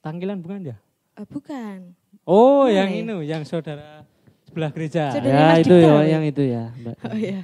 Tanggilan 0.00 0.38
bukan 0.38 0.60
ya? 0.64 0.76
Eh, 1.14 1.26
bukan. 1.26 1.78
Oh, 2.22 2.64
yang 2.66 2.88
ya? 2.88 3.02
ini, 3.02 3.12
yang 3.26 3.42
saudara 3.42 4.06
sebelah 4.44 4.70
gereja. 4.70 5.10
Saudara- 5.10 5.28
Ya 5.28 5.44
Mas 5.50 5.58
itu 5.60 5.74
ya, 5.76 5.94
yang 6.06 6.22
itu 6.24 6.42
ya. 6.42 6.64
Mbak. 6.72 6.96
Oh 7.04 7.16
iya. 7.16 7.40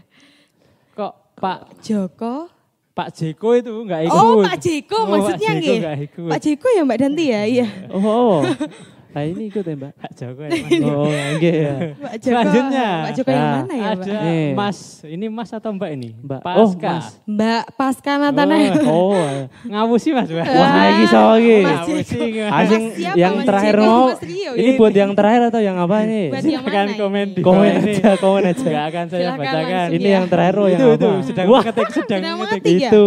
Kok 0.95 1.13
Pak 1.37 1.59
Joko. 1.83 2.35
Pak 2.93 3.09
Jeko 3.17 3.57
itu 3.57 3.73
enggak 3.73 4.05
ikut? 4.05 4.13
Oh, 4.21 4.45
Pak 4.45 4.57
Jeko 4.61 4.99
Oh, 5.01 5.05
maksudnya 5.09 5.51
nggih. 5.57 5.79
Pak 6.29 6.41
Jeko 6.45 6.69
ya 6.77 6.83
Mbak 6.85 6.99
Danti 7.01 7.25
ya? 7.33 7.43
Iya. 7.49 7.67
Oh, 7.89 8.05
oh. 8.05 8.39
Nah 9.13 9.23
ini 9.23 9.43
ikut 9.53 9.61
ya 9.61 9.75
Mbak? 9.77 9.93
Pak 10.03 10.11
Joko 10.17 10.41
ya, 10.43 10.51
Mas. 10.57 10.73
Oh, 10.83 11.05
enggak 11.05 11.55
ya. 11.55 11.73
Pak 12.01 12.15
Joko. 12.17 12.33
Selanjutnya. 12.33 12.89
Pak 13.05 13.13
Joko 13.13 13.29
yang 13.29 13.43
Nah, 13.43 13.53
mana 13.61 13.75
ya, 13.75 13.83
Mbak? 13.93 13.93
Ada 13.93 14.15
Nih. 14.25 14.47
Mas, 14.57 14.79
ini 15.05 15.27
Mas 15.29 15.51
atau 15.53 15.71
Mbak 15.73 15.91
ini? 15.93 16.09
Mbak. 16.17 16.41
Pasca. 16.41 16.61
Oh, 16.65 16.71
Mas. 16.73 17.07
Mbak 17.29 17.63
Pasca 17.77 18.13
Natana. 18.17 18.57
Oh. 18.89 18.91
Oh, 19.13 19.19
Ngawusi 19.69 20.11
Mas. 20.13 20.29
Mbak. 20.29 20.47
wah 20.49 20.85
iki 20.89 21.05
sama 21.07 21.29
lagi. 21.37 21.57
Mas 21.61 21.73
Ngawusi. 21.85 22.19
Asing 22.43 22.83
Mas 22.83 22.97
siapa, 22.97 23.17
yang 23.19 23.35
Mas 23.37 23.45
terakhir 23.45 23.75
mau. 23.79 24.05
Mas 24.09 24.23
Rio, 24.23 24.51
Ini 24.57 24.71
ya? 24.73 24.79
buat 24.81 24.95
yang 24.95 25.13
terakhir 25.13 25.43
atau 25.53 25.61
yang 25.61 25.77
apa 25.77 25.97
nih? 26.05 26.27
Buat 26.33 26.43
yang 26.43 26.63
Silakan 26.65 26.87
mana 26.89 26.97
komen 26.97 27.21
ini? 27.23 27.35
di 27.37 27.41
Komen 27.43 27.69
ini. 27.69 27.93
aja, 27.93 28.11
komen 28.17 28.43
aja. 28.49 28.65
Enggak 28.65 28.87
akan 28.89 29.05
saya 29.09 29.21
Silakan 29.23 29.41
bacakan. 29.45 29.87
Ini 29.93 30.01
ya. 30.09 30.13
yang 30.17 30.27
terakhir 30.27 30.55
oh, 30.57 30.67
yang 30.67 30.81
itu, 30.81 30.89
apa? 30.89 30.97
itu 30.97 31.11
sedang 31.29 31.47
mengetik, 31.53 31.89
sedang 31.93 32.23
mengetik. 32.39 32.63
ya? 32.73 32.89
itu. 32.89 33.07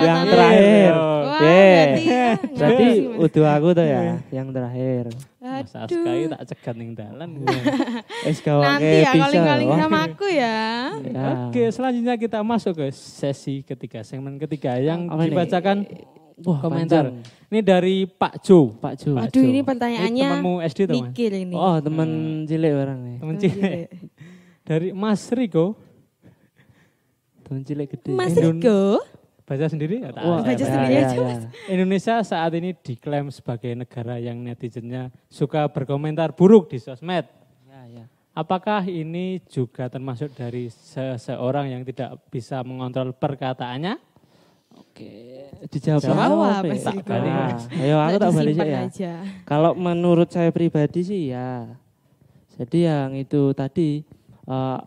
Yang 0.00 0.20
terakhir. 0.32 0.90
Yang. 0.90 1.20
Wah, 1.20 1.38
berarti 1.40 2.08
Berarti 2.56 2.88
udah 3.20 3.52
aku 3.56 3.68
tuh 3.72 3.86
ya, 3.86 4.00
yang 4.30 4.48
terakhir. 4.50 5.04
Mas. 5.62 5.74
Askai 5.76 6.20
tak 6.26 6.42
cegat 6.46 6.74
ning 6.74 6.90
dalan. 6.92 7.28
Nanti 8.60 9.02
ya 9.02 9.12
Wah. 9.12 9.78
sama 9.78 9.98
aku 10.04 10.26
ya. 10.26 10.58
Ya. 11.00 11.26
Oke, 11.46 11.62
selanjutnya 11.68 12.14
kita 12.16 12.38
masuk 12.40 12.72
ke 12.74 12.86
sesi 12.90 13.60
ketiga, 13.60 14.00
segmen 14.00 14.36
ketiga 14.36 14.76
yang 14.76 15.06
Apa 15.06 15.20
nih? 15.20 15.30
dibacakan 15.30 15.76
Wah, 16.40 16.58
komentar. 16.58 17.12
panjang. 17.12 17.48
Ini 17.50 17.60
dari 17.60 17.96
Pak 18.06 18.40
Jo. 18.40 18.72
Pak. 18.72 18.92
Pak 18.96 19.24
Aduh 19.28 19.42
Jo. 19.42 19.48
ini 19.48 19.60
pertanyaannya 19.60 20.08
Ini 20.18 20.32
temanmu 20.32 20.54
SD 20.62 20.80
mikir 20.88 21.30
ini. 21.34 21.54
Oh, 21.54 21.76
teman 21.78 22.08
cilik 22.44 22.72
orang 22.72 22.98
nih. 23.02 23.16
Temen 23.18 23.34
Oh, 23.34 23.40
cilik. 23.40 23.80
Dari 24.62 24.88
Mas 24.90 25.22
Riko. 25.28 25.66
Teman 27.42 27.60
cilik 27.60 27.88
gede. 27.90 28.10
Mas 28.10 28.32
Indon- 28.32 28.56
Riko, 28.56 29.02
Baca 29.50 29.66
sendiri? 29.66 29.98
Ya, 29.98 30.14
tak 30.14 30.22
Wah, 30.22 30.46
saya 30.46 30.54
baca 30.54 30.62
sendiri 30.70 30.94
ya, 30.94 31.02
aja, 31.02 31.16
ya. 31.18 31.26
Mas. 31.26 31.42
Indonesia 31.66 32.14
saat 32.22 32.52
ini 32.54 32.70
diklaim 32.70 33.34
sebagai 33.34 33.74
negara 33.74 34.14
yang 34.22 34.38
netizennya 34.38 35.10
suka 35.26 35.66
berkomentar 35.66 36.30
buruk 36.38 36.70
di 36.70 36.78
sosmed. 36.78 37.26
Ya, 37.66 37.82
ya. 37.90 38.04
Apakah 38.30 38.86
ini 38.86 39.42
juga 39.50 39.90
termasuk 39.90 40.30
dari 40.38 40.70
seseorang 40.70 41.66
yang 41.66 41.82
tidak 41.82 42.14
bisa 42.30 42.62
mengontrol 42.62 43.10
perkataannya? 43.10 43.98
Oke, 44.78 45.50
dijawab 45.66 45.98
Jawab, 45.98 46.30
apa, 46.30 46.62
Mas 46.70 46.86
ya? 46.86 46.92
Riko. 46.94 47.10
Nah, 47.10 47.58
Ayo 47.74 47.96
aku 47.98 48.10
Tak 48.14 48.22
tak 48.22 48.30
balik 48.38 48.54
ya. 48.54 48.80
aja. 48.86 49.12
Kalau 49.50 49.74
menurut 49.74 50.30
saya 50.30 50.54
pribadi 50.54 51.02
sih 51.02 51.34
ya. 51.34 51.74
Jadi 52.54 52.86
yang 52.86 53.18
itu 53.18 53.50
tadi 53.50 54.06
eh, 54.46 54.78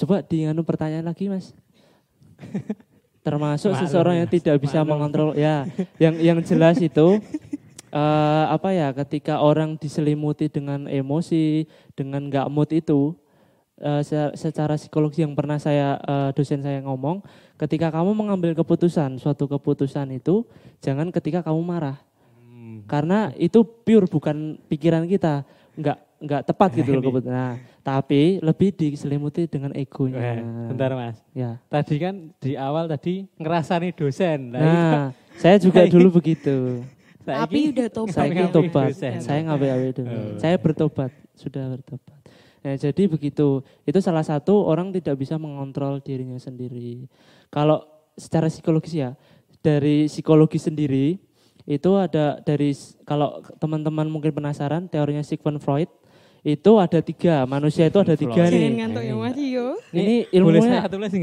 coba 0.00 0.24
dianu 0.24 0.64
pertanyaan 0.64 1.12
lagi 1.12 1.28
Mas. 1.28 1.52
Termasuk 3.22 3.70
Maklum, 3.70 3.82
seseorang 3.86 4.14
yang 4.18 4.28
Mas. 4.28 4.34
tidak 4.34 4.56
bisa 4.58 4.78
Maklum. 4.78 4.90
mengontrol 4.90 5.30
ya. 5.34 5.64
Yang 5.96 6.14
yang 6.20 6.38
jelas 6.42 6.76
itu 6.78 7.22
eh, 7.94 8.44
apa 8.50 8.68
ya 8.70 8.90
ketika 8.92 9.38
orang 9.38 9.78
diselimuti 9.78 10.50
dengan 10.50 10.86
emosi, 10.86 11.64
dengan 11.94 12.26
nggak 12.26 12.50
mood 12.50 12.70
itu 12.70 13.14
eh, 13.78 14.02
se- 14.02 14.34
secara 14.34 14.74
psikologi 14.74 15.22
yang 15.22 15.34
pernah 15.34 15.56
saya 15.56 15.98
eh, 15.98 16.30
dosen 16.34 16.60
saya 16.60 16.82
ngomong, 16.82 17.22
ketika 17.56 17.90
kamu 17.90 18.10
mengambil 18.12 18.52
keputusan, 18.54 19.18
suatu 19.18 19.46
keputusan 19.46 20.10
itu 20.12 20.42
jangan 20.78 21.10
ketika 21.10 21.42
kamu 21.42 21.62
marah 21.62 21.98
Hmm. 22.42 22.86
karena 22.86 23.34
itu 23.36 23.62
pure 23.62 24.06
bukan 24.06 24.54
pikiran 24.66 25.04
kita 25.04 25.42
nggak 25.74 25.98
nggak 26.22 26.42
tepat 26.46 26.70
gitu 26.72 26.90
loh 26.90 27.02
kebetulan 27.02 27.34
nah, 27.34 27.54
tapi 27.82 28.38
lebih 28.38 28.70
diselimuti 28.70 29.44
dengan 29.44 29.70
Eh, 29.72 29.82
egonya 29.82 30.38
bentar 30.70 30.90
mas. 30.92 31.18
ya 31.32 31.58
Tadi 31.66 31.94
kan 31.96 32.14
di 32.36 32.54
awal 32.54 32.86
tadi 32.86 33.26
ngerasani 33.34 33.90
dosen. 33.90 34.38
Nah, 34.48 34.62
nah 34.62 35.06
saya 35.34 35.58
juga 35.58 35.82
Saiki- 35.82 35.92
dulu 35.92 36.08
begitu 36.14 36.80
Tapi 37.22 37.70
udah 37.70 37.88
tobat. 37.88 38.14
saya 38.14 38.28
Ngambil 38.28 38.50
tobat 38.52 38.86
dosen. 38.88 39.12
saya 39.18 39.40
ngambil 39.42 39.68
awal 39.70 39.90
dulu 39.92 40.10
Oh. 40.10 40.38
saya 40.38 40.56
bertobat 40.56 41.10
sudah 41.34 41.64
bertobat 41.72 42.18
nah 42.62 42.74
jadi 42.74 43.02
begitu 43.04 43.48
itu 43.82 43.98
salah 43.98 44.22
satu 44.22 44.62
orang 44.62 44.90
tidak 44.90 45.18
bisa 45.18 45.34
mengontrol 45.34 45.98
dirinya 45.98 46.38
sendiri 46.38 47.10
kalau 47.48 47.82
secara 48.14 48.46
psikologis 48.46 48.94
ya 48.94 49.18
dari 49.58 50.06
psikologi 50.06 50.56
sendiri 50.56 51.18
itu 51.64 51.90
ada 51.92 52.38
dari 52.38 52.70
kalau 53.02 53.38
teman-teman 53.56 54.06
mungkin 54.06 54.30
penasaran 54.32 54.86
teorinya 54.86 55.22
Sigmund 55.22 55.58
Freud 55.58 55.86
itu 56.42 56.72
ada 56.74 56.98
tiga 56.98 57.34
manusia 57.44 57.86
itu 57.86 57.96
ada 57.96 58.14
tiga. 58.14 58.34
Jangan 58.36 58.50
nih 58.52 58.70
ngantuk 58.76 59.02
ya 59.02 59.14
Mas 59.14 59.32
Rio. 59.32 59.66
ini 59.90 60.26
Boleh 60.28 60.58
ilmunya 60.58 60.80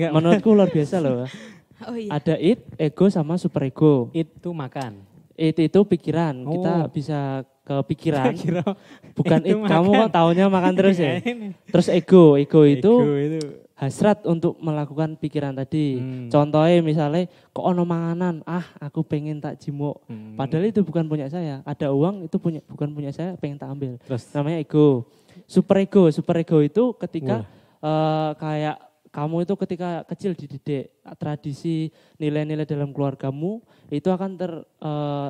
menurutku 0.09 0.49
luar 0.49 0.67
biasa 0.67 0.95
loh 0.99 1.27
Oh 1.81 1.95
iya. 1.95 2.11
ada 2.11 2.35
it 2.35 2.59
ego 2.75 3.07
sama 3.07 3.35
superego 3.35 4.11
Itu 4.11 4.51
makan. 4.51 4.99
it 5.33 5.55
itu 5.55 5.79
pikiran 5.81 6.43
kita 6.43 6.73
Oh. 6.77 6.87
bisa 6.89 7.19
ke 7.61 7.75
pikiran 7.85 8.31
Kira 8.39 8.63
bukan 9.13 9.39
itu 9.41 9.55
it 9.55 9.63
kamu 9.65 9.89
kok 9.97 10.11
taunya 10.11 10.45
makan 10.47 10.73
terus 10.73 10.95
ya 10.95 11.19
terus 11.71 11.87
ego 11.87 12.35
ego 12.35 12.61
itu 12.63 12.93
Ego 12.97 13.15
itu 13.17 13.39
hasrat 13.79 14.27
untuk 14.27 14.59
melakukan 14.59 15.15
pikiran 15.15 15.55
tadi. 15.55 15.95
Hmm. 15.95 16.27
Contohnya 16.27 16.83
misalnya 16.83 17.31
kok 17.55 17.63
ono 17.63 17.87
manganan, 17.87 18.43
ah 18.43 18.67
aku 18.83 19.07
pengen 19.07 19.39
tak 19.39 19.55
jimuk. 19.63 20.03
Hmm. 20.11 20.35
Padahal 20.35 20.67
itu 20.67 20.83
bukan 20.83 21.07
punya 21.07 21.31
saya. 21.31 21.63
Ada 21.63 21.95
uang 21.95 22.27
itu 22.27 22.35
punya 22.35 22.59
bukan 22.67 22.91
punya 22.91 23.15
saya, 23.15 23.39
pengen 23.39 23.55
tak 23.55 23.71
ambil. 23.71 23.95
Terus 24.03 24.27
Namanya 24.35 24.59
ego. 24.59 25.07
Super 25.47 25.87
ego, 25.87 26.11
super 26.11 26.35
ego 26.43 26.59
itu 26.59 26.91
ketika 26.99 27.47
eh, 27.79 28.31
kayak 28.35 28.77
kamu 29.09 29.47
itu 29.47 29.53
ketika 29.57 29.89
kecil 30.05 30.35
dididik 30.35 30.93
tradisi 31.17 31.89
nilai-nilai 32.21 32.67
dalam 32.67 32.93
keluargamu 32.93 33.63
itu 33.89 34.11
akan 34.11 34.31
ter 34.35 34.51
eh, 34.59 35.29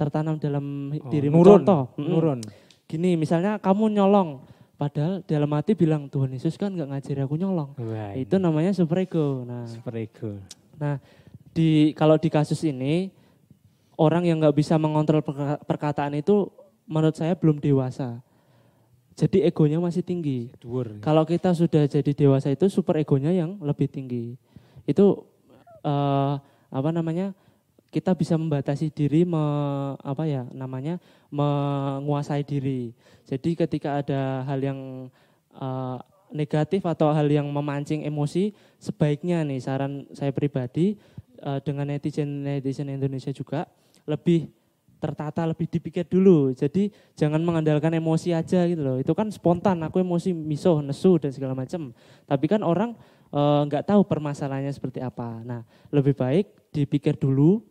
tertanam 0.00 0.40
dalam 0.40 0.96
oh, 0.96 1.10
dirimu. 1.12 1.44
nurun, 1.44 1.60
Contoh, 1.60 1.82
nurun. 2.00 2.40
Gini, 2.88 3.20
misalnya 3.20 3.60
kamu 3.60 3.92
nyolong, 4.00 4.40
padahal 4.80 5.20
dalam 5.28 5.52
hati 5.52 5.76
bilang 5.76 6.08
Tuhan 6.08 6.32
Yesus 6.32 6.56
kan 6.56 6.72
nggak 6.72 6.88
ngajari 6.88 7.20
aku 7.20 7.36
nyolong. 7.36 7.76
Wah, 7.76 8.16
Itu 8.16 8.40
namanya 8.40 8.72
super 8.72 9.04
ego. 9.04 9.44
Nah, 9.44 9.68
super 9.68 9.92
ego. 10.00 10.40
di 11.52 11.92
kalau 11.92 12.16
di 12.16 12.32
kasus 12.32 12.64
ini 12.64 13.12
orang 14.00 14.24
yang 14.24 14.40
nggak 14.40 14.56
bisa 14.56 14.80
mengontrol 14.80 15.20
perka- 15.20 15.60
perkataan 15.68 16.16
itu 16.16 16.48
menurut 16.88 17.12
saya 17.12 17.36
belum 17.36 17.60
dewasa. 17.60 18.24
Jadi 19.20 19.44
egonya 19.44 19.76
masih 19.76 20.00
tinggi. 20.00 20.48
Dhuwur. 20.56 21.04
Kalau 21.04 21.28
kita 21.28 21.52
sudah 21.52 21.84
jadi 21.84 22.16
dewasa 22.16 22.48
itu 22.48 22.64
super 22.72 22.96
egonya 22.96 23.28
yang 23.36 23.60
lebih 23.60 23.84
tinggi. 23.92 24.40
Itu 24.88 25.28
eh, 25.84 26.34
apa 26.72 26.88
namanya? 26.88 27.36
Kita 27.90 28.14
bisa 28.14 28.38
membatasi 28.38 28.94
diri 28.94 29.26
me, 29.26 29.42
apa 29.98 30.22
ya 30.24 30.46
namanya? 30.54 31.02
menguasai 31.30 32.42
diri. 32.46 32.94
Jadi 33.26 33.54
ketika 33.58 34.02
ada 34.02 34.46
hal 34.46 34.58
yang 34.62 35.10
eh, 35.54 35.98
negatif 36.30 36.86
atau 36.86 37.10
hal 37.10 37.26
yang 37.26 37.46
memancing 37.50 38.06
emosi, 38.06 38.54
sebaiknya 38.78 39.42
nih 39.42 39.58
saran 39.62 40.06
saya 40.14 40.30
pribadi 40.30 40.94
eh, 41.42 41.58
dengan 41.66 41.90
netizen 41.90 42.46
netizen 42.46 42.90
Indonesia 42.90 43.34
juga 43.34 43.66
lebih 44.06 44.50
tertata 45.00 45.42
lebih 45.48 45.66
dipikir 45.66 46.04
dulu. 46.04 46.52
Jadi 46.52 46.92
jangan 47.16 47.40
mengandalkan 47.40 47.96
emosi 47.96 48.36
aja 48.36 48.68
gitu 48.68 48.84
loh. 48.84 48.96
Itu 49.00 49.16
kan 49.16 49.32
spontan. 49.32 49.80
Aku 49.88 49.98
emosi 49.98 50.36
misuh, 50.36 50.84
nesu 50.84 51.16
dan 51.16 51.32
segala 51.32 51.56
macam. 51.56 51.90
Tapi 52.28 52.46
kan 52.46 52.60
orang 52.60 52.94
eh, 53.32 53.60
nggak 53.66 53.88
tahu 53.88 54.04
permasalahannya 54.04 54.70
seperti 54.70 55.00
apa. 55.00 55.40
Nah 55.42 55.64
lebih 55.88 56.12
baik 56.14 56.52
dipikir 56.70 57.18
dulu, 57.18 57.64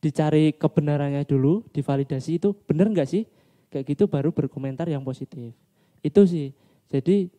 dicari 0.00 0.52
kebenarannya 0.52 1.22
dulu, 1.22 1.62
divalidasi 1.70 2.40
itu 2.40 2.56
benar 2.64 2.88
nggak 2.88 3.08
sih? 3.08 3.24
Kayak 3.68 3.84
gitu 3.86 4.04
baru 4.08 4.32
berkomentar 4.32 4.88
yang 4.88 5.04
positif. 5.04 5.52
Itu 6.00 6.24
sih. 6.24 6.50
Jadi 6.88 7.30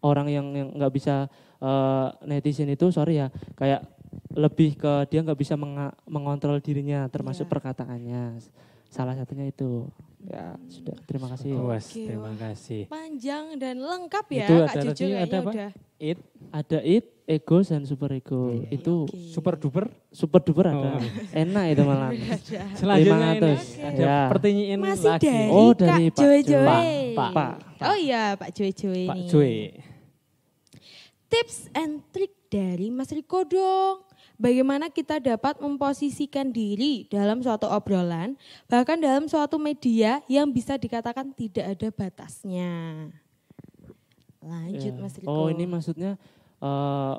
orang 0.00 0.28
yang 0.28 0.46
yang 0.54 0.68
nggak 0.72 0.92
bisa 0.92 1.26
eh, 1.58 2.08
netizen 2.24 2.68
itu 2.68 2.88
sorry 2.88 3.20
ya 3.20 3.28
kayak 3.52 3.84
lebih 4.32 4.74
ke 4.74 4.92
dia 5.06 5.20
nggak 5.20 5.36
bisa 5.36 5.54
menga- 5.54 5.94
mengontrol 6.06 6.56
dirinya 6.58 7.04
termasuk 7.06 7.46
Iya. 7.46 7.52
perkataannya 7.52 8.22
salah 8.88 9.14
satunya 9.14 9.46
itu 9.46 9.86
ya 10.24 10.56
sudah 10.66 10.96
terima 11.06 11.28
kasih 11.30 11.52
Oke, 11.54 12.04
terima 12.06 12.32
kasih. 12.34 12.82
Panjang 12.88 13.54
dan 13.60 13.76
lengkap 13.78 14.26
ya 14.30 14.46
Itu 14.46 14.54
Kak 14.66 14.74
tadi, 14.74 15.04
ada 15.14 15.36
apa? 15.40 15.50
udah. 15.52 15.70
It 16.00 16.16
ada 16.48 16.80
it 16.80 17.04
ego 17.24 17.60
dan 17.60 17.84
super 17.84 18.08
ego 18.10 18.56
Hmm. 18.56 18.72
itu 18.72 19.04
Oke. 19.04 19.20
super 19.28 19.54
duper. 19.54 19.84
super 20.08 20.40
duper 20.40 20.66
ada 20.66 20.96
Oh. 20.96 21.02
enak 21.30 21.64
itu 21.68 21.82
malah 21.84 22.08
ada. 22.08 22.24
Selanjutnya 22.72 23.28
ini 23.28 23.36
500. 23.36 23.60
ada 23.78 24.00
Ya. 24.00 24.18
pertanyaan 24.26 24.80
Masih 24.80 25.06
lagi. 25.06 25.22
dari 25.22 25.46
Oh, 25.46 25.70
Kak 25.70 25.78
dari 25.78 26.04
Pak 26.08 26.16
Joy 26.16 26.38
Joy. 26.40 26.48
Joy. 26.50 26.88
Pak, 27.12 27.30
Pak. 27.30 27.52
Oh 27.82 27.96
iya 27.96 28.24
Pak 28.34 28.50
Joy 28.50 28.70
Joy 28.72 29.02
Pak 29.04 29.14
ini. 29.14 29.28
Joy. 29.28 29.52
Tips 31.28 31.70
and 31.72 32.02
trick 32.10 32.32
dari 32.48 32.88
Mas 32.88 33.12
Riko 33.12 33.44
dong. 33.44 34.02
Bagaimana 34.34 34.88
kita 34.88 35.20
dapat 35.20 35.60
memposisikan 35.60 36.48
diri 36.48 37.04
dalam 37.06 37.38
suatu 37.38 37.68
obrolan, 37.68 38.40
bahkan 38.66 38.96
dalam 38.96 39.28
suatu 39.28 39.60
media 39.60 40.24
yang 40.26 40.48
bisa 40.48 40.74
dikatakan 40.74 41.28
tidak 41.30 41.76
ada 41.76 41.88
batasnya. 41.92 42.72
Lanjut 44.40 44.92
Ya. 44.92 45.00
Mas 45.00 45.14
Riko. 45.16 45.28
oh 45.28 45.46
ini 45.48 45.64
maksudnya 45.64 46.16
eh, 46.58 47.14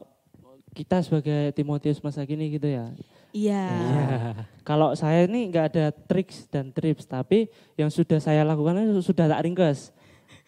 kita 0.72 1.04
sebagai 1.04 1.52
Timotius 1.52 2.00
masa 2.00 2.24
kini 2.24 2.50
gitu 2.52 2.66
ya 2.66 2.90
Iya. 3.32 3.64
Iya. 3.64 4.34
Kalau 4.62 4.92
saya 4.92 5.24
ini 5.24 5.48
nggak 5.48 5.66
ada 5.72 5.86
triks 5.96 6.52
dan 6.52 6.68
tips, 6.68 7.08
tapi 7.08 7.48
yang 7.80 7.88
sudah 7.88 8.20
saya 8.20 8.44
lakukan 8.44 8.76
itu 8.84 9.00
sudah 9.00 9.24
tak 9.24 9.48
ringkes. 9.48 9.96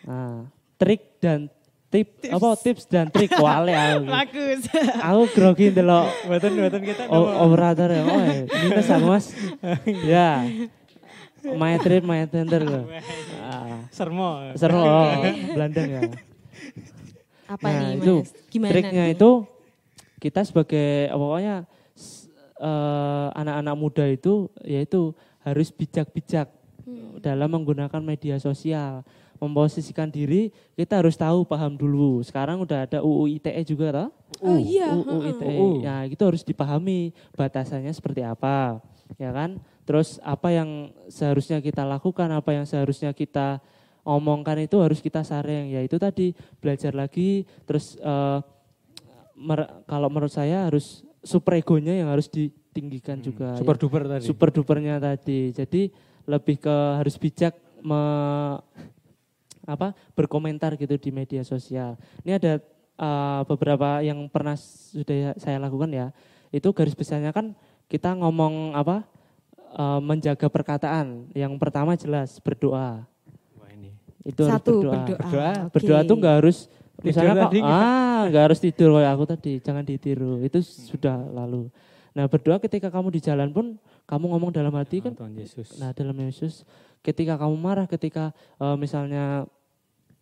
Nah, 0.03 0.51
trik 0.75 1.15
dan 1.23 1.47
tip 1.87 2.19
apa 2.27 2.59
tips 2.59 2.83
dan 2.83 3.07
trik 3.07 3.31
wale 3.39 3.71
aku. 3.71 4.03
Bagus. 4.03 4.67
Aku 4.99 5.21
grogi 5.31 5.71
ndelok 5.71 6.27
Buatan 6.27 6.51
buatan 6.59 6.81
kita 6.83 7.01
o- 7.07 7.35
operator 7.47 7.87
ya. 7.87 8.03
Oh, 8.03 8.19
eh, 8.19 8.43
minus 8.51 8.89
aku 8.91 9.05
Mas. 9.07 9.25
ya. 10.11 10.43
My 11.55 11.79
trip, 11.79 12.03
my 12.03 12.27
tender 12.27 12.63
loh. 12.63 12.83
Ah, 13.39 13.87
sermo. 13.91 14.43
seru 14.55 14.75
oh, 14.75 15.07
Belandang 15.55 15.87
ya. 15.87 16.01
Apa 17.45 17.67
Nah, 17.67 17.79
nih 17.91 17.99
itu 17.99 18.15
Mas? 18.21 18.31
Gimana? 18.49 18.71
Triknya 18.71 19.03
nih? 19.05 19.15
itu 19.15 19.31
kita 20.17 20.41
sebagai 20.41 20.87
pokoknya 21.11 21.55
eh, 22.55 23.27
anak-anak 23.35 23.75
muda 23.75 24.05
itu 24.07 24.47
yaitu 24.63 25.11
harus 25.43 25.67
bijak-bijak 25.69 26.47
Hmm. 26.83 27.15
dalam 27.23 27.47
menggunakan 27.47 28.03
media 28.03 28.35
sosial. 28.37 29.07
Memposisikan 29.39 30.07
diri 30.07 30.51
kita 30.75 30.99
harus 30.99 31.15
tahu 31.15 31.47
paham 31.47 31.75
dulu. 31.75 32.19
Sekarang 32.23 32.59
udah 32.59 32.83
ada 32.83 32.99
UU 32.99 33.39
ITE 33.39 33.63
juga 33.63 33.87
toh? 33.91 34.09
Oh 34.43 34.59
iya. 34.59 34.91
UU 34.91 35.03
heeh. 35.07 35.31
ITE. 35.31 35.47
UU. 35.47 35.67
Ya, 35.79 36.03
itu 36.03 36.19
harus 36.19 36.43
dipahami 36.43 37.11
batasannya 37.35 37.91
seperti 37.91 38.23
apa. 38.23 38.83
Ya 39.15 39.31
kan? 39.31 39.63
Terus 39.83 40.19
apa 40.23 40.51
yang 40.51 40.91
seharusnya 41.07 41.59
kita 41.59 41.83
lakukan, 41.83 42.27
apa 42.31 42.51
yang 42.51 42.67
seharusnya 42.67 43.11
kita 43.11 43.63
omongkan 44.03 44.59
itu 44.59 44.79
harus 44.83 44.99
kita 44.99 45.23
saring. 45.23 45.71
Ya 45.71 45.81
itu 45.81 45.95
tadi 45.95 46.35
belajar 46.59 46.91
lagi 46.91 47.47
terus 47.63 47.95
eh, 47.97 48.39
mer- 49.39 49.83
kalau 49.87 50.11
menurut 50.11 50.31
saya 50.31 50.67
harus 50.67 51.01
super 51.23 51.55
egonya 51.55 51.95
yang 51.95 52.11
harus 52.11 52.27
ditinggikan 52.27 53.23
juga. 53.23 53.55
Hmm. 53.55 53.59
Super 53.63 53.75
ya. 53.75 53.81
duper 53.81 54.03
tadi. 54.07 54.23
super 54.27 54.49
dupernya 54.51 54.95
tadi. 54.99 55.55
Jadi 55.55 55.81
lebih 56.27 56.59
ke 56.59 56.75
harus 56.99 57.15
bijak 57.19 57.55
me- 57.83 58.59
apa 59.63 59.95
berkomentar 60.11 60.75
gitu 60.75 60.99
di 60.99 61.09
media 61.15 61.39
sosial. 61.47 61.95
Ini 62.27 62.35
ada 62.35 62.53
eh, 62.99 63.41
beberapa 63.47 64.03
yang 64.03 64.19
pernah 64.27 64.59
sudah 64.59 65.35
saya 65.39 65.57
lakukan 65.63 65.91
ya. 65.95 66.07
Itu 66.51 66.75
garis 66.75 66.93
besarnya 66.93 67.31
kan 67.31 67.55
kita 67.87 68.19
ngomong 68.19 68.75
apa 68.75 69.07
eh, 69.79 69.99
menjaga 70.03 70.51
perkataan. 70.51 71.31
Yang 71.31 71.55
pertama 71.55 71.95
jelas 71.95 72.43
berdoa. 72.43 73.07
Itu 74.23 74.41
harus 74.47 74.55
Satu 74.59 74.73
berdoa. 74.79 74.93
berdoa. 74.95 75.17
Berdoa. 75.19 75.51
Oke. 75.51 75.71
Berdoa 75.75 75.99
tuh 76.03 76.15
nggak 76.19 76.35
harus 76.39 76.57
Tidur 76.93 77.03
misalnya 77.09 77.33
kok 77.35 77.51
ah 77.65 78.21
nggak 78.29 78.43
harus 78.47 78.59
tidur 78.61 78.89
kayak 78.95 79.11
aku 79.11 79.23
tadi, 79.27 79.53
jangan 79.59 79.83
ditiru. 79.83 80.39
Itu 80.39 80.59
sudah 80.63 81.19
lalu. 81.27 81.67
Nah, 82.13 82.29
berdoa 82.29 82.61
ketika 82.61 82.87
kamu 82.87 83.09
di 83.09 83.19
jalan 83.19 83.49
pun 83.49 83.75
kamu 84.05 84.25
ngomong 84.29 84.51
dalam 84.53 84.71
hati 84.77 85.01
kan 85.01 85.11
Tuhan 85.11 85.33
Yesus. 85.33 85.81
Nah, 85.81 85.89
dalam 85.91 86.13
Yesus, 86.15 86.61
ketika 87.01 87.35
kamu 87.35 87.57
marah, 87.57 87.89
ketika 87.89 88.29
eh, 88.61 88.77
misalnya 88.77 89.49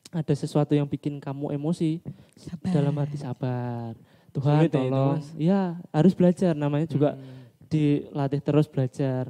ada 0.10 0.34
sesuatu 0.34 0.72
yang 0.72 0.88
bikin 0.88 1.20
kamu 1.20 1.54
emosi, 1.54 2.00
Sabar. 2.40 2.72
dalam 2.72 2.96
hati 2.98 3.18
sabar. 3.20 3.94
Tuhan 4.32 4.64
Sulit 4.64 4.64
ya 4.64 4.68
itu, 4.72 4.80
tolong. 4.80 5.18
Iya, 5.36 5.62
harus 5.92 6.14
belajar. 6.16 6.54
Namanya 6.56 6.88
juga 6.88 7.20
Hmm. 7.20 7.68
dilatih 7.68 8.42
terus 8.42 8.68
belajar. 8.68 9.28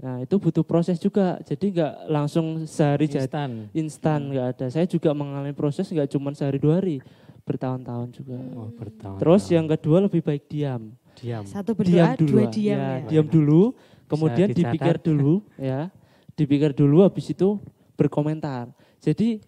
Nah, 0.00 0.24
itu 0.24 0.40
butuh 0.40 0.64
proses 0.64 0.96
juga. 0.96 1.36
Jadi 1.44 1.76
nggak 1.76 1.94
langsung 2.08 2.64
sehari 2.64 3.04
jadi 3.04 3.28
instan. 3.28 3.50
instan 3.76 4.20
nggak 4.32 4.46
ada. 4.56 4.66
Saya 4.72 4.88
juga 4.88 5.12
mengalami 5.12 5.52
proses 5.52 5.84
nggak 5.92 6.08
cuma 6.16 6.32
sehari 6.32 6.56
dua 6.56 6.80
hari, 6.80 7.04
bertahun-tahun 7.44 8.08
juga. 8.16 8.40
Oh, 8.56 8.72
bertahun. 8.72 9.20
Terus 9.20 9.42
yang 9.52 9.68
kedua 9.68 10.08
lebih 10.08 10.24
baik 10.24 10.48
diam. 10.48 10.96
diam. 11.20 11.44
Satu 11.44 11.76
berdoa, 11.76 12.16
dua 12.16 12.48
ah. 12.48 12.50
diam 12.50 12.80
ya, 12.80 12.88
ya. 13.04 13.08
diam 13.12 13.26
dulu, 13.28 13.76
kemudian 14.08 14.48
dipikir 14.56 14.96
dulu, 15.04 15.44
ya, 15.60 15.92
dipikir 16.32 16.72
dulu, 16.72 17.04
habis 17.04 17.28
itu 17.28 17.60
berkomentar. 18.00 18.72
Jadi 19.04 19.44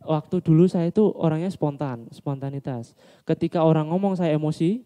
waktu 0.00 0.40
dulu 0.40 0.64
saya 0.64 0.88
itu 0.88 1.12
orangnya 1.12 1.52
spontan, 1.52 2.08
spontanitas. 2.08 2.96
Ketika 3.28 3.60
orang 3.60 3.92
ngomong 3.92 4.16
saya 4.16 4.32
emosi, 4.32 4.80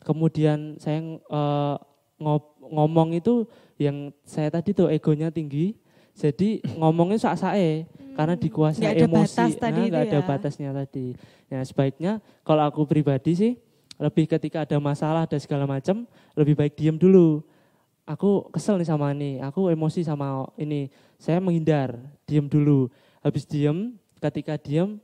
kemudian 0.00 0.80
saya 0.80 1.04
eh, 1.20 1.76
ngop- 2.16 2.55
ngomong 2.70 3.16
itu 3.16 3.46
yang 3.76 4.10
saya 4.24 4.48
tadi 4.50 4.72
tuh 4.72 4.88
egonya 4.88 5.28
tinggi, 5.28 5.76
jadi 6.16 6.64
ngomongnya 6.80 7.20
sak-sae 7.20 7.84
karena 8.16 8.34
dikuasai 8.40 8.80
Nggak 8.80 8.94
ada 8.96 9.06
emosi, 9.06 9.20
batas 9.20 9.52
tadi 9.60 9.80
nah, 9.80 9.84
itu 9.84 9.92
nggak 9.92 10.04
ada 10.08 10.18
ya. 10.18 10.24
batasnya 10.24 10.70
tadi. 10.72 11.06
Ya 11.52 11.60
sebaiknya 11.60 12.12
kalau 12.40 12.64
aku 12.64 12.88
pribadi 12.88 13.36
sih 13.36 13.52
lebih 14.00 14.24
ketika 14.24 14.64
ada 14.64 14.80
masalah 14.80 15.28
ada 15.28 15.36
segala 15.36 15.68
macam 15.68 16.08
lebih 16.32 16.56
baik 16.56 16.72
diem 16.72 16.96
dulu. 16.96 17.44
Aku 18.06 18.48
kesel 18.54 18.78
nih 18.78 18.86
sama 18.86 19.10
ini, 19.10 19.42
aku 19.42 19.66
emosi 19.66 20.06
sama 20.06 20.46
ini, 20.54 20.86
saya 21.18 21.42
menghindar, 21.42 21.98
diem 22.22 22.46
dulu. 22.46 22.86
Habis 23.18 23.42
diem, 23.50 23.98
ketika 24.22 24.54
diem, 24.54 25.02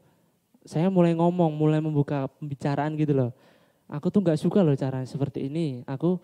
saya 0.63 0.87
mulai 0.87 1.11
ngomong, 1.19 1.51
mulai 1.51 1.83
membuka 1.83 2.31
pembicaraan 2.39 2.95
gitu 2.95 3.11
loh. 3.11 3.35
aku 3.91 4.09
tuh 4.09 4.23
nggak 4.25 4.39
suka 4.41 4.63
loh 4.63 4.73
cara 4.79 5.03
seperti 5.05 5.51
ini. 5.51 5.83
Aku 5.85 6.23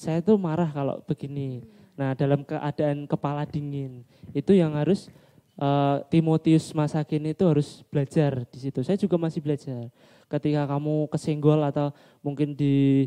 saya 0.00 0.24
tuh 0.24 0.40
marah 0.40 0.72
kalau 0.72 1.04
begini. 1.04 1.60
Nah 1.92 2.16
dalam 2.16 2.40
keadaan 2.40 3.04
kepala 3.04 3.44
dingin 3.44 4.00
itu 4.32 4.56
yang 4.56 4.72
harus 4.72 5.12
eh, 5.60 5.96
Timotius 6.08 6.72
masa 6.72 7.04
kini 7.04 7.36
itu 7.36 7.44
harus 7.44 7.84
belajar 7.92 8.48
di 8.48 8.58
situ. 8.64 8.80
Saya 8.80 8.96
juga 8.96 9.20
masih 9.20 9.44
belajar. 9.44 9.92
Ketika 10.32 10.64
kamu 10.64 11.12
kesenggol 11.12 11.60
atau 11.68 11.92
mungkin 12.24 12.56
di 12.56 13.04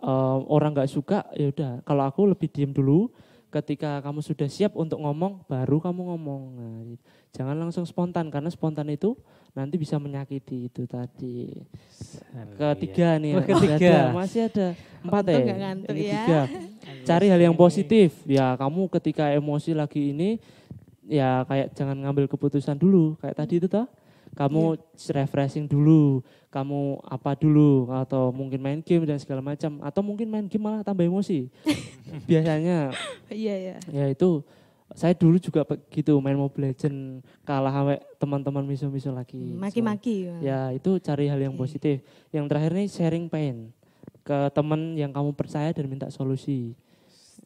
eh, 0.00 0.38
orang 0.48 0.72
nggak 0.72 0.88
suka, 0.88 1.28
ya 1.36 1.52
udah. 1.52 1.84
Kalau 1.84 2.04
aku 2.08 2.32
lebih 2.32 2.48
diem 2.48 2.72
dulu. 2.72 3.12
Ketika 3.50 3.98
kamu 3.98 4.22
sudah 4.22 4.46
siap 4.46 4.78
untuk 4.78 5.02
ngomong, 5.02 5.42
baru 5.50 5.82
kamu 5.82 6.14
ngomong. 6.14 6.42
Nah, 6.54 6.80
jangan 7.34 7.58
langsung 7.58 7.82
spontan 7.82 8.30
karena 8.30 8.46
spontan 8.46 8.86
itu 8.86 9.18
nanti 9.58 9.74
bisa 9.74 9.98
menyakiti 9.98 10.70
itu 10.70 10.86
tadi. 10.86 11.50
Ketiga 12.54 13.18
nih, 13.18 13.34
Oh, 13.34 13.42
ketiga. 13.42 13.74
ada, 13.74 14.14
masih 14.14 14.46
ada 14.46 14.66
empat 15.02 15.22
ya. 15.26 15.38
ngantuk 15.58 15.90
Ini 15.90 16.02
ya. 16.06 16.14
tiga. 16.14 16.40
Cari 17.10 17.26
hal 17.26 17.40
yang 17.42 17.56
positif. 17.58 18.22
Ya 18.22 18.54
kamu 18.54 18.86
ketika 18.86 19.34
emosi 19.34 19.74
lagi 19.74 20.14
ini, 20.14 20.38
ya 21.10 21.42
kayak 21.42 21.74
jangan 21.74 21.98
ngambil 22.06 22.30
keputusan 22.30 22.78
dulu. 22.78 23.18
Kayak 23.18 23.34
tadi 23.34 23.58
itu 23.58 23.66
toh. 23.66 23.90
Kamu 24.30 24.78
Iya. 24.78 25.10
refreshing 25.20 25.66
dulu, 25.66 26.22
kamu 26.48 27.02
apa 27.02 27.34
dulu, 27.34 27.90
atau 27.90 28.30
mungkin 28.30 28.58
main 28.58 28.78
game 28.78 29.02
dan 29.02 29.18
segala 29.18 29.42
macam, 29.42 29.82
atau 29.82 30.00
mungkin 30.00 30.26
main 30.26 30.46
game 30.46 30.62
malah 30.62 30.82
tambah 30.82 31.02
emosi. 31.02 31.50
Biasanya 32.30 32.94
Iya 33.26 33.54
ya. 33.58 33.76
ya 33.90 34.04
itu 34.06 34.42
saya 34.90 35.14
dulu 35.14 35.38
juga 35.38 35.62
begitu 35.62 36.14
main 36.18 36.34
Mobile 36.34 36.74
Legend 36.74 37.22
kalah 37.42 37.70
sama 37.70 37.94
teman-teman 38.18 38.64
miso-miso 38.64 39.10
lagi. 39.10 39.38
Maki-maki. 39.38 40.26
Ya 40.42 40.70
itu 40.70 40.98
cari 40.98 41.26
hal 41.26 41.38
yang 41.38 41.54
Oke. 41.54 41.62
positif. 41.64 42.02
Yang 42.30 42.46
terakhir 42.50 42.70
nih 42.74 42.88
sharing 42.88 43.26
pain 43.26 43.70
ke 44.20 44.38
teman 44.50 44.94
yang 44.94 45.10
kamu 45.10 45.34
percaya 45.34 45.70
dan 45.70 45.86
minta 45.86 46.10
solusi. 46.10 46.74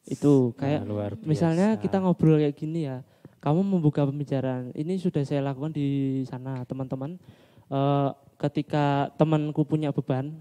Itu 0.04 0.52
kayak 0.54 0.84
Nah, 0.84 0.88
luar 0.88 1.10
biasa. 1.16 1.24
misalnya 1.24 1.68
kita 1.76 1.96
ngobrol 1.96 2.36
kayak 2.36 2.56
gini 2.56 2.84
ya, 2.84 3.00
kamu 3.44 3.60
membuka 3.60 4.08
pembicaraan. 4.08 4.72
Ini 4.72 4.96
sudah 4.96 5.20
saya 5.20 5.44
lakukan 5.44 5.76
di 5.76 6.24
sana 6.24 6.64
teman-teman. 6.64 7.20
Eh, 7.68 8.10
ketika 8.40 9.12
temanku 9.20 9.68
punya 9.68 9.92
beban, 9.92 10.32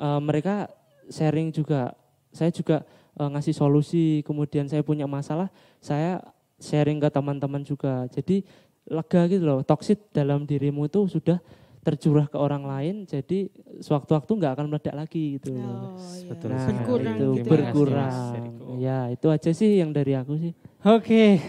eh, 0.00 0.20
mereka 0.24 0.72
sharing 1.12 1.52
juga. 1.52 1.92
Saya 2.32 2.48
juga 2.48 2.80
eh, 3.20 3.28
ngasih 3.28 3.52
solusi. 3.52 4.24
Kemudian 4.24 4.64
saya 4.72 4.80
punya 4.80 5.04
masalah, 5.04 5.52
saya 5.84 6.24
sharing 6.56 6.96
ke 6.96 7.12
teman-teman 7.12 7.60
juga. 7.60 8.08
Jadi 8.08 8.40
lega 8.88 9.28
gitu 9.28 9.44
loh. 9.44 9.60
Toksit 9.60 10.00
dalam 10.16 10.48
dirimu 10.48 10.88
itu 10.88 11.04
sudah 11.12 11.36
tercurah 11.84 12.24
ke 12.24 12.40
orang 12.40 12.64
lain. 12.64 12.94
Jadi 13.04 13.52
sewaktu-waktu 13.84 14.32
nggak 14.32 14.52
akan 14.56 14.66
meledak 14.72 14.94
lagi 14.96 15.36
gitu. 15.36 15.52
Oh, 15.52 15.92
iya. 16.16 16.28
Betul 16.32 16.48
Nah, 16.56 16.66
berkurang 16.72 17.16
itu 17.20 17.28
gitu 17.36 17.44
ya. 17.44 17.52
berkurang. 17.52 18.42
Ya, 18.80 18.98
itu 19.12 19.26
aja 19.28 19.50
sih 19.52 19.70
yang 19.76 19.92
dari 19.92 20.16
aku 20.16 20.40
sih. 20.40 20.52
Oke, 20.80 21.44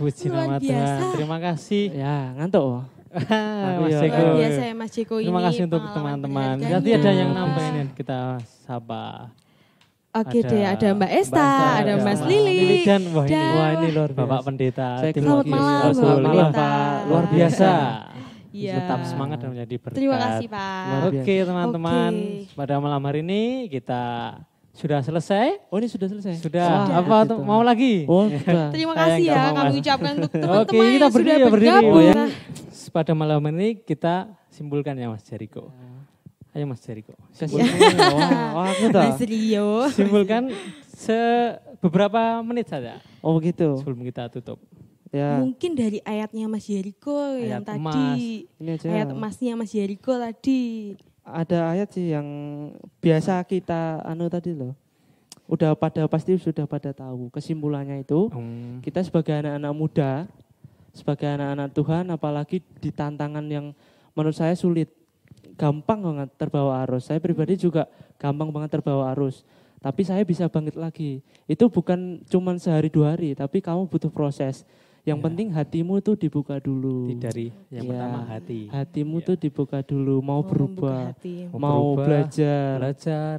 puji 0.00 0.32
luar 0.32 0.48
nama 0.48 0.56
biasa. 0.56 0.96
Tuhan. 0.96 1.12
Terima 1.12 1.38
kasih. 1.38 1.84
Ya, 1.92 2.16
ngantuk. 2.34 2.64
oh. 2.64 2.80
Aku 3.12 3.80
Mas 3.84 3.92
ya. 3.92 4.00
Jeko. 4.00 4.16
Luar 4.16 4.32
biasa 4.40 4.60
ya 4.62 4.72
Mas 4.72 4.90
Jeko 4.90 5.14
ini. 5.20 5.26
Terima 5.28 5.42
kasih 5.44 5.62
untuk 5.68 5.82
teman-teman. 5.92 6.54
Nanti 6.56 6.90
ada 6.90 7.10
yang 7.12 7.30
nambahin 7.30 7.74
yang 7.78 7.90
kita 7.92 8.40
sapa. 8.64 9.28
Oke 10.12 10.40
Ada 10.40 10.48
deh, 10.48 10.64
ada 10.64 10.88
Mbak 10.92 11.12
Esta, 11.14 11.40
Mbak 11.40 11.56
ada 11.56 11.76
ada 11.80 11.92
Mas 11.98 12.04
Mas 12.04 12.20
Lili. 12.24 12.52
Lili 12.54 12.76
dan 12.84 13.00
wah 13.12 13.24
ini 13.24 13.32
dan- 13.32 13.52
Wah, 13.52 13.68
ini 13.72 13.86
luar 13.92 14.10
biasa. 14.10 14.20
Bapak 14.22 14.40
Pendeta. 14.44 14.88
Saya 14.96 15.12
Selamat 15.12 15.46
malam. 15.46 15.80
Bapak 15.92 16.18
Malam. 16.22 16.50
Pak. 16.52 16.96
Luar 17.08 17.24
biasa. 17.28 17.72
Iya. 18.52 18.74
Tetap 18.76 19.00
semangat 19.04 19.36
dan 19.40 19.48
menjadi 19.52 19.74
berkat. 19.80 19.96
Terima 19.96 20.16
kasih 20.18 20.46
Pak. 20.48 20.84
Oke 21.08 21.34
teman-teman, 21.42 22.12
Oke. 22.12 22.52
pada 22.52 22.74
malam 22.76 23.00
hari 23.02 23.20
ini 23.20 23.42
kita 23.68 24.02
sudah 24.72 24.98
selesai. 25.00 25.68
Oh, 25.68 25.76
ini 25.76 25.86
sudah 25.86 26.08
selesai. 26.08 26.40
Sudah. 26.40 26.64
Wah, 26.88 26.98
Apa 26.98 27.16
gitu. 27.22 27.30
tuh 27.30 27.38
mau 27.42 27.60
lagi? 27.60 28.08
Oh, 28.08 28.24
sudah. 28.26 28.72
Terima 28.72 28.94
kasih 28.96 29.24
ya 29.26 29.42
kami 29.52 29.72
ucapkan 29.78 30.12
untuk 30.16 30.30
Oke, 30.32 30.40
teman-teman 30.40 30.64
kita 30.64 30.96
yang 30.98 31.12
berdiri 31.12 31.12
sudah 31.12 31.36
ya, 31.36 31.46
berdiri. 31.46 31.70
bergabung. 31.70 31.92
Oh, 31.92 32.02
ya. 32.02 32.24
Pada 32.92 33.12
malam 33.12 33.40
ini 33.48 33.68
kita 33.78 34.14
simpulkan 34.48 34.92
ya 34.94 35.08
Mas 35.08 35.24
Jericho. 35.24 35.72
Ayo 36.52 36.68
Mas 36.68 36.80
Jericho. 36.80 37.16
Wah, 38.12 38.68
aku 38.68 38.84
dah. 38.88 39.08
Mas 39.08 39.20
Rio. 39.20 39.88
Simpulkan 39.88 40.52
se 40.86 41.16
beberapa 41.80 42.20
menit 42.40 42.68
saja 42.68 43.00
Oh, 43.20 43.32
begitu. 43.34 43.80
sebelum 43.80 44.00
kita 44.02 44.28
tutup. 44.28 44.60
Ya, 45.08 45.36
Mungkin 45.36 45.72
dari 45.72 46.00
ayatnya 46.02 46.48
Mas 46.48 46.64
Jericho 46.64 47.12
yang 47.36 47.60
Ayat 47.60 47.76
tadi. 47.76 48.48
ini 48.56 48.70
aja. 48.72 48.88
Ayat 48.88 49.08
emasnya 49.12 49.52
Mas 49.56 49.68
Jericho 49.68 50.12
tadi. 50.12 50.96
Ada 51.22 51.70
ayat 51.70 51.88
sih 51.94 52.10
yang 52.10 52.26
biasa 52.98 53.46
kita 53.46 54.02
anu 54.02 54.26
tadi 54.26 54.58
loh. 54.58 54.74
Udah 55.46 55.74
pada 55.78 56.06
pasti 56.10 56.34
sudah 56.34 56.66
pada 56.66 56.90
tahu. 56.90 57.30
Kesimpulannya 57.30 58.02
itu 58.02 58.26
Hmm. 58.30 58.82
kita 58.82 59.02
sebagai 59.06 59.38
anak-anak 59.38 59.74
muda, 59.74 60.10
sebagai 60.90 61.30
anak-anak 61.30 61.70
Tuhan, 61.74 62.04
apalagi 62.10 62.58
di 62.82 62.90
tantangan 62.90 63.44
yang 63.46 63.70
menurut 64.18 64.34
saya 64.34 64.54
sulit, 64.58 64.90
gampang 65.54 66.02
banget 66.02 66.28
terbawa 66.38 66.82
arus. 66.86 67.06
Saya 67.06 67.22
pribadi 67.22 67.54
juga 67.54 67.86
gampang 68.18 68.50
banget 68.50 68.80
terbawa 68.80 69.14
arus. 69.14 69.46
Tapi 69.82 70.02
saya 70.06 70.22
bisa 70.22 70.46
bangkit 70.46 70.78
lagi. 70.78 71.22
Itu 71.50 71.66
bukan 71.66 72.22
cuman 72.30 72.58
sehari 72.58 72.86
dua 72.86 73.18
hari, 73.18 73.34
tapi 73.34 73.58
kamu 73.58 73.90
butuh 73.90 74.10
proses. 74.10 74.62
Yang 75.02 75.18
Ya. 75.18 75.24
penting 75.26 75.48
hatimu 75.50 75.94
tuh 75.98 76.14
dibuka 76.14 76.62
dulu. 76.62 77.10
Dari 77.18 77.50
yang 77.74 77.84
Ya. 77.84 77.90
pertama 77.90 78.18
hati. 78.22 78.60
Hatimu 78.70 79.18
Ya. 79.18 79.26
tuh 79.26 79.36
dibuka 79.36 79.78
dulu, 79.82 80.22
mau 80.22 80.38
membuka 80.40 80.50
berubah, 80.54 81.00
hati. 81.10 81.34
Mau 81.50 81.58
mau 81.58 81.82
berubah, 81.98 82.04
belajar. 82.06 82.72
Belajar, 82.78 83.36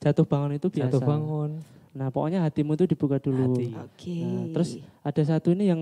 Jatuh 0.00 0.24
bangun 0.24 0.52
itu 0.56 0.66
biasa. 0.72 0.88
jatuh 0.88 1.02
bangun. 1.04 1.50
Nah, 1.92 2.08
pokoknya 2.08 2.40
hatimu 2.40 2.72
tuh 2.80 2.88
dibuka 2.88 3.20
dulu. 3.20 3.52
Hati. 3.52 3.68
Oke. 3.76 4.16
Nah, 4.24 4.44
terus 4.56 4.70
ada 5.04 5.22
satu 5.28 5.52
ini 5.52 5.68
yang 5.68 5.80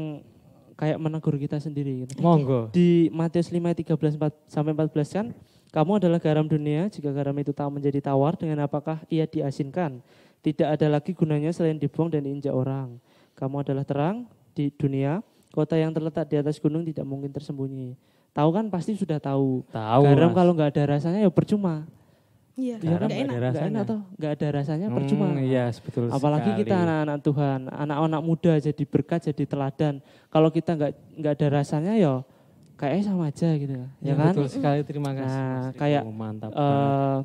kayak 0.75 0.99
menegur 0.99 1.39
kita 1.39 1.63
sendiri 1.63 2.03
gitu. 2.03 2.19
Monggo. 2.19 2.67
Di 2.75 3.07
Matius 3.15 3.55
5 3.55 3.71
ayat 3.71 3.79
13 3.79 4.19
4 4.19 4.35
sampai 4.51 4.75
14 4.75 5.15
kan, 5.15 5.31
kamu 5.71 6.03
adalah 6.03 6.19
garam 6.19 6.43
dunia, 6.43 6.91
jika 6.91 7.15
garam 7.15 7.39
itu 7.39 7.55
tak 7.55 7.71
menjadi 7.71 8.03
tawar 8.03 8.35
dengan 8.35 8.67
apakah 8.67 8.99
ia 9.07 9.31
diasinkan? 9.31 10.03
Tidak 10.43 10.67
ada 10.67 10.91
lagi 10.91 11.15
gunanya 11.15 11.55
selain 11.55 11.79
dibuang 11.79 12.11
dan 12.11 12.27
diinjak 12.27 12.51
orang. 12.51 12.99
Kamu 13.39 13.63
adalah 13.63 13.87
terang 13.87 14.27
di 14.61 14.69
dunia, 14.71 15.25
kota 15.51 15.73
yang 15.75 15.91
terletak 15.91 16.29
di 16.29 16.37
atas 16.37 16.61
gunung 16.61 16.85
tidak 16.85 17.03
mungkin 17.03 17.33
tersembunyi. 17.33 17.97
Tahu 18.31 18.49
kan 18.51 18.69
pasti 18.69 18.93
sudah 18.93 19.17
tahu. 19.17 19.65
Tahu. 19.67 20.03
garam 20.05 20.31
Mas. 20.31 20.37
kalau 20.37 20.53
nggak 20.53 20.71
ada 20.71 20.83
rasanya 20.95 21.19
ya 21.19 21.31
percuma. 21.31 21.89
Iya, 22.55 22.77
Iya 22.77 22.93
Garam 22.93 23.09
enak. 23.09 23.17
ada 23.17 23.25
Nggak 23.25 23.41
rasanya. 23.43 23.71
enak 23.73 23.85
toh, 23.87 24.01
ada 24.21 24.47
rasanya 24.53 24.87
percuma. 24.93 25.27
Hmm, 25.27 25.41
iya, 25.41 25.65
betul 25.73 26.03
Apalagi 26.07 26.45
sekali. 26.47 26.61
kita 26.61 26.75
anak-anak 26.77 27.19
Tuhan, 27.23 27.61
anak-anak 27.67 28.21
muda 28.21 28.53
jadi 28.61 28.85
berkat, 28.85 29.21
jadi 29.27 29.45
teladan. 29.49 29.95
Kalau 30.29 30.49
kita 30.49 30.71
nggak 30.75 30.93
nggak 31.17 31.33
ada 31.35 31.47
rasanya 31.51 31.93
ya 31.97 32.21
kayaknya 32.77 33.05
sama 33.07 33.25
aja 33.27 33.49
gitu, 33.55 33.73
ya, 33.73 33.87
Ya, 34.03 34.13
kan? 34.15 34.33
betul 34.33 34.47
sekali. 34.47 34.81
Terima 34.83 35.11
kasih. 35.11 35.25
Nah, 35.33 35.49
Mas 35.51 35.67
Riko. 35.67 35.79
kayak, 35.79 36.03
mantap. 36.07 36.51
Eh, 36.51 36.55
banget. 36.55 37.25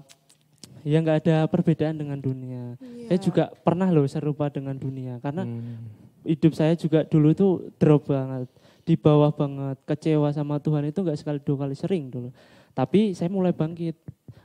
ya 0.86 0.98
nggak 1.02 1.18
ada 1.20 1.38
perbedaan 1.46 1.96
dengan 1.96 2.18
dunia. 2.18 2.64
Iya. 2.78 3.08
Saya 3.08 3.20
juga 3.20 3.44
pernah 3.58 3.88
loh 3.90 4.06
serupa 4.06 4.48
dengan 4.48 4.74
dunia 4.74 5.20
karena 5.20 5.44
Hmm. 5.44 5.84
Hidup 6.26 6.54
saya 6.58 6.74
juga 6.74 7.06
dulu 7.06 7.32
tuh 7.38 7.70
drop 7.78 8.10
banget, 8.10 8.50
di 8.84 8.98
bawah 8.98 9.32
banget, 9.34 9.78
kecewa 9.86 10.30
sama 10.34 10.58
Tuhan 10.58 10.90
itu 10.90 11.00
nggak 11.02 11.18
sekali 11.18 11.40
dua 11.42 11.66
kali 11.66 11.76
sering 11.78 12.10
dulu. 12.10 12.30
Tapi 12.76 13.16
saya 13.16 13.32
mulai 13.32 13.56
bangkit, 13.56 13.96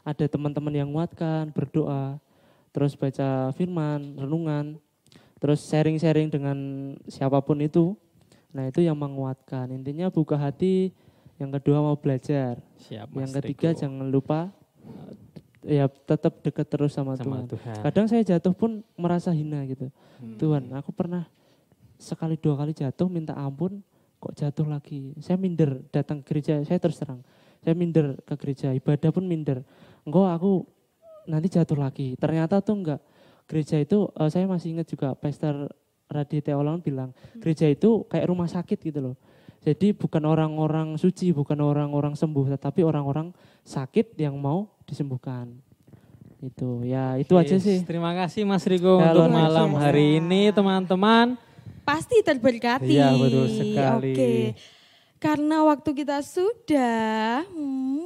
ada 0.07 0.25
teman-teman 0.29 0.71
yang 0.71 0.89
nguatkan, 0.93 1.51
berdoa, 1.51 2.21
terus 2.71 2.95
baca 2.95 3.51
firman, 3.59 4.15
renungan, 4.15 4.79
terus 5.43 5.65
sharing-sharing 5.67 6.31
dengan 6.31 6.57
siapa 7.11 7.41
pun 7.43 7.59
itu. 7.59 7.97
Nah 8.55 8.71
itu 8.71 8.85
yang 8.85 8.95
menguatkan. 8.95 9.71
Intinya 9.75 10.13
buka 10.13 10.39
hati, 10.39 10.95
yang 11.41 11.51
kedua 11.51 11.81
mau 11.83 11.97
belajar, 11.97 12.61
Siap, 12.87 13.11
yang 13.17 13.31
ketiga 13.41 13.73
Riko. 13.73 13.81
jangan 13.81 14.09
lupa 14.13 14.53
ya 15.61 15.89
tetap 15.89 16.41
dekat 16.41 16.67
terus 16.69 16.93
sama, 16.97 17.17
sama 17.17 17.45
Tuhan. 17.45 17.45
Tuhan. 17.57 17.79
Kadang 17.85 18.07
saya 18.09 18.23
jatuh 18.25 18.53
pun 18.57 18.81
merasa 18.97 19.33
hina 19.33 19.65
gitu. 19.69 19.93
Hmm. 20.21 20.37
Tuhan, 20.41 20.63
aku 20.77 20.93
pernah 20.93 21.29
sekali 22.01 22.41
dua 22.41 22.57
kali 22.57 22.73
jatuh 22.73 23.07
minta 23.07 23.37
ampun, 23.37 23.85
kok 24.17 24.33
jatuh 24.35 24.67
lagi. 24.67 25.13
Saya 25.21 25.37
minder 25.37 25.85
datang 25.93 26.25
ke 26.25 26.33
gereja, 26.35 26.65
saya 26.65 26.81
terus 26.81 26.97
terang. 26.97 27.21
Saya 27.61 27.77
minder 27.77 28.17
ke 28.25 28.35
gereja, 28.41 28.73
ibadah 28.73 29.13
pun 29.13 29.29
minder. 29.29 29.61
Enggak 30.09 30.41
aku 30.41 30.65
nanti 31.29 31.53
jatuh 31.53 31.77
lagi. 31.77 32.17
Ternyata 32.17 32.65
tuh 32.65 32.81
enggak. 32.81 33.01
Gereja 33.45 33.77
itu 33.77 34.09
eh, 34.17 34.31
saya 34.33 34.49
masih 34.49 34.75
ingat 34.79 34.89
juga 34.89 35.13
Pastor 35.13 35.69
Raditya 36.11 36.57
Teolong 36.57 36.83
bilang, 36.83 37.15
gereja 37.39 37.71
itu 37.71 38.03
kayak 38.11 38.27
rumah 38.27 38.51
sakit 38.51 38.79
gitu 38.83 38.99
loh. 38.99 39.17
Jadi 39.61 39.93
bukan 39.93 40.25
orang-orang 40.25 40.97
suci, 40.97 41.37
bukan 41.37 41.61
orang-orang 41.61 42.17
sembuh, 42.17 42.57
tetapi 42.57 42.81
orang-orang 42.81 43.31
sakit 43.61 44.17
yang 44.17 44.35
mau 44.41 44.73
disembuhkan. 44.89 45.53
Itu 46.41 46.81
ya 46.89 47.21
itu 47.21 47.37
aja 47.37 47.61
Yes, 47.61 47.63
sih. 47.69 47.79
Terima 47.85 48.17
kasih 48.17 48.49
Mas 48.49 48.65
Riko 48.65 48.97
Ya, 48.97 49.13
untuk 49.13 49.29
malam 49.29 49.77
hari 49.77 50.17
ini 50.17 50.49
teman-teman. 50.51 51.37
Pasti 51.83 52.17
terberkati. 52.21 52.87
Iya, 52.89 53.11
betul 53.13 53.47
sekali. 53.49 54.13
Oke. 54.13 54.33
Karena 55.17 55.63
waktu 55.65 55.91
kita 55.95 56.21
sudah 56.21 57.45
hmm, 57.45 57.99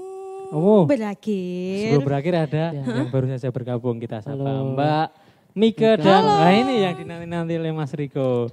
Oh. 0.51 0.83
berakhir. 0.85 1.91
Sebelum 1.91 2.05
berakhir 2.05 2.35
ada 2.41 2.65
yang 2.71 3.09
baru 3.09 3.27
saja 3.29 3.51
bergabung 3.51 3.99
kita 3.99 4.19
sapa 4.19 4.35
Halo. 4.37 4.73
Mbak 4.73 5.07
Mika 5.53 5.95
dan 5.95 6.19
nah 6.21 6.51
ini 6.51 6.83
yang 6.83 6.95
dinanti-nanti 6.97 7.55
oleh 7.55 7.71
Mas 7.71 7.91
Riko. 7.91 8.51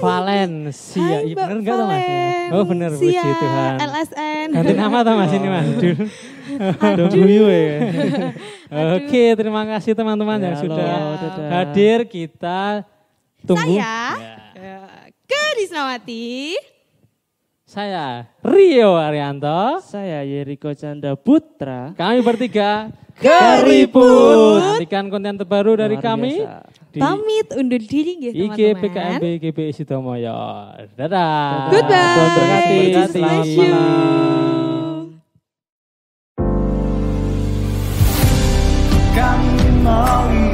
Valencia. 0.00 1.00
Oh, 1.00 1.04
Hai 1.06 1.22
Iya 1.22 1.34
Mbak 1.34 1.44
bener 1.44 1.56
enggak 1.58 1.74
tuh 1.74 1.86
Mas? 1.86 2.02
Oh 2.46 2.64
bener 2.64 2.90
puji 2.92 3.08
Valencia, 3.10 3.36
Tuhan. 3.38 3.72
LSN. 3.82 4.46
Ganti 4.50 4.72
nama 4.74 4.98
tuh 5.00 5.14
Mas 5.14 5.32
ini 5.32 5.48
Mas. 5.48 5.66
Aduh. 5.66 5.96
Udah 6.78 7.06
guyu 7.10 7.44
ya. 7.46 7.76
Oke, 8.96 9.24
terima 9.32 9.62
kasih 9.66 9.92
teman-teman 9.92 10.36
Ya, 10.36 10.44
yang 10.44 10.54
halo, 10.54 10.62
sudah 10.62 10.88
dadah. 11.18 11.48
hadir. 11.54 11.98
Kita 12.04 12.60
Tunggu. 13.44 13.76
Saya 13.76 14.16
ya. 14.56 14.80
ke 15.28 15.42
Disnawati. 15.60 16.56
Saya 17.68 18.24
Rio 18.40 18.96
Arianto. 18.96 19.84
Saya 19.84 20.24
Yeriko 20.24 20.72
Canda 20.72 21.12
Putra. 21.12 21.92
Kami 21.92 22.24
bertiga 22.24 22.88
Keriput. 23.20 24.80
Nantikan 24.80 25.12
konten 25.12 25.36
terbaru 25.36 25.76
dari 25.76 26.00
kami. 26.00 26.40
Di 26.88 26.98
Pamit 27.02 27.52
undur 27.52 27.82
diri 27.84 28.16
ya 28.22 28.30
teman-teman. 28.32 28.54
IG 28.54 28.60
PKMB 28.80 29.24
GPI 29.42 29.70
Sidomoyo. 29.76 30.38
Dadah. 30.96 31.68
Goodbye. 31.68 33.10
Selamat 33.12 33.44
malam. 33.58 35.20
Kami 39.14 39.68
mau 39.82 40.53